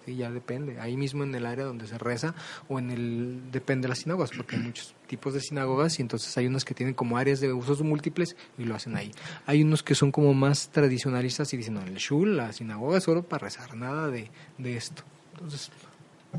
sí, 0.04 0.16
ya 0.16 0.30
depende, 0.30 0.80
ahí 0.80 0.96
mismo 0.96 1.24
en 1.24 1.34
el 1.34 1.46
área 1.46 1.64
donde 1.64 1.86
se 1.86 1.98
reza 1.98 2.34
o 2.68 2.78
en 2.78 2.90
el, 2.90 3.40
depende 3.50 3.86
de 3.86 3.88
las 3.90 3.98
sinagogas, 3.98 4.30
porque 4.36 4.56
hay 4.56 4.62
muchos 4.62 4.94
tipos 5.06 5.34
de 5.34 5.40
sinagogas 5.40 5.98
y 5.98 6.02
entonces 6.02 6.36
hay 6.36 6.46
unas 6.46 6.64
que 6.64 6.74
tienen 6.74 6.94
como 6.94 7.16
áreas 7.16 7.40
de 7.40 7.52
usos 7.52 7.82
múltiples 7.82 8.36
y 8.58 8.64
lo 8.64 8.74
hacen 8.74 8.96
ahí. 8.96 9.12
Hay 9.46 9.62
unos 9.62 9.82
que 9.82 9.94
son 9.94 10.12
como 10.12 10.34
más 10.34 10.70
tradicionalistas 10.70 11.52
y 11.52 11.56
dicen, 11.56 11.74
no, 11.74 11.82
el 11.82 11.96
shul, 11.96 12.36
la 12.36 12.52
sinagoga 12.52 12.98
es 12.98 13.04
solo 13.04 13.22
para 13.22 13.44
rezar, 13.44 13.76
nada 13.76 14.08
de, 14.08 14.30
de 14.58 14.76
esto. 14.76 15.02
Entonces, 15.34 15.70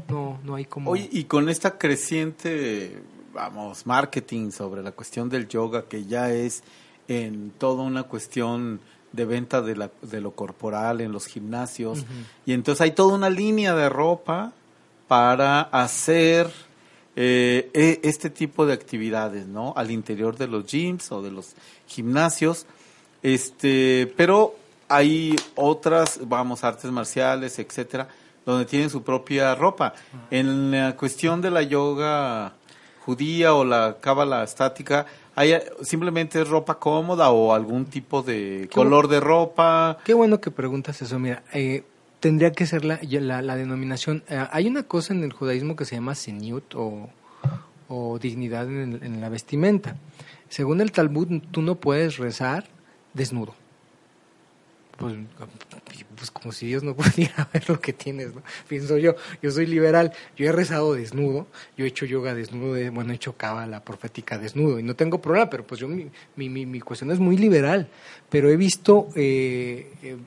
no, 0.10 0.40
no 0.44 0.56
hay 0.56 0.66
como... 0.66 0.92
Oye, 0.92 1.10
y 1.12 1.26
con 1.26 1.50
esta 1.50 1.78
creciente, 1.78 3.02
vamos, 3.34 3.86
marketing 3.86 4.52
sobre 4.52 4.82
la 4.82 4.92
cuestión 4.92 5.30
del 5.30 5.48
yoga, 5.48 5.88
que 5.88 6.06
ya 6.06 6.32
es 6.32 6.64
en 7.08 7.52
toda 7.52 7.84
una 7.84 8.04
cuestión 8.04 8.80
de 9.14 9.26
venta 9.26 9.62
de, 9.62 9.76
la, 9.76 9.90
de 10.02 10.20
lo 10.20 10.32
corporal 10.32 11.00
en 11.00 11.12
los 11.12 11.28
gimnasios, 11.28 12.06
y 12.46 12.52
entonces 12.52 12.82
hay 12.82 12.92
toda 12.92 13.16
una 13.16 13.30
línea 13.30 13.74
de 13.74 13.88
ropa 13.88 14.52
para 15.08 15.62
hacer 15.62 16.52
eh, 17.16 17.70
e- 17.74 18.00
este 18.04 18.30
tipo 18.30 18.66
de 18.66 18.74
actividades, 18.74 19.46
¿no? 19.46 19.74
Al 19.78 19.92
interior 19.92 20.36
de 20.36 20.48
los 20.48 20.66
gyms 20.66 21.12
o 21.12 21.22
de 21.22 21.32
los 21.32 21.54
gimnasios, 21.88 22.66
este, 23.22 24.12
pero 24.18 24.56
hay 24.90 25.36
otras, 25.56 26.20
vamos, 26.24 26.64
artes 26.64 26.92
marciales, 26.92 27.58
etcétera, 27.60 28.10
donde 28.46 28.66
tienen 28.66 28.90
su 28.90 29.04
propia 29.04 29.56
ropa. 29.56 29.94
En 30.30 30.72
la 30.72 30.96
cuestión 30.96 31.42
de 31.42 31.50
la 31.50 31.62
yoga 31.62 32.54
judía 33.06 33.54
o 33.54 33.64
la 33.64 33.98
cábala 34.02 34.44
estática, 34.44 35.06
hay 35.36 35.54
simplemente 35.82 36.42
es 36.42 36.48
ropa 36.48 36.80
cómoda 36.80 37.30
o 37.32 37.54
algún 37.54 37.86
tipo 37.86 38.22
de 38.22 38.70
color 38.74 39.08
de 39.08 39.20
ropa. 39.20 39.98
Qué 40.06 40.14
bueno 40.14 40.40
que 40.42 40.52
preguntas 40.52 41.02
eso. 41.02 41.18
Mira, 41.20 41.44
eh, 41.54 41.84
tendría 42.20 42.52
que 42.52 42.66
ser 42.66 42.86
la, 42.86 43.00
la, 43.02 43.42
la 43.42 43.56
denominación. 43.56 44.24
eh, 44.30 44.46
hay 44.52 44.68
una 44.68 44.84
cosa 44.84 45.14
en 45.14 45.24
el 45.24 45.34
judaísmo 45.34 45.76
que 45.76 45.86
se 45.86 45.96
llama 45.96 46.16
seniut 46.16 46.76
o, 46.76 47.10
o 47.90 48.20
dignidad 48.20 48.66
en, 48.68 48.94
el- 48.94 49.04
en 49.04 49.22
la 49.22 49.30
vestimenta. 49.30 49.96
Según 50.50 50.82
el 50.82 50.92
Talmud, 50.92 51.42
tú 51.52 51.62
no 51.62 51.76
puedes 51.76 52.18
rezar 52.18 52.66
desnudo. 53.14 53.56
Pues, 55.04 56.06
pues 56.16 56.32
como 56.32 56.52
si 56.52 56.68
Dios 56.68 56.84
no 56.84 56.96
pudiera 56.96 57.50
ver 57.54 57.70
lo 57.70 57.80
que 57.80 57.94
tienes, 57.94 58.34
¿no? 58.34 58.42
Pienso 58.68 58.98
yo, 58.98 59.16
yo 59.42 59.52
soy 59.52 59.66
liberal, 59.66 60.14
yo 60.36 60.48
he 60.48 60.52
rezado 60.52 60.94
desnudo, 60.94 61.48
yo 61.78 61.86
he 61.86 61.88
hecho 61.88 62.06
yoga 62.06 62.34
desnudo, 62.34 62.92
bueno, 62.92 63.12
he 63.12 63.16
hecho 63.16 63.36
cábala 63.36 63.84
profética 63.84 64.38
desnudo 64.38 64.80
y 64.80 64.84
no 64.84 64.96
tengo 64.96 65.22
problema, 65.22 65.50
pero 65.50 65.66
pues 65.66 65.80
yo, 65.80 65.88
mi, 65.88 66.10
mi, 66.36 66.66
mi, 66.66 66.80
cuestión 66.82 67.12
es 67.12 67.20
muy 67.20 67.38
liberal, 67.38 67.88
pero 68.30 68.50
he 68.50 68.58
visto 68.58 69.10
eh, 69.16 69.92
eh, 70.04 70.18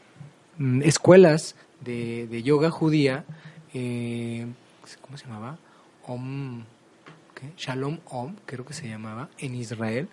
escuelas 0.82 1.56
de, 1.80 2.26
de 2.26 2.42
yoga 2.42 2.70
judía, 2.70 3.24
eh, 3.74 4.46
¿cómo 5.02 5.16
se 5.16 5.26
llamaba? 5.26 5.58
Om. 6.06 6.64
Shalom 7.56 7.98
Om, 8.06 8.36
creo 8.46 8.64
que 8.64 8.72
se 8.72 8.88
llamaba, 8.88 9.28
en 9.38 9.54
Israel, 9.54 10.08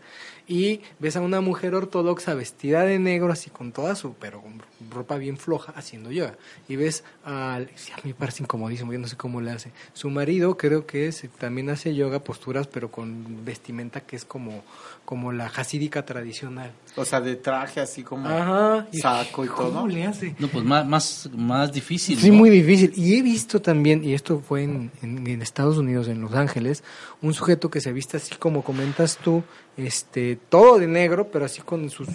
y 0.47 0.81
ves 0.99 1.15
a 1.15 1.21
una 1.21 1.39
mujer 1.41 1.73
ortodoxa 1.75 2.33
vestida 2.33 2.83
de 2.83 2.99
negro, 2.99 3.31
así 3.31 3.49
con 3.49 3.71
toda 3.71 3.95
su, 3.95 4.13
pero 4.13 4.41
con 4.41 4.61
ropa 4.91 5.17
bien 5.17 5.37
floja, 5.37 5.73
haciendo 5.75 6.11
yoga. 6.11 6.35
Y 6.67 6.75
ves 6.75 7.03
a 7.25 7.59
mí 8.03 8.09
me 8.09 8.13
parece 8.13 8.43
incomodísimo, 8.43 8.91
yo 8.93 8.99
no 8.99 9.07
sé 9.07 9.15
cómo 9.15 9.39
le 9.41 9.51
hace. 9.51 9.71
Su 9.93 10.09
marido 10.09 10.57
creo 10.57 10.85
que 10.85 11.07
es, 11.07 11.25
también 11.37 11.69
hace 11.69 11.95
yoga, 11.95 12.19
posturas, 12.19 12.67
pero 12.67 12.91
con 12.91 13.45
vestimenta 13.45 14.01
que 14.01 14.15
es 14.17 14.25
como, 14.25 14.63
como 15.05 15.31
la 15.31 15.45
hasídica 15.47 16.05
tradicional. 16.05 16.71
O 16.95 17.05
sea, 17.05 17.21
de 17.21 17.35
traje 17.37 17.79
así 17.79 18.03
como 18.03 18.27
Ajá. 18.27 18.87
saco 18.91 19.45
y 19.45 19.47
¿Cómo 19.47 19.69
todo. 19.69 19.87
le 19.87 20.05
hace? 20.05 20.35
No, 20.39 20.47
pues 20.49 20.65
más, 20.65 20.85
más, 20.85 21.29
más 21.35 21.71
difícil. 21.71 22.19
Sí, 22.19 22.29
¿no? 22.29 22.35
muy 22.37 22.49
difícil. 22.49 22.91
Y 22.95 23.17
he 23.17 23.21
visto 23.21 23.61
también, 23.61 24.03
y 24.03 24.13
esto 24.13 24.39
fue 24.45 24.63
en, 24.63 24.91
en- 25.01 25.25
en 25.25 25.41
Estados 25.41 25.77
Unidos, 25.77 26.07
en 26.09 26.21
Los 26.21 26.33
Ángeles, 26.33 26.83
un 27.21 27.33
sujeto 27.33 27.69
que 27.71 27.79
se 27.81 27.93
viste 27.93 28.17
así 28.17 28.35
como 28.35 28.63
comentas 28.63 29.17
tú, 29.17 29.43
este, 29.77 30.37
todo 30.49 30.79
de 30.79 30.87
negro, 30.87 31.27
pero 31.31 31.45
así 31.45 31.61
con 31.61 31.89
sus 31.89 32.07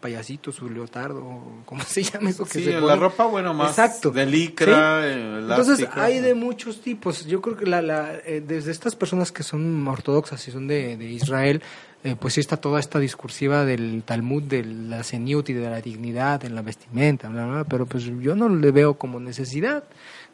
payasitos, 0.00 0.54
su 0.54 0.68
leotardo, 0.70 1.24
¿cómo 1.64 1.82
se 1.86 2.02
llama 2.02 2.30
eso? 2.30 2.44
Que 2.44 2.58
Sí, 2.58 2.64
se 2.64 2.72
la 2.72 2.80
pone? 2.80 2.96
ropa, 2.96 3.26
bueno, 3.26 3.54
más 3.54 3.70
Exacto. 3.70 4.10
de 4.10 4.26
licra, 4.26 5.02
Sí. 5.02 5.08
eh, 5.08 5.38
Entonces 5.48 5.88
hay 5.92 6.20
de 6.20 6.34
muchos 6.34 6.80
tipos. 6.80 7.26
Yo 7.26 7.40
creo 7.40 7.56
que 7.56 7.66
la, 7.66 7.82
la, 7.82 8.14
eh, 8.24 8.42
desde 8.46 8.70
estas 8.70 8.94
personas 8.94 9.32
que 9.32 9.42
son 9.42 9.86
ortodoxas 9.88 10.46
y 10.46 10.50
son 10.52 10.68
de, 10.68 10.96
de 10.96 11.04
Israel, 11.06 11.62
eh, 12.04 12.14
pues 12.20 12.34
sí 12.34 12.40
está 12.40 12.56
toda 12.58 12.78
esta 12.78 12.98
discursiva 13.00 13.64
del 13.64 14.02
Talmud, 14.04 14.42
de 14.44 14.64
la 14.64 15.02
seniut 15.02 15.48
y 15.48 15.54
de 15.54 15.68
la 15.68 15.80
dignidad 15.80 16.44
en 16.44 16.54
la 16.54 16.62
vestimenta, 16.62 17.28
bla, 17.28 17.44
bla, 17.46 17.54
bla, 17.54 17.64
pero 17.64 17.86
pues 17.86 18.04
yo 18.04 18.36
no 18.36 18.48
le 18.48 18.70
veo 18.70 18.94
como 18.94 19.18
necesidad. 19.18 19.82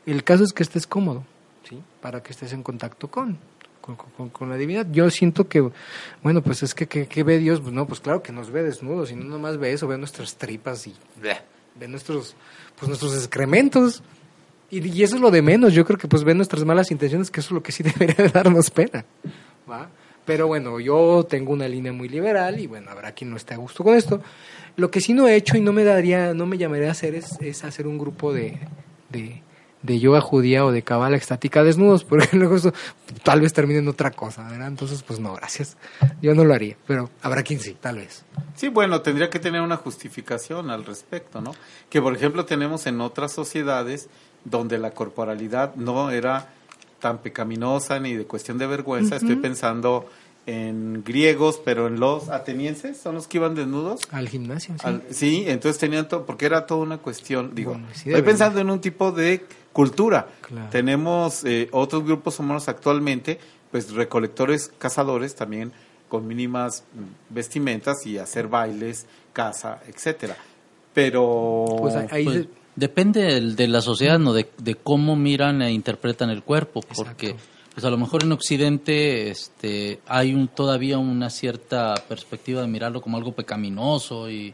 El 0.04 0.24
caso 0.24 0.44
es 0.44 0.52
que 0.52 0.64
estés 0.64 0.86
cómodo, 0.86 1.24
¿sí? 1.66 1.80
Para 2.02 2.22
que 2.22 2.32
estés 2.32 2.52
en 2.52 2.62
contacto 2.64 3.08
con, 3.08 3.38
con, 3.82 3.96
con- 3.96 4.30
con 4.30 4.48
la 4.48 4.56
divinidad. 4.56 4.86
Yo 4.90 5.10
siento 5.10 5.46
que, 5.48 5.68
bueno, 6.22 6.40
pues 6.42 6.62
es 6.62 6.74
que, 6.74 6.86
que, 6.86 7.06
que 7.06 7.22
ve 7.22 7.36
Dios, 7.38 7.60
pues 7.60 7.74
no, 7.74 7.86
pues 7.86 8.00
claro 8.00 8.22
que 8.22 8.32
nos 8.32 8.50
ve 8.50 8.62
desnudos, 8.62 9.10
y 9.12 9.16
no 9.16 9.24
nomás 9.24 9.58
ve 9.58 9.72
eso, 9.74 9.86
ve 9.86 9.98
nuestras 9.98 10.36
tripas 10.36 10.86
y 10.86 10.94
ve 11.78 11.88
nuestros, 11.88 12.34
pues 12.78 12.88
nuestros 12.88 13.14
excrementos. 13.14 14.02
Y, 14.70 14.88
y 14.88 15.02
eso 15.02 15.16
es 15.16 15.20
lo 15.20 15.30
de 15.30 15.42
menos, 15.42 15.74
yo 15.74 15.84
creo 15.84 15.98
que 15.98 16.08
pues 16.08 16.24
ve 16.24 16.34
nuestras 16.34 16.64
malas 16.64 16.90
intenciones, 16.90 17.30
que 17.30 17.40
eso 17.40 17.48
es 17.48 17.52
lo 17.52 17.62
que 17.62 17.72
sí 17.72 17.82
debería 17.82 18.14
de 18.16 18.28
darnos 18.28 18.70
pena. 18.70 19.04
¿va? 19.70 19.90
Pero 20.24 20.46
bueno, 20.46 20.78
yo 20.80 21.26
tengo 21.28 21.52
una 21.52 21.66
línea 21.68 21.92
muy 21.92 22.08
liberal 22.08 22.58
y 22.60 22.66
bueno, 22.68 22.90
habrá 22.90 23.12
quien 23.12 23.30
no 23.30 23.36
esté 23.36 23.54
a 23.54 23.56
gusto 23.58 23.82
con 23.84 23.94
esto. 23.96 24.22
Lo 24.76 24.90
que 24.90 25.00
sí 25.00 25.12
no 25.12 25.26
he 25.28 25.34
hecho 25.34 25.56
y 25.56 25.60
no 25.60 25.72
me 25.72 25.84
daría, 25.84 26.32
no 26.32 26.46
me 26.46 26.56
llamaría 26.56 26.88
a 26.88 26.92
hacer 26.92 27.14
es, 27.16 27.36
es 27.40 27.64
hacer 27.64 27.86
un 27.86 27.98
grupo 27.98 28.32
de, 28.32 28.58
de, 29.10 29.42
de 29.82 29.98
yoga 29.98 30.20
judía 30.20 30.64
o 30.64 30.70
de 30.72 30.82
cabala 30.82 31.16
estática 31.16 31.62
desnudos, 31.64 32.04
porque 32.08 32.36
luego 32.36 32.56
eso 32.56 32.72
tal 33.22 33.40
vez 33.40 33.52
termine 33.52 33.80
en 33.80 33.88
otra 33.88 34.10
cosa, 34.10 34.48
¿verdad? 34.48 34.68
Entonces, 34.68 35.02
pues 35.02 35.18
no, 35.20 35.34
gracias. 35.34 35.76
Yo 36.20 36.34
no 36.34 36.44
lo 36.44 36.54
haría, 36.54 36.76
pero 36.86 37.10
habrá 37.22 37.42
quien 37.42 37.60
sí, 37.60 37.76
tal 37.80 37.96
vez. 37.96 38.24
Sí, 38.56 38.68
bueno, 38.68 39.00
tendría 39.02 39.28
que 39.30 39.38
tener 39.38 39.60
una 39.60 39.76
justificación 39.76 40.70
al 40.70 40.84
respecto, 40.84 41.40
¿no? 41.40 41.52
Que, 41.90 42.00
por 42.00 42.14
ejemplo, 42.14 42.44
tenemos 42.44 42.86
en 42.86 43.00
otras 43.00 43.32
sociedades 43.32 44.08
donde 44.44 44.78
la 44.78 44.90
corporalidad 44.92 45.74
no 45.76 46.10
era 46.10 46.48
tan 47.00 47.18
pecaminosa 47.18 47.98
ni 47.98 48.14
de 48.14 48.24
cuestión 48.24 48.58
de 48.58 48.66
vergüenza. 48.66 49.16
Estoy 49.16 49.36
pensando 49.36 50.08
en 50.46 51.02
griegos, 51.04 51.60
pero 51.64 51.86
en 51.86 52.00
los 52.00 52.28
atenienses, 52.28 52.96
son 52.98 53.14
los 53.16 53.28
que 53.28 53.38
iban 53.38 53.54
desnudos. 53.54 54.00
Al 54.10 54.28
gimnasio, 54.28 54.74
sí. 54.76 54.80
Al- 54.86 55.02
sí, 55.10 55.44
entonces 55.46 55.78
tenían 55.78 56.08
todo, 56.08 56.26
porque 56.26 56.46
era 56.46 56.66
toda 56.66 56.80
una 56.82 56.98
cuestión, 56.98 57.54
digo, 57.54 57.72
Bueno, 57.72 57.86
sí 57.92 58.08
estoy 58.10 58.22
pensando 58.22 58.60
en 58.60 58.70
un 58.70 58.80
tipo 58.80 59.12
de 59.12 59.44
cultura. 59.72 60.28
Claro. 60.40 60.68
Tenemos 60.70 61.44
eh, 61.44 61.68
otros 61.72 62.04
grupos 62.04 62.38
humanos 62.38 62.68
actualmente, 62.68 63.38
pues 63.70 63.90
recolectores, 63.92 64.72
cazadores 64.78 65.34
también 65.34 65.72
con 66.08 66.26
mínimas 66.26 66.84
vestimentas 67.30 68.04
y 68.06 68.18
hacer 68.18 68.48
bailes, 68.48 69.06
caza, 69.32 69.80
etcétera. 69.88 70.36
Pero 70.92 71.64
Pues 71.78 71.94
ahí- 71.94 72.24
Pues, 72.24 72.36
se- 72.42 72.48
depende 72.76 73.22
del- 73.22 73.56
de 73.56 73.68
la 73.68 73.80
sociedad, 73.80 74.18
¿no? 74.18 74.32
De, 74.34 74.50
de 74.58 74.74
cómo 74.74 75.16
miran 75.16 75.62
e 75.62 75.72
interpretan 75.72 76.30
el 76.30 76.42
cuerpo, 76.42 76.80
porque 76.94 77.30
Exacto. 77.30 77.48
pues 77.74 77.84
a 77.86 77.90
lo 77.90 77.96
mejor 77.96 78.24
en 78.24 78.32
Occidente 78.32 79.30
este, 79.30 80.00
hay 80.06 80.34
un, 80.34 80.48
todavía 80.48 80.98
una 80.98 81.30
cierta 81.30 81.94
perspectiva 82.08 82.60
de 82.60 82.68
mirarlo 82.68 83.00
como 83.00 83.16
algo 83.16 83.32
pecaminoso 83.32 84.28
y 84.30 84.52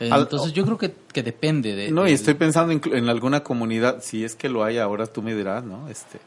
eh, 0.00 0.08
Al- 0.10 0.22
entonces 0.22 0.52
yo 0.52 0.64
creo 0.64 0.78
que, 0.78 0.92
que 1.12 1.22
depende 1.22 1.74
de... 1.74 1.90
no, 1.90 2.08
y 2.08 2.12
estoy 2.12 2.34
pensando 2.34 2.72
inclu- 2.72 2.96
en 2.96 3.08
alguna 3.08 3.42
comunidad, 3.42 3.98
si 4.02 4.24
es 4.24 4.34
que 4.34 4.48
lo 4.48 4.64
hay 4.64 4.78
ahora, 4.78 5.06
tú 5.06 5.22
me 5.22 5.34
dirás, 5.34 5.64
¿no? 5.64 5.88
Este 5.88 6.18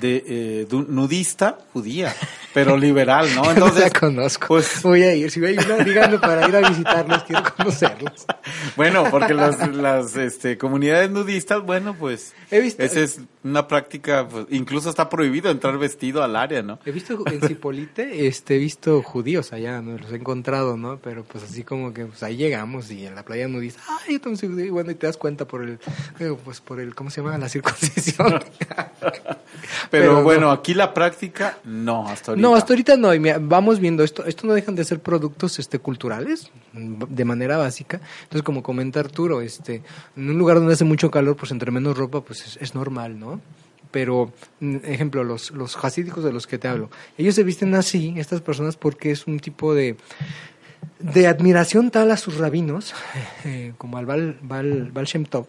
de, 0.00 0.24
eh, 0.26 0.66
nudista 0.88 1.58
judía, 1.72 2.14
pero 2.54 2.76
liberal, 2.76 3.28
¿no? 3.34 3.42
no 3.44 3.50
Entonces, 3.50 3.84
la 3.84 3.90
conozco. 4.00 4.46
pues 4.48 4.82
Voy 4.82 5.02
a 5.02 5.14
ir. 5.14 5.30
Si 5.30 5.44
hay 5.44 5.56
una, 5.58 5.76
díganme 5.84 6.18
para 6.18 6.48
ir 6.48 6.56
a 6.56 6.68
visitarlos. 6.68 7.22
Quiero 7.24 7.42
conocerlos. 7.56 8.26
Bueno, 8.76 9.04
porque 9.10 9.34
las, 9.34 9.68
las 9.74 10.16
este, 10.16 10.56
comunidades 10.56 11.10
nudistas, 11.10 11.62
bueno, 11.62 11.94
pues 11.98 12.32
He 12.50 12.60
visto- 12.60 12.82
esa 12.82 13.00
es 13.00 13.20
una 13.44 13.66
práctica, 13.68 14.26
pues, 14.28 14.46
incluso 14.50 14.88
está 14.90 15.08
prohibido 15.08 15.50
entrar 15.50 15.76
vestido 15.78 16.22
al 16.22 16.36
área, 16.36 16.62
¿no? 16.62 16.78
He 16.86 16.90
visto 16.90 17.22
en 17.26 17.40
Cipolite, 17.46 18.26
este, 18.26 18.56
he 18.56 18.58
visto 18.58 19.02
judíos 19.02 19.52
allá, 19.52 19.80
¿no? 19.82 19.98
Los 19.98 20.12
he 20.12 20.16
encontrado, 20.16 20.76
¿no? 20.76 20.98
Pero 20.98 21.24
pues 21.24 21.44
así 21.44 21.64
como 21.64 21.92
que 21.92 22.06
pues 22.06 22.22
ahí 22.22 22.36
llegamos 22.36 22.90
y 22.90 23.04
en 23.06 23.14
la 23.14 23.24
playa 23.24 23.46
nudista, 23.48 23.82
ay, 23.88 24.14
yo 24.14 24.20
también 24.20 24.38
soy 24.38 24.48
judío", 24.50 24.64
y 24.66 24.70
bueno, 24.70 24.90
y 24.90 24.94
te 24.94 25.06
das 25.06 25.16
cuenta 25.16 25.44
por 25.46 25.62
el, 25.62 25.78
digo, 26.18 26.38
pues 26.38 26.60
por 26.60 26.80
el, 26.80 26.94
¿cómo 26.94 27.10
se 27.10 27.20
llama? 27.20 27.36
La 27.38 27.48
circuncisión. 27.48 28.42
Pero, 29.90 30.22
bueno, 30.22 30.46
no. 30.46 30.50
aquí 30.52 30.74
la 30.74 30.94
práctica, 30.94 31.58
no, 31.64 32.08
hasta 32.08 32.32
ahorita. 32.32 32.48
No, 32.48 32.54
hasta 32.54 32.72
ahorita 32.72 32.96
no. 32.96 33.14
y 33.14 33.20
mira, 33.20 33.38
vamos 33.40 33.80
viendo 33.80 34.02
esto. 34.02 34.24
Esto 34.24 34.46
no 34.46 34.54
dejan 34.54 34.74
de 34.74 34.84
ser 34.84 35.00
productos 35.00 35.58
este, 35.58 35.78
culturales, 35.78 36.50
de 36.72 37.24
manera 37.24 37.56
básica. 37.56 38.00
Entonces, 38.24 38.42
como 38.42 38.62
comenta 38.62 39.00
Arturo, 39.00 39.40
este, 39.40 39.82
en 40.16 40.30
un 40.30 40.38
lugar 40.38 40.58
donde 40.58 40.74
hace 40.74 40.84
mucho 40.84 41.10
calor, 41.10 41.36
pues 41.36 41.50
entre 41.50 41.70
menos 41.70 41.96
ropa, 41.96 42.22
pues 42.22 42.46
es, 42.46 42.58
es 42.60 42.74
normal, 42.74 43.18
¿no? 43.18 43.40
Pero, 43.92 44.32
mm, 44.60 44.76
ejemplo, 44.84 45.22
los, 45.22 45.52
los 45.52 45.76
hasídicos 45.84 46.24
de 46.24 46.32
los 46.32 46.46
que 46.46 46.58
te 46.58 46.66
hablo, 46.66 46.90
ellos 47.18 47.34
se 47.34 47.44
visten 47.44 47.74
así, 47.74 48.14
estas 48.16 48.40
personas, 48.40 48.76
porque 48.76 49.12
es 49.12 49.26
un 49.26 49.38
tipo 49.38 49.74
de... 49.74 49.96
de 50.98 51.26
admiración 51.28 51.90
tal 51.90 52.10
a 52.10 52.16
sus 52.16 52.38
rabinos, 52.38 52.94
eh, 53.44 53.74
como 53.78 53.98
al 53.98 54.06
Baal, 54.06 54.38
Baal, 54.42 54.90
Baal 54.92 55.06
Shem 55.06 55.26
Tov, 55.26 55.46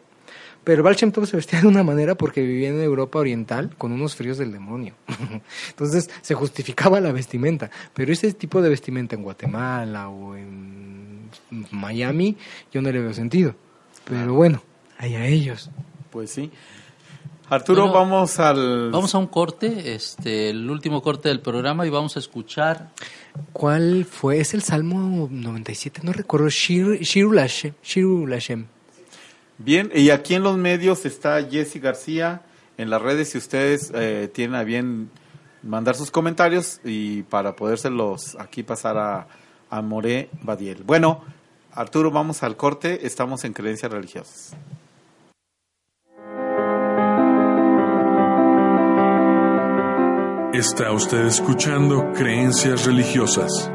pero 0.64 0.84
Baal 0.84 0.95
Shem 0.95 1.11
Tov 1.11 1.26
se 1.26 1.36
vestía 1.36 1.61
de 1.61 1.68
una 1.68 1.84
manera 1.84 2.16
porque 2.16 2.41
vivía 2.41 2.70
en 2.70 2.82
Europa 2.82 3.20
Oriental 3.20 3.76
con 3.78 3.91
unos 3.91 4.16
fríos 4.16 4.38
del 4.38 4.51
demonio. 4.51 4.93
Entonces 5.70 6.09
se 6.22 6.34
justificaba 6.36 6.99
la 6.99 7.11
vestimenta. 7.11 7.70
Pero 7.93 8.11
ese 8.14 8.34
tipo 8.34 8.61
de 8.61 8.70
vestimenta 8.70 9.16
en 9.16 9.24
Guatemala 9.24 10.09
o 10.09 10.36
en 10.36 11.30
Miami, 11.72 12.38
yo 12.72 12.82
no 12.82 12.91
le 12.91 12.99
veo 12.99 13.14
sentido. 13.14 13.55
Pero 14.05 14.34
bueno, 14.34 14.61
hay 14.97 15.16
a 15.16 15.26
ellos. 15.26 15.70
Pues 16.09 16.32
sí. 16.32 16.51
Arturo, 17.49 17.84
Bueno, 17.84 17.99
vamos 17.99 18.39
al... 18.39 18.89
Vamos 18.91 19.14
a 19.14 19.18
un 19.18 19.28
corte, 19.28 19.93
este, 19.93 20.49
el 20.49 20.70
último 20.70 21.01
corte 21.01 21.30
del 21.30 21.41
programa 21.41 21.86
y 21.86 21.89
vamos 21.89 22.16
a 22.16 22.20
escuchar 22.20 22.89
¿Cuál 23.51 24.05
fue? 24.05 24.39
Es 24.39 24.53
el 24.53 24.61
Salmo 24.61 25.28
97, 25.30 26.01
no 26.03 26.14
recuerdo. 26.14 26.49
Shir, 26.49 26.99
Shiru 27.01 27.34
Lashem. 27.34 28.66
Bien, 29.58 29.91
y 29.93 30.10
aquí 30.10 30.36
en 30.36 30.43
los 30.43 30.58
medios 30.58 31.06
está 31.06 31.41
Jesse 31.43 31.82
García. 31.82 32.41
En 32.78 32.89
las 32.89 33.01
redes, 33.01 33.30
si 33.30 33.38
ustedes 33.38 33.91
eh, 33.93 34.30
tienen 34.34 34.56
a 34.56 34.64
bien 34.64 35.12
mandar 35.62 35.95
sus 35.95 36.12
comentarios 36.12 36.82
y 36.84 37.24
para 37.24 37.56
podérselos 37.56 38.36
aquí 38.39 38.64
pasar 38.64 38.97
a, 38.97 39.28
a 39.70 39.82
Moré 39.82 40.30
Badiel. 40.41 40.84
Bueno, 40.84 41.24
Arturo, 41.72 42.12
vamos 42.12 42.43
al 42.43 42.58
corte. 42.58 43.06
Estamos 43.06 43.43
en 43.43 43.54
creencias 43.54 43.91
religiosas. 43.91 44.56
Está 50.54 50.91
usted 50.91 51.26
escuchando 51.26 52.12
Creencias 52.14 52.86
Religiosas. 52.86 53.72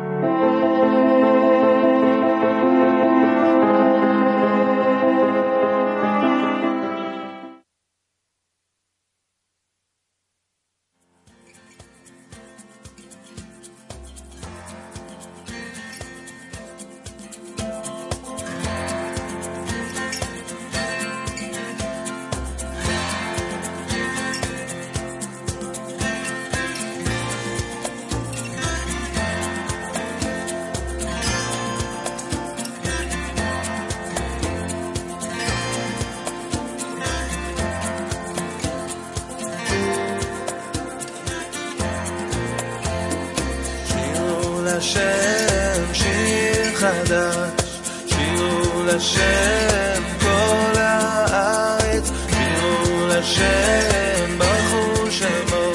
לשם 44.89 45.95
שיר 45.95 46.75
חדש, 46.75 47.81
שירו 48.07 48.83
לשם 48.87 50.03
כל 50.21 50.79
הארץ, 50.79 52.11
שירו 52.31 53.07
לשם 53.07 54.39
ברכו 54.39 55.11
שמו, 55.11 55.73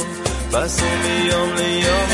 בסו 0.51 0.85
מיום 1.03 1.53
ליום 1.55 2.12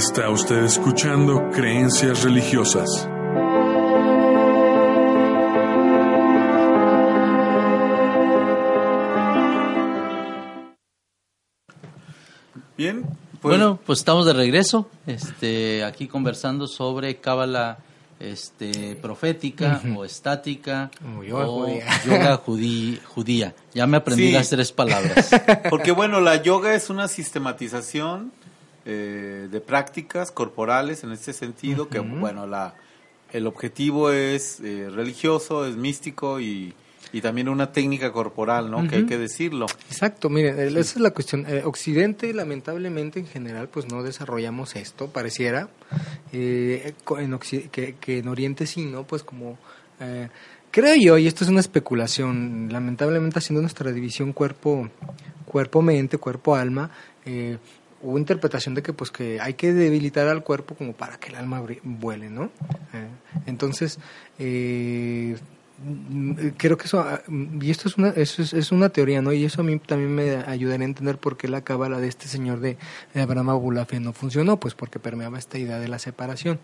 Está 0.00 0.30
usted 0.30 0.64
escuchando 0.64 1.50
Creencias 1.50 2.22
Religiosas. 2.24 3.06
Bien, 12.76 13.02
pues, 13.40 13.56
bueno, 13.56 13.78
pues 13.84 13.98
estamos 14.00 14.26
de 14.26 14.32
regreso, 14.32 14.88
este, 15.06 15.84
aquí 15.84 16.08
conversando 16.08 16.66
sobre 16.66 17.16
cábala 17.16 17.78
este, 18.18 18.96
profética 18.96 19.80
o 19.96 20.04
estática 20.04 20.90
O 21.18 21.22
yoga 21.22 21.46
judía. 21.46 21.86
yoga 22.06 22.36
judí- 22.44 23.00
judía. 23.04 23.54
Ya 23.74 23.86
me 23.86 23.96
aprendí 23.96 24.26
Sí. 24.28 24.32
las 24.32 24.50
tres 24.50 24.72
palabras. 24.72 25.30
Porque 25.70 25.92
bueno, 25.92 26.20
la 26.20 26.42
yoga 26.42 26.74
es 26.74 26.90
una 26.90 27.08
sistematización 27.08 28.32
eh, 28.84 29.48
de 29.50 29.60
prácticas 29.60 30.30
corporales 30.32 31.04
en 31.04 31.12
este 31.12 31.32
sentido, 31.32 31.88
que 31.88 31.98
bueno, 31.98 32.46
la, 32.46 32.74
el 33.32 33.46
objetivo 33.46 34.10
es 34.10 34.60
eh, 34.60 34.88
religioso, 34.90 35.66
es 35.66 35.76
místico 35.76 36.40
y, 36.40 36.74
y 37.12 37.20
también 37.20 37.48
una 37.48 37.72
técnica 37.72 38.12
corporal, 38.12 38.70
¿no? 38.70 38.86
Que 38.88 38.96
hay 38.96 39.06
que 39.06 39.18
decirlo. 39.18 39.66
Exacto, 39.90 40.28
miren, 40.30 40.58
eh, 40.58 40.66
esa 40.68 40.80
es 40.80 41.00
la 41.00 41.10
cuestión. 41.10 41.44
Eh, 41.48 41.62
Occidente, 41.64 42.32
lamentablemente, 42.32 43.18
en 43.18 43.26
general, 43.26 43.68
pues 43.68 43.86
no 43.90 44.02
desarrollamos 44.02 44.76
esto, 44.76 45.08
pareciera. 45.08 45.68
Eh, 46.32 46.94
en 47.18 47.38
que 47.38 48.18
en 48.18 48.28
Oriente 48.28 48.66
sí, 48.66 48.84
¿no? 48.86 49.04
Pues 49.04 49.22
como... 49.22 49.58
eh, 50.00 50.28
creo 50.70 50.94
yo, 50.94 51.18
y 51.18 51.26
esto 51.26 51.42
es 51.42 51.50
una 51.50 51.58
especulación, 51.58 52.68
lamentablemente 52.70 53.40
haciendo 53.40 53.60
nuestra 53.60 53.90
división 53.90 54.32
cuerpo, 54.32 54.88
cuerpo-mente, 55.44 56.16
cuerpo-alma, 56.16 56.92
eh, 57.26 57.58
hubo 58.02 58.18
interpretación 58.18 58.74
de 58.74 58.82
que 58.82 58.92
pues 58.92 59.10
que 59.10 59.40
hay 59.40 59.54
que 59.54 59.72
debilitar 59.72 60.28
al 60.28 60.42
cuerpo 60.42 60.74
como 60.74 60.92
para 60.92 61.18
que 61.18 61.28
el 61.28 61.36
alma 61.36 61.62
vuele, 61.82 62.30
¿no? 62.30 62.44
Eh, 62.92 63.08
entonces, 63.46 63.98
eh, 64.38 65.36
mm, 65.84 66.32
creo 66.56 66.76
que 66.76 66.86
eso, 66.86 67.00
ah, 67.00 67.20
y 67.28 67.70
esto 67.70 67.88
es 67.88 67.98
una, 67.98 68.08
eso 68.10 68.42
es, 68.42 68.52
es 68.52 68.72
una 68.72 68.88
teoría, 68.88 69.20
¿no? 69.22 69.32
Y 69.32 69.44
eso 69.44 69.60
a 69.60 69.64
mí 69.64 69.78
también 69.78 70.14
me 70.14 70.36
ayudaría 70.36 70.84
a 70.84 70.88
entender 70.88 71.18
por 71.18 71.36
qué 71.36 71.48
la 71.48 71.62
cábala 71.62 71.98
de 71.98 72.08
este 72.08 72.26
señor 72.26 72.60
de, 72.60 72.78
Abraham 73.14 73.50
Abulafia 73.50 74.00
no 74.00 74.12
funcionó, 74.12 74.58
pues 74.58 74.74
porque 74.74 74.98
permeaba 74.98 75.38
esta 75.38 75.58
idea 75.58 75.78
de 75.78 75.88
la 75.88 75.98
separación. 75.98 76.58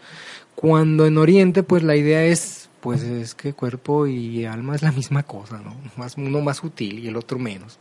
Cuando 0.55 1.07
en 1.07 1.19
Oriente, 1.19 1.63
pues 1.63 1.83
la 1.83 1.97
idea 1.97 2.25
es, 2.25 2.71
pues 2.81 3.03
es 3.03 3.35
que 3.35 3.53
cuerpo 3.53 4.07
y 4.07 4.45
alma 4.47 4.75
es 4.75 4.83
la 4.83 4.93
misma 4.93 5.23
cosa, 5.23 5.59
¿no? 5.59 5.77
Más, 5.97 6.17
uno 6.17 6.41
más 6.41 6.59
sutil 6.59 6.99
y 6.99 7.09
el 7.09 7.17
otro 7.17 7.39
menos. 7.39 7.79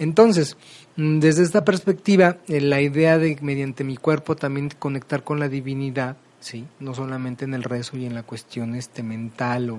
Entonces, 0.00 0.56
desde 1.02 1.42
esta 1.42 1.64
perspectiva, 1.64 2.36
eh, 2.48 2.60
la 2.60 2.80
idea 2.80 3.16
de 3.18 3.38
mediante 3.40 3.84
mi 3.84 3.96
cuerpo 3.96 4.36
también 4.36 4.70
conectar 4.78 5.24
con 5.24 5.40
la 5.40 5.48
divinidad, 5.48 6.16
sí, 6.40 6.66
no 6.78 6.94
solamente 6.94 7.44
en 7.46 7.54
el 7.54 7.62
rezo 7.62 7.96
y 7.96 8.04
en 8.04 8.14
la 8.14 8.22
cuestión 8.22 8.74
este 8.74 9.02
mental 9.02 9.70
o, 9.70 9.78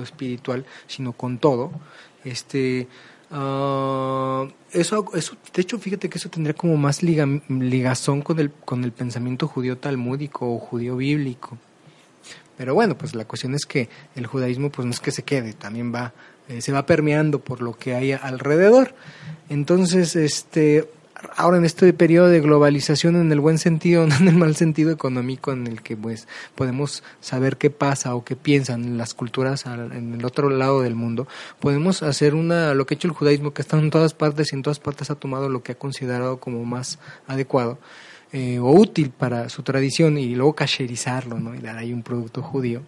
espiritual, 0.00 0.64
sino 0.86 1.12
con 1.12 1.38
todo, 1.38 1.72
este 2.24 2.86
ah, 3.32 4.46
eso, 4.70 5.06
eso, 5.14 5.36
de 5.52 5.62
hecho, 5.62 5.78
fíjate 5.78 6.08
que 6.08 6.18
eso 6.18 6.28
tendría 6.28 6.54
como 6.54 6.76
más 6.76 7.02
liga- 7.02 7.26
ligazón 7.48 8.22
con 8.22 8.38
el, 8.38 8.52
con 8.52 8.84
el 8.84 8.92
pensamiento 8.92 9.48
judío 9.48 9.78
talmúdico 9.78 10.54
o 10.54 10.58
judío 10.58 10.96
bíblico. 10.96 11.58
Pero 12.56 12.74
bueno, 12.74 12.96
pues 12.96 13.14
la 13.14 13.24
cuestión 13.24 13.54
es 13.54 13.66
que 13.66 13.88
el 14.14 14.26
judaísmo 14.26 14.70
pues 14.70 14.84
no 14.86 14.92
es 14.92 15.00
que 15.00 15.10
se 15.10 15.24
quede, 15.24 15.52
también 15.52 15.92
va, 15.92 16.12
eh, 16.48 16.60
se 16.60 16.72
va 16.72 16.86
permeando 16.86 17.38
por 17.38 17.62
lo 17.62 17.74
que 17.74 17.94
hay 17.94 18.12
alrededor. 18.12 18.94
Entonces, 19.48 20.16
este, 20.16 20.88
ahora 21.36 21.58
en 21.58 21.64
este 21.64 21.92
periodo 21.92 22.28
de 22.28 22.40
globalización 22.40 23.16
en 23.16 23.32
el 23.32 23.40
buen 23.40 23.58
sentido, 23.58 24.06
no 24.08 24.16
en 24.16 24.28
el 24.28 24.36
mal 24.36 24.56
sentido 24.56 24.90
económico 24.90 25.52
en 25.52 25.66
el 25.66 25.82
que 25.82 25.96
pues 25.96 26.28
podemos 26.54 27.02
saber 27.20 27.56
qué 27.56 27.70
pasa 27.70 28.14
o 28.14 28.24
qué 28.24 28.36
piensan 28.36 28.98
las 28.98 29.14
culturas 29.14 29.66
en 29.66 30.14
el 30.14 30.24
otro 30.24 30.50
lado 30.50 30.82
del 30.82 30.94
mundo, 30.94 31.26
podemos 31.60 32.02
hacer 32.02 32.34
una, 32.34 32.74
lo 32.74 32.86
que 32.86 32.94
ha 32.94 32.96
hecho 32.96 33.08
el 33.08 33.14
judaísmo, 33.14 33.52
que 33.52 33.62
está 33.62 33.78
en 33.78 33.90
todas 33.90 34.14
partes 34.14 34.52
y 34.52 34.56
en 34.56 34.62
todas 34.62 34.78
partes 34.78 35.10
ha 35.10 35.14
tomado 35.14 35.48
lo 35.48 35.62
que 35.62 35.72
ha 35.72 35.78
considerado 35.78 36.38
como 36.38 36.64
más 36.64 36.98
adecuado 37.26 37.78
eh, 38.34 38.58
o 38.58 38.70
útil 38.70 39.10
para 39.10 39.50
su 39.50 39.62
tradición 39.62 40.16
y 40.16 40.34
luego 40.34 40.54
cacherizarlo 40.54 41.38
¿no? 41.38 41.54
y 41.54 41.58
dar 41.58 41.76
ahí 41.76 41.92
un 41.92 42.02
producto 42.02 42.42
judío, 42.42 42.80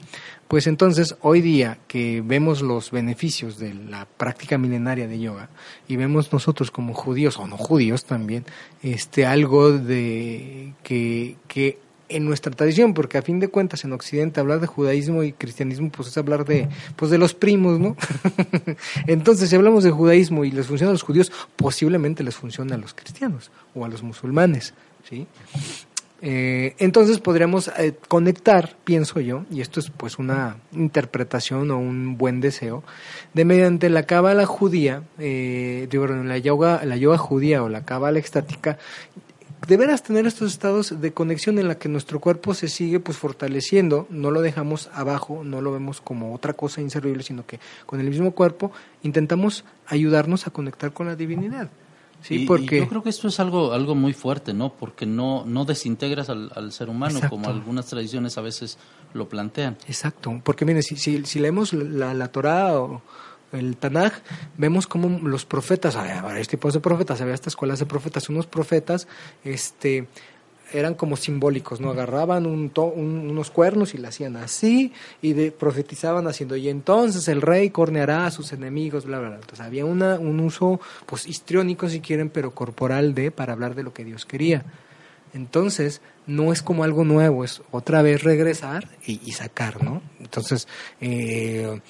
pues 0.49 0.67
entonces 0.67 1.17
hoy 1.21 1.41
día 1.41 1.79
que 1.89 2.23
vemos 2.25 2.63
los 2.63 2.91
beneficios 2.91 3.59
de 3.59 3.75
la 3.75 4.07
práctica 4.07 4.59
milenaria 4.59 5.07
de 5.07 5.19
yoga 5.19 5.49
y 5.89 5.97
vemos 5.97 6.33
nosotros 6.33 6.71
como 6.71 6.95
judíos 6.95 7.39
o 7.39 7.47
no 7.47 7.57
judíos 7.57 8.05
también 8.05 8.45
este 8.83 9.27
algo 9.27 9.73
de 9.73 10.75
que, 10.83 11.37
que 11.49 11.79
en 12.09 12.25
nuestra 12.25 12.53
tradición, 12.53 12.95
porque 12.95 13.19
a 13.19 13.23
fin 13.23 13.41
de 13.41 13.49
cuentas 13.49 13.85
en 13.85 13.93
Occidente 13.93 14.41
hablar 14.41 14.61
de 14.61 14.67
judaísmo 14.67 15.23
y 15.23 15.33
cristianismo 15.33 15.91
pues 15.91 16.09
es 16.09 16.19
hablar 16.19 16.45
de 16.45 16.69
pues 16.97 17.11
de 17.11 17.19
los 17.19 17.35
primos, 17.35 17.81
¿no? 17.81 17.97
Entonces, 19.07 19.51
si 19.51 19.57
hablamos 19.57 19.85
de 19.85 19.91
judaísmo 19.91 20.45
y 20.45 20.51
les 20.51 20.67
funciona 20.67 20.91
a 20.91 20.93
los 20.93 21.03
judíos, 21.03 21.33
posiblemente 21.57 22.23
les 22.23 22.37
funciona 22.37 22.75
a 22.75 22.79
los 22.79 22.95
cristianos 22.95 23.51
o 23.75 23.85
a 23.85 23.89
los 23.89 24.03
musulmanes, 24.03 24.75
¿sí? 25.09 25.27
Eh, 26.27 26.75
entonces 26.79 27.19
podríamos 27.19 27.71
eh, 27.77 27.93
conectar, 28.09 28.77
pienso 28.85 29.21
yo, 29.21 29.45
y 29.51 29.61
esto 29.61 29.79
es 29.79 29.91
pues 29.91 30.19
una 30.19 30.57
interpretación 30.73 31.71
o 31.71 31.77
un 31.77 32.17
buen 32.17 32.41
deseo, 32.41 32.83
de 33.35 33.45
mediante 33.45 33.91
la 33.91 34.05
cábala 34.05 34.47
judía, 34.47 35.03
eh, 35.19 35.87
digo, 35.91 36.07
la 36.07 36.39
yoga, 36.39 36.83
la 36.87 36.97
yoga 36.97 37.19
judía 37.19 37.63
o 37.63 37.69
la 37.69 37.85
cábala 37.85 38.21
estática, 38.21 38.79
de 39.69 39.77
veras 39.77 40.03
tener 40.03 40.27
estos 40.27 40.51
estados 40.51 40.99
de 40.99 41.13
conexión 41.13 41.59
en 41.59 41.69
la 41.69 41.75
que 41.75 41.91
nuestro 41.91 42.21
cuerpo 42.21 42.55
se 42.55 42.69
sigue 42.69 43.01
pues 43.01 43.19
fortaleciendo, 43.19 44.07
no 44.09 44.31
lo 44.31 44.41
dejamos 44.41 44.89
abajo, 44.95 45.45
no 45.45 45.61
lo 45.61 45.73
vemos 45.73 46.01
como 46.01 46.35
otra 46.35 46.55
cosa 46.55 46.81
inservible, 46.81 47.23
sino 47.23 47.45
que 47.45 47.61
con 47.85 48.01
el 48.01 48.09
mismo 48.09 48.31
cuerpo 48.31 48.73
intentamos 49.03 49.67
ayudarnos 49.87 50.47
a 50.47 50.53
conectar 50.53 50.95
con 50.95 51.07
la 51.07 51.17
divinidad. 51.17 51.69
Sí, 52.27 52.47
Y- 52.49 52.79
yo 52.79 52.89
creo 52.89 53.03
que 53.03 53.11
esto 53.11 53.29
es 53.29 53.39
algo, 53.39 53.75
algo 53.75 53.95
muy 53.95 54.15
fuerte, 54.15 54.55
¿no? 54.55 54.73
Porque 54.73 55.05
no, 55.05 55.45
no 55.45 55.67
desintegras 55.67 56.31
al, 56.31 56.51
al 56.55 56.73
ser 56.73 56.89
humano 56.89 57.17
Exacto. 57.17 57.37
como 57.37 57.51
algunas 57.51 57.85
tradiciones 57.85 58.39
a 58.39 58.41
veces 58.41 58.79
lo 59.13 59.29
plantean. 59.29 59.77
Exacto, 59.87 60.41
porque 60.43 60.65
miren, 60.65 60.83
si, 60.83 60.97
si, 60.97 61.23
si 61.27 61.39
leemos 61.39 61.75
la, 61.75 62.15
la 62.15 62.29
Torah 62.29 62.81
o 62.81 63.03
el 63.53 63.77
Tanaj, 63.77 64.15
vemos 64.57 64.87
como 64.87 65.29
los 65.29 65.45
profetas, 65.45 65.97
había 65.97 66.23
varios 66.23 66.49
tipos 66.49 66.73
de 66.73 66.81
profetas, 66.81 67.21
había 67.21 67.35
estas 67.35 67.53
escuelas 67.53 67.79
de 67.79 67.85
profetas, 67.85 68.31
unos 68.31 68.47
profetas 68.47 69.07
este, 69.45 70.09
eran 70.75 70.95
como 70.95 71.17
simbólicos, 71.17 71.81
¿no? 71.81 71.91
Agarraban 71.91 72.47
un 72.47 72.69
to- 72.71 72.85
un- 72.87 73.31
unos 73.31 73.51
cuernos 73.51 73.95
y 73.95 73.99
le 73.99 74.09
hacían 74.09 74.37
así 74.37 74.93
y 75.23 75.33
de, 75.33 75.51
profetizaban 75.53 76.27
haciendo, 76.27 76.57
y 76.57 76.69
entonces 76.69 77.29
el 77.29 77.41
rey 77.41 77.71
corneará 77.71 78.27
a 78.27 78.31
sus 78.31 78.53
enemigos, 78.53 79.05
bla, 79.07 79.19
bla, 79.21 79.29
bla. 79.29 79.37
Entonces 79.39 79.61
había 79.65 79.85
una, 79.85 80.19
un 80.19 80.41
uso, 80.41 80.81
pues 81.07 81.27
histriónico 81.27 81.89
si 81.89 82.01
quieren, 82.01 82.29
pero 82.29 82.51
corporal 82.55 83.15
de, 83.15 83.31
para 83.31 83.53
hablar 83.55 83.75
de 83.75 83.83
lo 83.85 83.93
que 83.95 84.05
Dios 84.05 84.27
quería. 84.27 84.65
Entonces, 85.33 86.01
no 86.27 86.53
es 86.53 86.63
como 86.63 86.85
algo 86.85 87.05
nuevo, 87.05 87.45
es 87.45 87.61
otra 87.73 88.03
vez 88.03 88.23
regresar 88.23 88.89
y, 89.07 89.21
y 89.25 89.33
sacar, 89.33 89.83
¿no? 89.83 90.01
Entonces, 90.21 90.69
eh, 91.01 91.81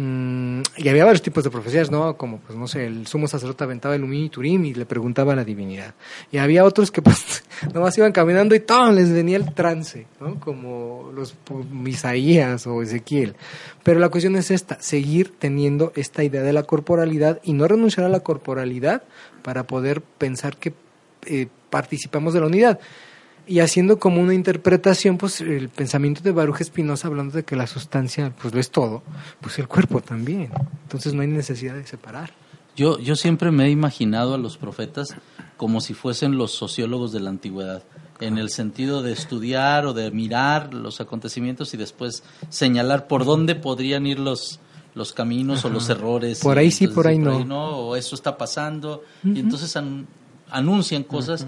mm, 0.00 0.62
y 0.76 0.88
había 0.88 1.04
varios 1.04 1.22
tipos 1.22 1.44
de 1.44 1.50
profecías, 1.50 1.90
¿no? 1.90 2.16
Como, 2.16 2.38
pues, 2.38 2.58
no 2.58 2.66
sé, 2.66 2.86
el 2.86 3.06
sumo 3.06 3.26
sacerdote 3.26 3.64
aventaba 3.64 3.94
el 3.94 4.04
Umí 4.04 4.26
y 4.26 4.28
Turim 4.28 4.64
y 4.64 4.74
le 4.74 4.86
preguntaba 4.86 5.32
a 5.32 5.36
la 5.36 5.44
divinidad. 5.44 5.94
Y 6.30 6.38
había 6.38 6.64
otros 6.64 6.90
que, 6.90 7.02
pues, 7.02 7.44
nomás 7.74 7.96
iban 7.98 8.12
caminando 8.12 8.54
y 8.54 8.60
¡tom! 8.60 8.94
les 8.94 9.12
venía 9.12 9.36
el 9.36 9.52
trance, 9.54 10.06
¿no? 10.20 10.38
Como 10.40 11.10
los 11.14 11.34
Isaías 11.86 12.66
o 12.66 12.82
Ezequiel. 12.82 13.34
Pero 13.82 14.00
la 14.00 14.08
cuestión 14.08 14.36
es 14.36 14.50
esta, 14.50 14.80
seguir 14.80 15.34
teniendo 15.38 15.92
esta 15.96 16.22
idea 16.24 16.42
de 16.42 16.52
la 16.52 16.62
corporalidad 16.62 17.40
y 17.42 17.52
no 17.52 17.66
renunciar 17.66 18.06
a 18.06 18.10
la 18.10 18.20
corporalidad 18.20 19.02
para 19.42 19.66
poder 19.66 20.02
pensar 20.02 20.56
que 20.56 20.74
eh, 21.26 21.48
participamos 21.70 22.34
de 22.34 22.40
la 22.40 22.46
unidad. 22.46 22.80
Y 23.48 23.60
haciendo 23.60 23.98
como 23.98 24.20
una 24.20 24.34
interpretación, 24.34 25.16
pues 25.16 25.40
el 25.40 25.70
pensamiento 25.70 26.20
de 26.22 26.32
Baruch 26.32 26.60
Espinosa 26.60 27.08
hablando 27.08 27.34
de 27.34 27.44
que 27.44 27.56
la 27.56 27.66
sustancia, 27.66 28.32
pues 28.40 28.52
lo 28.52 28.60
es 28.60 28.70
todo, 28.70 29.02
pues 29.40 29.58
el 29.58 29.66
cuerpo 29.66 30.02
también. 30.02 30.50
Entonces 30.82 31.14
no 31.14 31.22
hay 31.22 31.28
necesidad 31.28 31.74
de 31.74 31.86
separar. 31.86 32.32
Yo, 32.76 32.98
yo 32.98 33.16
siempre 33.16 33.50
me 33.50 33.64
he 33.66 33.70
imaginado 33.70 34.34
a 34.34 34.38
los 34.38 34.58
profetas 34.58 35.14
como 35.56 35.80
si 35.80 35.94
fuesen 35.94 36.36
los 36.36 36.52
sociólogos 36.52 37.10
de 37.10 37.20
la 37.20 37.30
antigüedad, 37.30 37.82
en 38.20 38.36
el 38.36 38.50
sentido 38.50 39.02
de 39.02 39.12
estudiar 39.12 39.86
o 39.86 39.94
de 39.94 40.10
mirar 40.10 40.74
los 40.74 41.00
acontecimientos 41.00 41.72
y 41.72 41.76
después 41.76 42.22
señalar 42.50 43.06
por 43.08 43.24
dónde 43.24 43.54
podrían 43.54 44.06
ir 44.06 44.18
los, 44.20 44.60
los 44.94 45.12
caminos 45.12 45.64
o 45.64 45.70
los 45.70 45.88
errores. 45.88 46.40
Por 46.40 46.58
ahí 46.58 46.70
sí, 46.70 46.84
entonces 46.84 46.94
por 46.96 47.06
ahí 47.08 47.18
decir, 47.18 47.46
no. 47.46 47.78
O 47.78 47.96
eso 47.96 48.14
está 48.14 48.36
pasando. 48.36 49.02
Y 49.24 49.40
entonces 49.40 49.74
an- 49.76 50.06
anuncian 50.50 51.02
cosas 51.02 51.46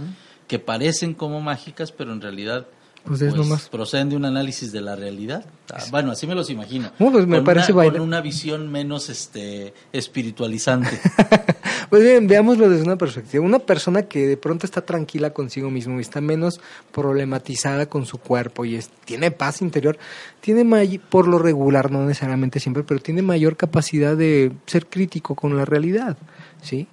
que 0.51 0.59
parecen 0.59 1.14
como 1.14 1.40
mágicas, 1.40 1.92
pero 1.92 2.12
en 2.12 2.20
realidad 2.20 2.66
Pues 3.05 3.22
es 3.22 3.34
nomás. 3.36 3.68
proceden 3.68 4.09
de 4.11 4.16
un 4.16 4.24
análisis 4.24 4.72
de 4.72 4.80
la 4.80 4.96
realidad. 4.96 5.44
Ah, 5.72 5.78
Bueno, 5.92 6.11
así 6.11 6.26
me 6.26 6.34
los 6.34 6.51
imagino. 6.51 6.90
No, 6.98 7.12
pues 7.12 7.24
me 7.26 7.36
Con 7.36 7.44
parece 7.44 7.72
una, 7.72 7.84
con 7.84 8.01
una 8.01 8.20
visión 8.20 8.68
menos 8.70 9.09
este 9.09 9.72
espiritualizante. 9.92 10.90
Pues 11.88 12.05
bien, 12.05 12.28
veámoslo 12.28 12.68
desde 12.68 12.84
una 12.84 12.94
perspectiva. 12.96 13.44
Una 13.44 13.59
persona 13.59 14.03
que 14.05 14.24
de 14.28 14.36
pronto 14.36 14.64
está 14.64 14.80
tranquila 14.82 15.30
consigo 15.30 15.70
mismo 15.70 15.98
y 15.98 16.03
está 16.03 16.20
menos 16.20 16.61
problematizada 16.92 17.86
con 17.86 18.07
su 18.07 18.18
cuerpo 18.18 18.64
y 18.64 18.76
es- 18.76 18.90
tiene 19.05 19.32
paz 19.32 19.61
interior, 19.61 19.98
tiene 20.40 20.62
may- 20.62 20.98
por 20.98 21.26
lo 21.26 21.40
regular, 21.40 21.90
no 21.90 22.05
necesariamente 22.07 22.61
siempre, 22.61 22.84
pero 22.84 23.01
tiene 23.01 23.22
mayor 23.22 23.57
capacidad 23.57 24.16
de 24.16 24.53
ser 24.66 24.86
crítico 24.86 25.34
con 25.34 25.57
la 25.57 25.64
realidad, 25.64 26.16
¿sí? 26.62 26.86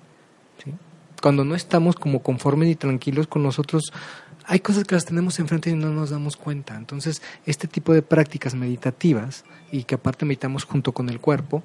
Cuando 1.21 1.43
no 1.43 1.55
estamos 1.55 1.95
como 1.95 2.21
conformes 2.21 2.69
y 2.69 2.75
tranquilos 2.75 3.27
con 3.27 3.43
nosotros, 3.43 3.91
hay 4.45 4.59
cosas 4.59 4.83
que 4.85 4.95
las 4.95 5.05
tenemos 5.05 5.39
enfrente 5.39 5.69
y 5.69 5.73
no 5.75 5.89
nos 5.89 6.09
damos 6.11 6.37
cuenta. 6.37 6.75
Entonces, 6.75 7.21
este 7.45 7.67
tipo 7.67 7.93
de 7.93 8.01
prácticas 8.01 8.55
meditativas 8.55 9.43
y 9.71 9.83
que 9.83 9.95
aparte 9.95 10.25
meditamos 10.25 10.63
junto 10.63 10.91
con 10.93 11.09
el 11.09 11.19
cuerpo, 11.19 11.63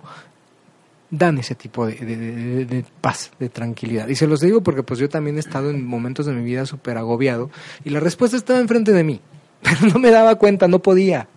dan 1.10 1.36
ese 1.38 1.54
tipo 1.54 1.86
de, 1.86 1.94
de- 1.94 2.16
de- 2.16 2.64
de 2.64 2.84
paz, 3.02 3.30
de 3.38 3.48
tranquilidad. 3.50 4.08
Y 4.08 4.14
se 4.16 4.26
los 4.26 4.40
digo 4.40 4.62
porque 4.62 4.82
pues 4.82 4.98
yo 4.98 5.08
también 5.08 5.36
he 5.36 5.40
estado 5.40 5.70
en 5.70 5.86
momentos 5.86 6.24
de 6.26 6.32
mi 6.32 6.42
vida 6.42 6.64
súper 6.64 6.96
agobiado 6.96 7.50
y 7.84 7.90
la 7.90 8.00
respuesta 8.00 8.36
estaba 8.36 8.58
enfrente 8.60 8.92
de 8.92 9.04
mí, 9.04 9.20
pero 9.62 9.86
no 9.92 9.98
me 9.98 10.10
daba 10.10 10.36
cuenta, 10.36 10.66
no 10.68 10.78
podía. 10.80 11.28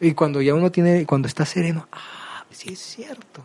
Y 0.00 0.12
cuando 0.14 0.42
ya 0.42 0.54
uno 0.54 0.72
tiene, 0.72 1.06
cuando 1.06 1.28
está 1.28 1.46
sereno, 1.46 1.86
ah, 1.92 2.44
sí 2.50 2.72
es 2.72 2.80
cierto. 2.80 3.42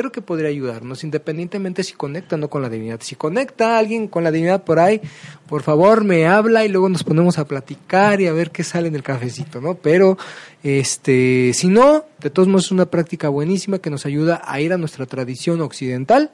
Creo 0.00 0.12
que 0.12 0.22
podría 0.22 0.48
ayudarnos, 0.48 1.04
independientemente 1.04 1.84
si 1.84 1.92
conecta 1.92 2.36
o 2.36 2.38
no 2.38 2.48
con 2.48 2.62
la 2.62 2.70
divinidad. 2.70 3.02
Si 3.02 3.16
conecta 3.16 3.76
a 3.76 3.80
alguien 3.80 4.08
con 4.08 4.24
la 4.24 4.30
divinidad 4.30 4.64
por 4.64 4.78
ahí, 4.78 4.98
por 5.46 5.62
favor 5.62 6.04
me 6.04 6.26
habla 6.26 6.64
y 6.64 6.70
luego 6.70 6.88
nos 6.88 7.04
ponemos 7.04 7.38
a 7.38 7.46
platicar 7.46 8.18
y 8.22 8.26
a 8.26 8.32
ver 8.32 8.50
qué 8.50 8.64
sale 8.64 8.88
en 8.88 8.94
el 8.94 9.02
cafecito, 9.02 9.60
¿no? 9.60 9.74
Pero, 9.74 10.16
este, 10.62 11.52
si 11.52 11.68
no, 11.68 12.06
de 12.18 12.30
todos 12.30 12.48
modos 12.48 12.64
es 12.64 12.72
una 12.72 12.86
práctica 12.86 13.28
buenísima 13.28 13.78
que 13.78 13.90
nos 13.90 14.06
ayuda 14.06 14.40
a 14.42 14.58
ir 14.62 14.72
a 14.72 14.78
nuestra 14.78 15.04
tradición 15.04 15.60
occidental, 15.60 16.30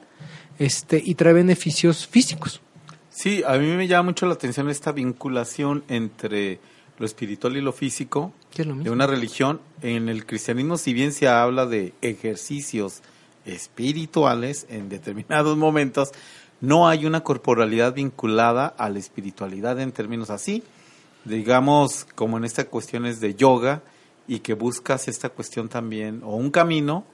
este, 0.59 1.01
y 1.03 1.15
trae 1.15 1.33
beneficios 1.33 2.07
físicos. 2.07 2.61
Sí, 3.09 3.43
a 3.45 3.57
mí 3.57 3.67
me 3.67 3.89
llama 3.89 4.11
mucho 4.11 4.27
la 4.27 4.35
atención 4.35 4.69
esta 4.69 4.93
vinculación 4.93 5.83
entre 5.89 6.61
lo 6.99 7.05
espiritual 7.05 7.57
y 7.57 7.61
lo 7.61 7.73
físico 7.73 8.31
Que 8.49 8.61
es 8.61 8.67
lo 8.69 8.75
de 8.75 8.89
una 8.91 9.07
religión. 9.07 9.59
En 9.81 10.07
el 10.07 10.25
cristianismo, 10.25 10.77
si 10.77 10.93
bien 10.93 11.11
se 11.11 11.27
habla 11.27 11.65
de 11.65 11.93
ejercicios 12.01 13.03
espirituales 13.47 14.67
en 14.69 14.89
determinados 14.89 15.57
momentos, 15.57 16.11
no 16.61 16.87
hay 16.87 17.05
una 17.05 17.21
corporalidad 17.23 17.93
vinculada 17.93 18.67
a 18.67 18.89
la 18.89 18.99
espiritualidad 18.99 19.79
en 19.79 19.91
términos 19.91 20.29
así, 20.29 20.63
digamos, 21.23 22.05
como 22.15 22.37
en 22.37 22.45
estas 22.45 22.65
cuestiones 22.65 23.19
de 23.19 23.35
yoga 23.35 23.81
y 24.27 24.39
que 24.39 24.53
buscas 24.53 25.07
esta 25.07 25.29
cuestión 25.29 25.69
también, 25.69 26.21
o 26.23 26.35
un 26.35 26.51
camino 26.51 27.05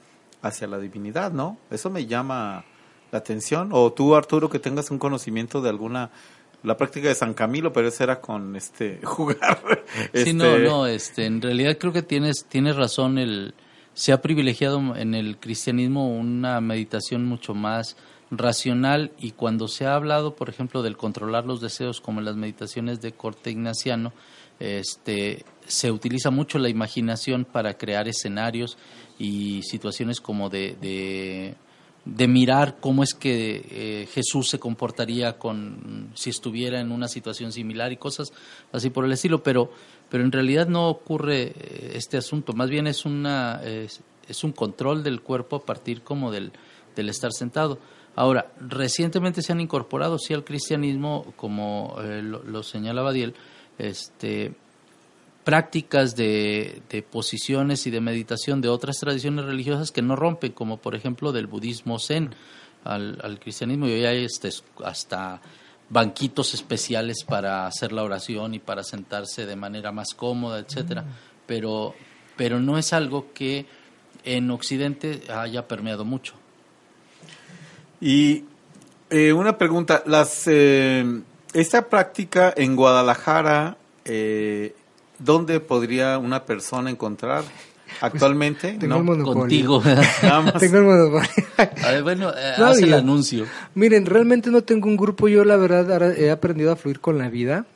hacia 0.42 0.66
la 0.66 0.78
divinidad, 0.78 1.32
¿no? 1.32 1.58
Eso 1.70 1.90
me 1.90 2.06
llama 2.06 2.64
la 3.12 3.18
atención. 3.18 3.70
O 3.72 3.92
tú, 3.92 4.14
Arturo, 4.14 4.50
que 4.50 4.58
tengas 4.58 4.90
un 4.90 4.98
conocimiento 4.98 5.62
de 5.62 5.70
alguna, 5.70 6.10
la 6.62 6.76
práctica 6.76 7.08
de 7.08 7.14
San 7.14 7.34
Camilo, 7.34 7.72
pero 7.72 7.88
eso 7.88 8.02
era 8.02 8.20
con 8.20 8.56
este 8.56 9.00
jugar. 9.04 9.60
Sí, 9.94 10.08
este, 10.12 10.34
no, 10.34 10.58
no, 10.58 10.86
este, 10.86 11.26
en 11.26 11.40
realidad 11.40 11.78
creo 11.78 11.92
que 11.92 12.02
tienes, 12.02 12.44
tienes 12.46 12.76
razón, 12.76 13.18
el, 13.18 13.54
se 13.94 14.12
ha 14.12 14.20
privilegiado 14.20 14.96
en 14.96 15.14
el 15.14 15.38
cristianismo 15.38 16.08
una 16.08 16.60
meditación 16.60 17.24
mucho 17.24 17.54
más 17.54 17.96
racional 18.30 19.12
y 19.18 19.32
cuando 19.32 19.68
se 19.68 19.86
ha 19.86 19.94
hablado, 19.94 20.34
por 20.34 20.48
ejemplo, 20.48 20.82
del 20.82 20.96
controlar 20.96 21.46
los 21.46 21.60
deseos 21.60 22.00
como 22.00 22.18
en 22.18 22.26
las 22.26 22.36
meditaciones 22.36 23.00
de 23.00 23.12
corte 23.12 23.50
ignaciano, 23.50 24.12
este, 24.58 25.44
se 25.66 25.90
utiliza 25.90 26.30
mucho 26.30 26.58
la 26.58 26.68
imaginación 26.68 27.44
para 27.44 27.74
crear 27.74 28.08
escenarios 28.08 28.78
y 29.18 29.62
situaciones 29.62 30.20
como 30.20 30.48
de, 30.48 30.76
de, 30.80 31.54
de 32.04 32.28
mirar 32.28 32.76
cómo 32.80 33.02
es 33.02 33.14
que 33.14 33.66
eh, 33.70 34.08
Jesús 34.12 34.48
se 34.48 34.58
comportaría 34.58 35.38
con 35.38 36.10
si 36.14 36.30
estuviera 36.30 36.80
en 36.80 36.92
una 36.92 37.08
situación 37.08 37.52
similar 37.52 37.92
y 37.92 37.96
cosas 37.96 38.32
así 38.72 38.90
por 38.90 39.04
el 39.04 39.12
estilo, 39.12 39.42
pero 39.42 39.70
pero 40.14 40.22
en 40.22 40.30
realidad 40.30 40.68
no 40.68 40.88
ocurre 40.88 41.42
eh, 41.42 41.92
este 41.96 42.16
asunto, 42.16 42.52
más 42.52 42.70
bien 42.70 42.86
es 42.86 43.04
una 43.04 43.60
es, 43.64 44.44
un 44.44 44.52
control 44.52 45.02
del 45.02 45.22
cuerpo 45.22 45.56
a 45.56 45.66
partir 45.66 46.02
como 46.02 46.30
del 46.30 46.52
del 46.94 47.08
estar 47.08 47.32
sentado. 47.32 47.80
Ahora, 48.14 48.52
recientemente 48.60 49.42
se 49.42 49.50
han 49.50 49.60
incorporado 49.60 50.20
sí 50.20 50.32
al 50.32 50.44
cristianismo, 50.44 51.34
como 51.34 51.96
eh, 51.98 52.22
lo, 52.22 52.44
lo 52.44 52.62
señalaba 52.62 53.12
Diel, 53.12 53.34
este 53.76 54.52
prácticas 55.42 56.14
de, 56.14 56.82
de 56.90 57.02
posiciones 57.02 57.88
y 57.88 57.90
de 57.90 58.00
meditación 58.00 58.60
de 58.60 58.68
otras 58.68 58.98
tradiciones 58.98 59.46
religiosas 59.46 59.90
que 59.90 60.00
no 60.00 60.14
rompen, 60.14 60.52
como 60.52 60.76
por 60.76 60.94
ejemplo 60.94 61.32
del 61.32 61.48
budismo 61.48 61.98
zen 61.98 62.36
al, 62.84 63.18
al 63.20 63.40
cristianismo. 63.40 63.88
Y 63.88 63.94
hoy 63.94 64.04
hay 64.04 64.24
este, 64.24 64.50
hasta 64.84 65.40
banquitos 65.94 66.54
especiales 66.54 67.22
para 67.22 67.68
hacer 67.68 67.92
la 67.92 68.02
oración 68.02 68.52
y 68.52 68.58
para 68.58 68.82
sentarse 68.82 69.46
de 69.46 69.54
manera 69.54 69.92
más 69.92 70.12
cómoda, 70.12 70.58
etcétera. 70.58 71.04
Pero, 71.46 71.94
pero 72.36 72.58
no 72.58 72.76
es 72.78 72.92
algo 72.92 73.32
que 73.32 73.66
en 74.24 74.50
Occidente 74.50 75.22
haya 75.32 75.68
permeado 75.68 76.04
mucho. 76.04 76.34
Y 78.00 78.44
eh, 79.08 79.32
una 79.32 79.56
pregunta, 79.56 80.02
las 80.04 80.48
eh, 80.48 81.22
esta 81.52 81.88
práctica 81.88 82.52
en 82.56 82.74
Guadalajara, 82.74 83.76
eh, 84.04 84.74
¿dónde 85.20 85.60
podría 85.60 86.18
una 86.18 86.44
persona 86.44 86.90
encontrar 86.90 87.44
actualmente? 88.00 88.76
Tengo 88.78 88.96
el 88.96 89.04
monopolio. 89.04 89.80
Contigo. 89.80 89.82
Nada 90.22 90.40
más. 90.40 90.54
Tengo 90.54 90.78
el 90.78 90.84
monopolio. 90.84 91.28
A 91.58 91.90
ver, 91.90 92.02
bueno, 92.02 92.30
eh, 92.30 92.54
No, 92.58 92.66
haz 92.66 92.78
el 92.78 92.94
anuncio. 92.94 93.46
Miren, 93.74 94.06
realmente 94.06 94.50
no 94.50 94.62
tengo 94.62 94.88
un 94.88 94.96
grupo. 94.96 95.28
Yo, 95.28 95.44
la 95.44 95.56
verdad, 95.56 95.92
ahora 95.92 96.14
he 96.14 96.30
aprendido 96.30 96.72
a 96.72 96.76
fluir 96.76 97.00
con 97.00 97.18
la 97.18 97.28
vida. 97.28 97.66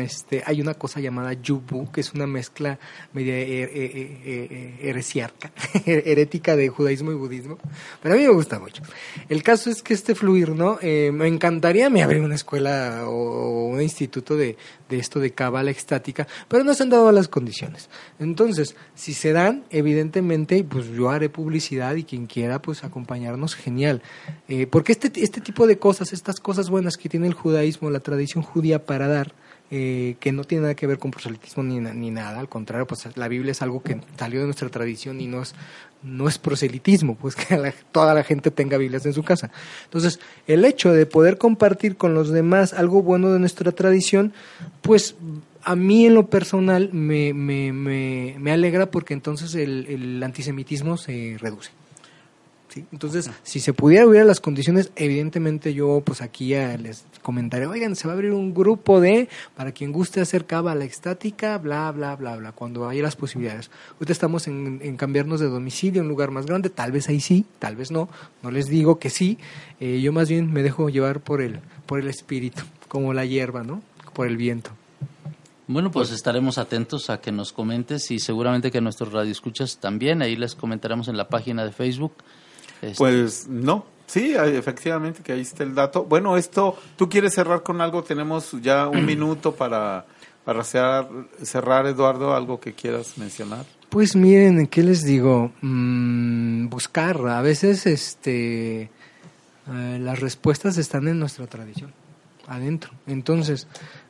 Este, 0.00 0.42
hay 0.44 0.60
una 0.60 0.74
cosa 0.74 0.98
llamada 0.98 1.32
yubu, 1.34 1.92
que 1.92 2.00
es 2.00 2.12
una 2.12 2.26
mezcla 2.26 2.78
media 3.12 3.34
her- 3.34 3.70
eh, 3.72 3.92
eh, 3.94 4.48
eh, 4.50 4.78
heresiarca, 4.82 5.52
herética 5.86 6.56
de 6.56 6.68
judaísmo 6.68 7.12
y 7.12 7.14
budismo. 7.14 7.56
Pero 8.02 8.14
a 8.14 8.18
mí 8.18 8.24
me 8.24 8.30
gusta 8.32 8.58
mucho. 8.58 8.82
El 9.28 9.44
caso 9.44 9.70
es 9.70 9.82
que 9.82 9.94
este 9.94 10.16
fluir, 10.16 10.50
¿no? 10.50 10.78
Eh, 10.82 11.12
me 11.14 11.28
encantaría 11.28 11.86
abrir 11.86 12.20
una 12.20 12.34
escuela 12.34 13.04
o 13.06 13.68
un 13.68 13.80
instituto 13.80 14.36
de, 14.36 14.56
esto 14.90 15.20
de 15.20 15.30
cábala 15.30 15.70
extática, 15.70 16.26
pero 16.48 16.64
no 16.64 16.74
se 16.74 16.82
han 16.82 16.90
dado 16.90 17.12
las 17.12 17.28
condiciones. 17.28 17.88
Entonces, 18.18 18.74
si 18.96 19.14
se 19.14 19.32
dan, 19.32 19.64
evidentemente, 19.70 20.64
pues 20.64 20.88
yo 20.88 21.10
haré 21.10 21.28
publicidad 21.28 21.94
y 21.94 22.02
quien 22.02 22.26
quiera, 22.26 22.60
pues 22.60 22.82
acompañarnos, 22.82 23.54
genial. 23.54 24.02
Porque 24.70 24.92
este, 24.92 25.12
este 25.22 25.40
tipo 25.40 25.66
de 25.68 25.78
cosas, 25.78 26.12
estas 26.12 26.40
cosas 26.40 26.70
buenas 26.70 26.96
que 26.96 27.08
tiene 27.08 27.28
el 27.28 27.34
judaísmo, 27.34 27.88
la 27.90 28.00
tradición 28.00 28.42
judía 28.42 28.84
para 28.84 29.06
dar, 29.06 29.32
eh, 29.70 30.16
que 30.20 30.32
no 30.32 30.44
tiene 30.44 30.62
nada 30.62 30.74
que 30.74 30.86
ver 30.86 30.98
con 30.98 31.10
proselitismo 31.10 31.62
ni, 31.62 31.80
ni 31.80 32.10
nada, 32.10 32.38
al 32.38 32.48
contrario, 32.48 32.86
pues 32.86 33.08
la 33.16 33.28
Biblia 33.28 33.52
es 33.52 33.62
algo 33.62 33.82
que 33.82 34.00
salió 34.16 34.40
de 34.40 34.46
nuestra 34.46 34.68
tradición 34.68 35.20
y 35.20 35.26
no 35.26 35.42
es, 35.42 35.54
no 36.02 36.28
es 36.28 36.38
proselitismo, 36.38 37.16
pues 37.16 37.34
que 37.34 37.74
toda 37.92 38.14
la 38.14 38.22
gente 38.22 38.50
tenga 38.50 38.78
Biblias 38.78 39.06
en 39.06 39.12
su 39.12 39.22
casa. 39.22 39.50
Entonces, 39.84 40.20
el 40.46 40.64
hecho 40.64 40.92
de 40.92 41.06
poder 41.06 41.38
compartir 41.38 41.96
con 41.96 42.14
los 42.14 42.30
demás 42.30 42.72
algo 42.72 43.02
bueno 43.02 43.32
de 43.32 43.38
nuestra 43.38 43.72
tradición, 43.72 44.32
pues 44.82 45.16
a 45.64 45.74
mí 45.74 46.06
en 46.06 46.14
lo 46.14 46.26
personal 46.26 46.90
me, 46.92 47.34
me, 47.34 47.72
me, 47.72 48.36
me 48.38 48.52
alegra 48.52 48.86
porque 48.86 49.14
entonces 49.14 49.54
el, 49.56 49.86
el 49.88 50.22
antisemitismo 50.22 50.96
se 50.96 51.36
reduce. 51.40 51.70
¿Sí? 52.76 52.86
Entonces, 52.92 53.30
si 53.42 53.60
se 53.60 53.72
pudiera 53.72 54.06
hubiera 54.06 54.24
las 54.24 54.40
condiciones, 54.40 54.92
evidentemente 54.96 55.72
yo 55.72 56.02
pues 56.04 56.20
aquí 56.20 56.48
ya 56.48 56.76
les 56.76 57.04
comentaré, 57.22 57.66
oigan, 57.66 57.96
se 57.96 58.06
va 58.06 58.12
a 58.12 58.16
abrir 58.16 58.32
un 58.32 58.52
grupo 58.54 59.00
de, 59.00 59.28
para 59.56 59.72
quien 59.72 59.92
guste 59.92 60.20
hacer 60.20 60.44
cábala 60.44 60.84
extática, 60.84 61.58
bla, 61.58 61.90
bla, 61.90 62.14
bla, 62.16 62.36
bla, 62.36 62.52
cuando 62.52 62.88
haya 62.88 63.02
las 63.02 63.16
posibilidades. 63.16 63.70
Ahorita 63.94 64.12
estamos 64.12 64.46
en, 64.46 64.80
en 64.82 64.96
cambiarnos 64.96 65.40
de 65.40 65.46
domicilio, 65.46 66.02
un 66.02 66.08
lugar 66.08 66.30
más 66.30 66.46
grande, 66.46 66.70
tal 66.70 66.92
vez 66.92 67.08
ahí 67.08 67.20
sí, 67.20 67.46
tal 67.58 67.76
vez 67.76 67.90
no, 67.90 68.08
no 68.42 68.50
les 68.50 68.66
digo 68.66 68.98
que 68.98 69.10
sí, 69.10 69.38
eh, 69.80 70.00
yo 70.00 70.12
más 70.12 70.28
bien 70.28 70.52
me 70.52 70.62
dejo 70.62 70.88
llevar 70.90 71.20
por 71.20 71.40
el, 71.40 71.60
por 71.86 71.98
el 71.98 72.08
espíritu, 72.08 72.62
como 72.88 73.14
la 73.14 73.24
hierba, 73.24 73.62
¿no? 73.62 73.82
Por 74.12 74.26
el 74.26 74.36
viento. 74.36 74.70
Bueno, 75.68 75.90
pues 75.90 76.12
estaremos 76.12 76.58
atentos 76.58 77.10
a 77.10 77.20
que 77.20 77.32
nos 77.32 77.52
comentes 77.52 78.12
y 78.12 78.20
seguramente 78.20 78.70
que 78.70 78.80
nuestros 78.80 79.12
radioescuchas 79.12 79.78
también. 79.78 80.22
Ahí 80.22 80.36
les 80.36 80.54
comentaremos 80.54 81.08
en 81.08 81.16
la 81.16 81.28
página 81.28 81.64
de 81.64 81.72
Facebook. 81.72 82.12
Este, 82.82 82.96
Pues 82.96 83.46
no, 83.48 83.86
sí, 84.06 84.34
efectivamente 84.36 85.22
que 85.22 85.32
ahí 85.32 85.40
está 85.40 85.62
el 85.64 85.74
dato. 85.74 86.04
Bueno, 86.04 86.36
esto, 86.36 86.76
¿tú 86.96 87.08
quieres 87.08 87.34
cerrar 87.34 87.62
con 87.62 87.80
algo? 87.80 88.02
Tenemos 88.04 88.52
ya 88.62 88.88
un 88.88 89.04
minuto 89.06 89.54
para, 89.54 90.04
para 90.44 90.62
cerrar, 90.64 91.08
cerrar, 91.42 91.86
Eduardo, 91.86 92.34
algo 92.34 92.60
que 92.60 92.72
quieras 92.74 93.16
mencionar. 93.18 93.64
Pues 93.88 94.16
miren, 94.16 94.66
¿qué 94.66 94.82
les 94.82 95.04
digo? 95.04 95.52
Mm, 95.62 96.68
buscar. 96.68 97.16
A 97.28 97.40
veces 97.40 97.86
este, 97.86 98.82
eh, 98.82 99.98
las 100.00 100.20
respuestas 100.20 100.76
están 100.76 101.08
en 101.08 101.18
nuestra 101.18 101.46
tradición, 101.46 101.92
adentro. 102.46 102.90
Entonces, 103.06 103.66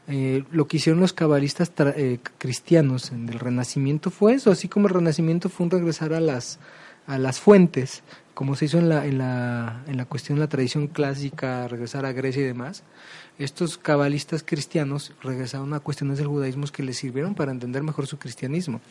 Eh, 0.09 0.45
lo 0.53 0.69
que 0.69 0.77
hicieron 0.77 1.01
los 1.01 1.13
cabalistas 1.13 1.75
tra- 1.75 1.93
eh, 1.97 2.21
cristianos 2.39 3.11
en 3.11 3.29
el 3.29 3.41
Renacimiento 3.41 4.13
fue 4.13 4.35
eso, 4.35 4.53
así 4.53 4.69
como 4.69 4.87
el 4.87 4.95
Renacimiento 4.95 5.49
fue 5.49 5.65
un 5.65 5.71
regresar 5.73 6.13
a 6.15 6.21
las, 6.21 6.61
a 7.09 7.19
las 7.19 7.41
fuentes, 7.41 8.05
como 8.37 8.55
se 8.55 8.67
hizo 8.67 8.77
en 8.77 8.91
la, 8.91 9.07
en, 9.07 9.17
la, 9.17 9.83
en 9.87 9.97
la 9.97 10.05
cuestión 10.05 10.37
de 10.37 10.41
la 10.45 10.49
tradición 10.51 10.89
clásica, 10.89 11.67
regresar 11.69 12.05
a 12.05 12.13
Grecia 12.13 12.43
y 12.43 12.45
demás. 12.45 12.83
Estos 13.39 13.79
cabalistas 13.79 14.43
cristianos 14.43 15.15
regresaron 15.23 15.73
a 15.73 15.81
cuestiones 15.81 16.19
del 16.19 16.27
judaísmo 16.27 16.67
que 16.67 16.83
les 16.83 16.99
sirvieron 16.99 17.35
para 17.35 17.51
entender 17.51 17.83
mejor 17.83 18.07
su 18.07 18.19
cristianismo. 18.19 18.83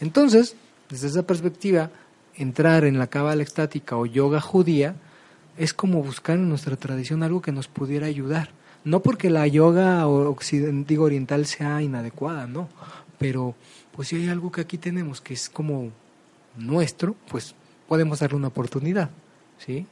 Entonces, 0.00 0.56
desde 0.90 1.06
esa 1.06 1.22
perspectiva, 1.22 1.90
entrar 2.34 2.84
en 2.84 2.98
la 2.98 3.06
cábala 3.06 3.44
estática 3.44 3.96
o 3.96 4.04
yoga 4.04 4.40
judía 4.40 4.96
es 5.56 5.72
como 5.72 6.02
buscar 6.02 6.36
en 6.36 6.48
nuestra 6.48 6.74
tradición 6.74 7.22
algo 7.22 7.40
que 7.40 7.52
nos 7.52 7.68
pudiera 7.68 8.08
ayudar. 8.08 8.50
No 8.82 9.00
porque 9.00 9.30
la 9.30 9.46
yoga 9.46 10.06
digo, 10.88 11.04
oriental 11.04 11.46
sea 11.46 11.80
inadecuada, 11.82 12.48
no. 12.48 12.68
Pero, 13.16 13.54
pues 13.94 14.08
si 14.08 14.16
hay 14.16 14.28
algo 14.28 14.50
que 14.50 14.62
aquí 14.62 14.76
tenemos 14.76 15.20
que 15.20 15.34
es 15.34 15.48
como 15.48 15.92
nuestro, 16.56 17.14
pues 17.30 17.54
podemos 17.88 18.18
darle 18.20 18.36
una 18.36 18.48
oportunidad. 18.48 19.10
¿Sí? 19.58 19.86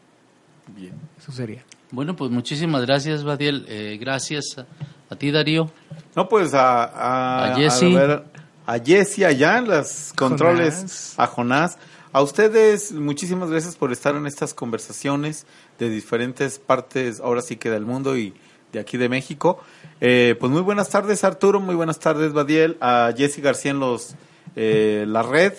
Bien. 0.76 0.92
Eso 1.18 1.32
sería. 1.32 1.64
Bueno, 1.90 2.14
pues 2.16 2.30
muchísimas 2.30 2.82
gracias, 2.84 3.24
Badiel. 3.24 3.64
Eh, 3.68 3.96
gracias 4.00 4.56
a, 4.58 4.66
a 5.12 5.16
ti, 5.16 5.30
Darío. 5.30 5.70
No, 6.14 6.28
pues 6.28 6.54
a, 6.54 6.84
a, 6.84 7.52
A 7.52 7.56
Jessy. 7.56 7.94
ver, 7.94 8.24
a 8.66 8.78
Jessy 8.78 9.24
allá 9.24 9.58
en 9.58 9.68
los 9.68 10.12
controles, 10.16 10.74
Jonás. 10.74 11.14
a 11.18 11.26
Jonás. 11.26 11.78
A 12.12 12.22
ustedes, 12.22 12.92
muchísimas 12.92 13.50
gracias 13.50 13.76
por 13.76 13.92
estar 13.92 14.14
en 14.16 14.26
estas 14.26 14.54
conversaciones 14.54 15.46
de 15.78 15.90
diferentes 15.90 16.58
partes, 16.58 17.20
ahora 17.20 17.42
sí 17.42 17.56
que 17.56 17.70
del 17.70 17.84
mundo 17.84 18.16
y 18.16 18.32
de 18.72 18.80
aquí 18.80 18.96
de 18.96 19.08
México. 19.08 19.60
Eh, 20.00 20.34
pues 20.40 20.50
muy 20.50 20.62
buenas 20.62 20.88
tardes, 20.88 21.24
Arturo, 21.24 21.60
muy 21.60 21.74
buenas 21.74 21.98
tardes, 21.98 22.32
Badiel. 22.32 22.76
A 22.80 23.12
Jesse 23.16 23.40
García 23.40 23.70
en 23.72 23.80
los, 23.80 24.14
eh, 24.56 25.04
la 25.06 25.22
red. 25.22 25.52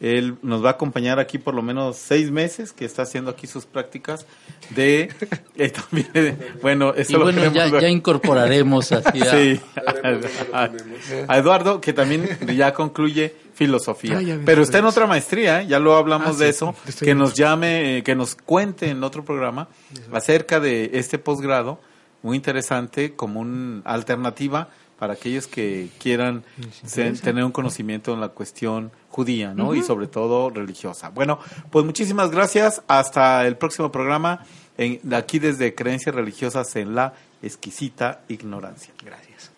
Él 0.00 0.36
nos 0.42 0.64
va 0.64 0.68
a 0.68 0.72
acompañar 0.72 1.18
aquí 1.18 1.38
por 1.38 1.54
lo 1.54 1.62
menos 1.62 1.96
seis 1.96 2.30
meses, 2.30 2.72
que 2.72 2.84
está 2.84 3.02
haciendo 3.02 3.30
aquí 3.32 3.46
sus 3.48 3.66
prácticas 3.66 4.26
de... 4.70 5.10
eh, 5.56 5.70
también, 5.70 6.08
eh, 6.14 6.36
bueno, 6.62 6.94
eso 6.94 7.12
Y 7.12 7.14
lo 7.16 7.24
bueno, 7.24 7.52
ya, 7.52 7.68
ver. 7.68 7.82
ya 7.82 7.88
incorporaremos 7.88 8.92
así 8.92 9.20
a- 9.22 9.30
Sí, 9.30 9.60
a, 10.52 10.70
a 11.26 11.38
Eduardo, 11.38 11.80
que 11.80 11.92
también 11.92 12.28
ya 12.56 12.72
concluye 12.72 13.34
filosofía. 13.54 14.18
Ah. 14.20 14.38
Pero 14.44 14.62
está 14.62 14.78
en 14.78 14.84
otra 14.84 15.06
maestría, 15.08 15.62
¿eh? 15.62 15.66
ya 15.66 15.80
lo 15.80 15.96
hablamos 15.96 16.36
Ah, 16.36 16.44
de 16.44 16.44
sí, 16.44 16.50
eso, 16.50 16.74
que 17.00 17.14
nos 17.16 17.34
llame, 17.34 17.98
eh, 17.98 18.02
que 18.04 18.14
nos 18.14 18.36
cuente 18.36 18.90
en 18.90 19.02
otro 19.02 19.24
programa 19.24 19.68
acerca 20.12 20.60
de 20.60 20.90
este 20.94 21.18
posgrado, 21.18 21.80
muy 22.22 22.36
interesante, 22.36 23.14
como 23.16 23.40
una 23.40 23.82
alternativa 23.84 24.68
para 24.98 25.14
aquellos 25.14 25.46
que 25.46 25.88
quieran 25.98 26.42
se- 26.84 27.12
tener 27.12 27.44
un 27.44 27.52
conocimiento 27.52 28.12
en 28.12 28.20
la 28.20 28.28
cuestión 28.30 28.90
judía, 29.10 29.54
¿no? 29.54 29.74
Y 29.74 29.82
sobre 29.82 30.06
todo 30.06 30.50
religiosa. 30.50 31.10
Bueno, 31.10 31.38
pues 31.70 31.84
muchísimas 31.84 32.30
gracias. 32.30 32.82
Hasta 32.88 33.46
el 33.46 33.56
próximo 33.56 33.90
programa, 33.92 34.44
en, 34.76 35.00
aquí 35.14 35.38
desde 35.38 35.74
Creencias 35.74 36.14
Religiosas 36.14 36.74
en 36.76 36.94
la 36.94 37.14
Exquisita 37.42 38.22
Ignorancia. 38.28 38.92
Gracias. 39.04 39.52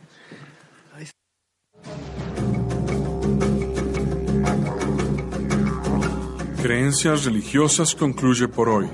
Creencias 6.62 7.24
religiosas 7.24 7.94
concluye 7.94 8.46
por 8.48 8.68
hoy. 8.68 8.88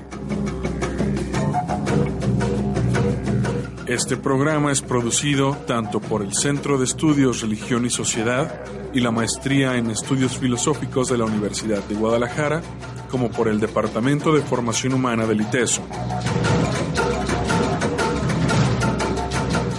Este 3.87 4.17
programa 4.17 4.73
es 4.73 4.81
producido 4.81 5.55
tanto 5.65 6.01
por 6.01 6.21
el 6.21 6.33
Centro 6.33 6.77
de 6.77 6.83
Estudios 6.83 7.39
Religión 7.39 7.85
y 7.85 7.89
Sociedad 7.89 8.65
y 8.93 8.99
la 8.99 9.11
Maestría 9.11 9.77
en 9.77 9.89
Estudios 9.89 10.37
Filosóficos 10.37 11.07
de 11.07 11.17
la 11.17 11.23
Universidad 11.23 11.81
de 11.85 11.95
Guadalajara, 11.95 12.61
como 13.09 13.31
por 13.31 13.47
el 13.47 13.61
Departamento 13.61 14.35
de 14.35 14.41
Formación 14.41 14.93
Humana 14.93 15.25
del 15.25 15.39
ITESO. 15.39 15.83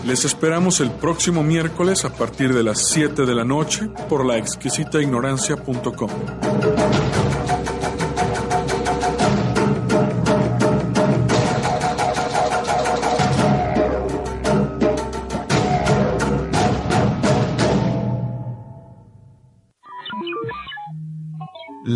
Les 0.07 0.25
esperamos 0.25 0.81
el 0.81 0.91
próximo 0.91 1.43
miércoles 1.43 2.07
a 2.07 2.15
partir 2.15 2.55
de 2.55 2.63
las 2.63 2.89
7 2.89 3.27
de 3.27 3.35
la 3.35 3.45
noche 3.45 3.91
por 4.09 4.25
la 4.25 4.39
exquisitaignorancia.com. 4.39 6.11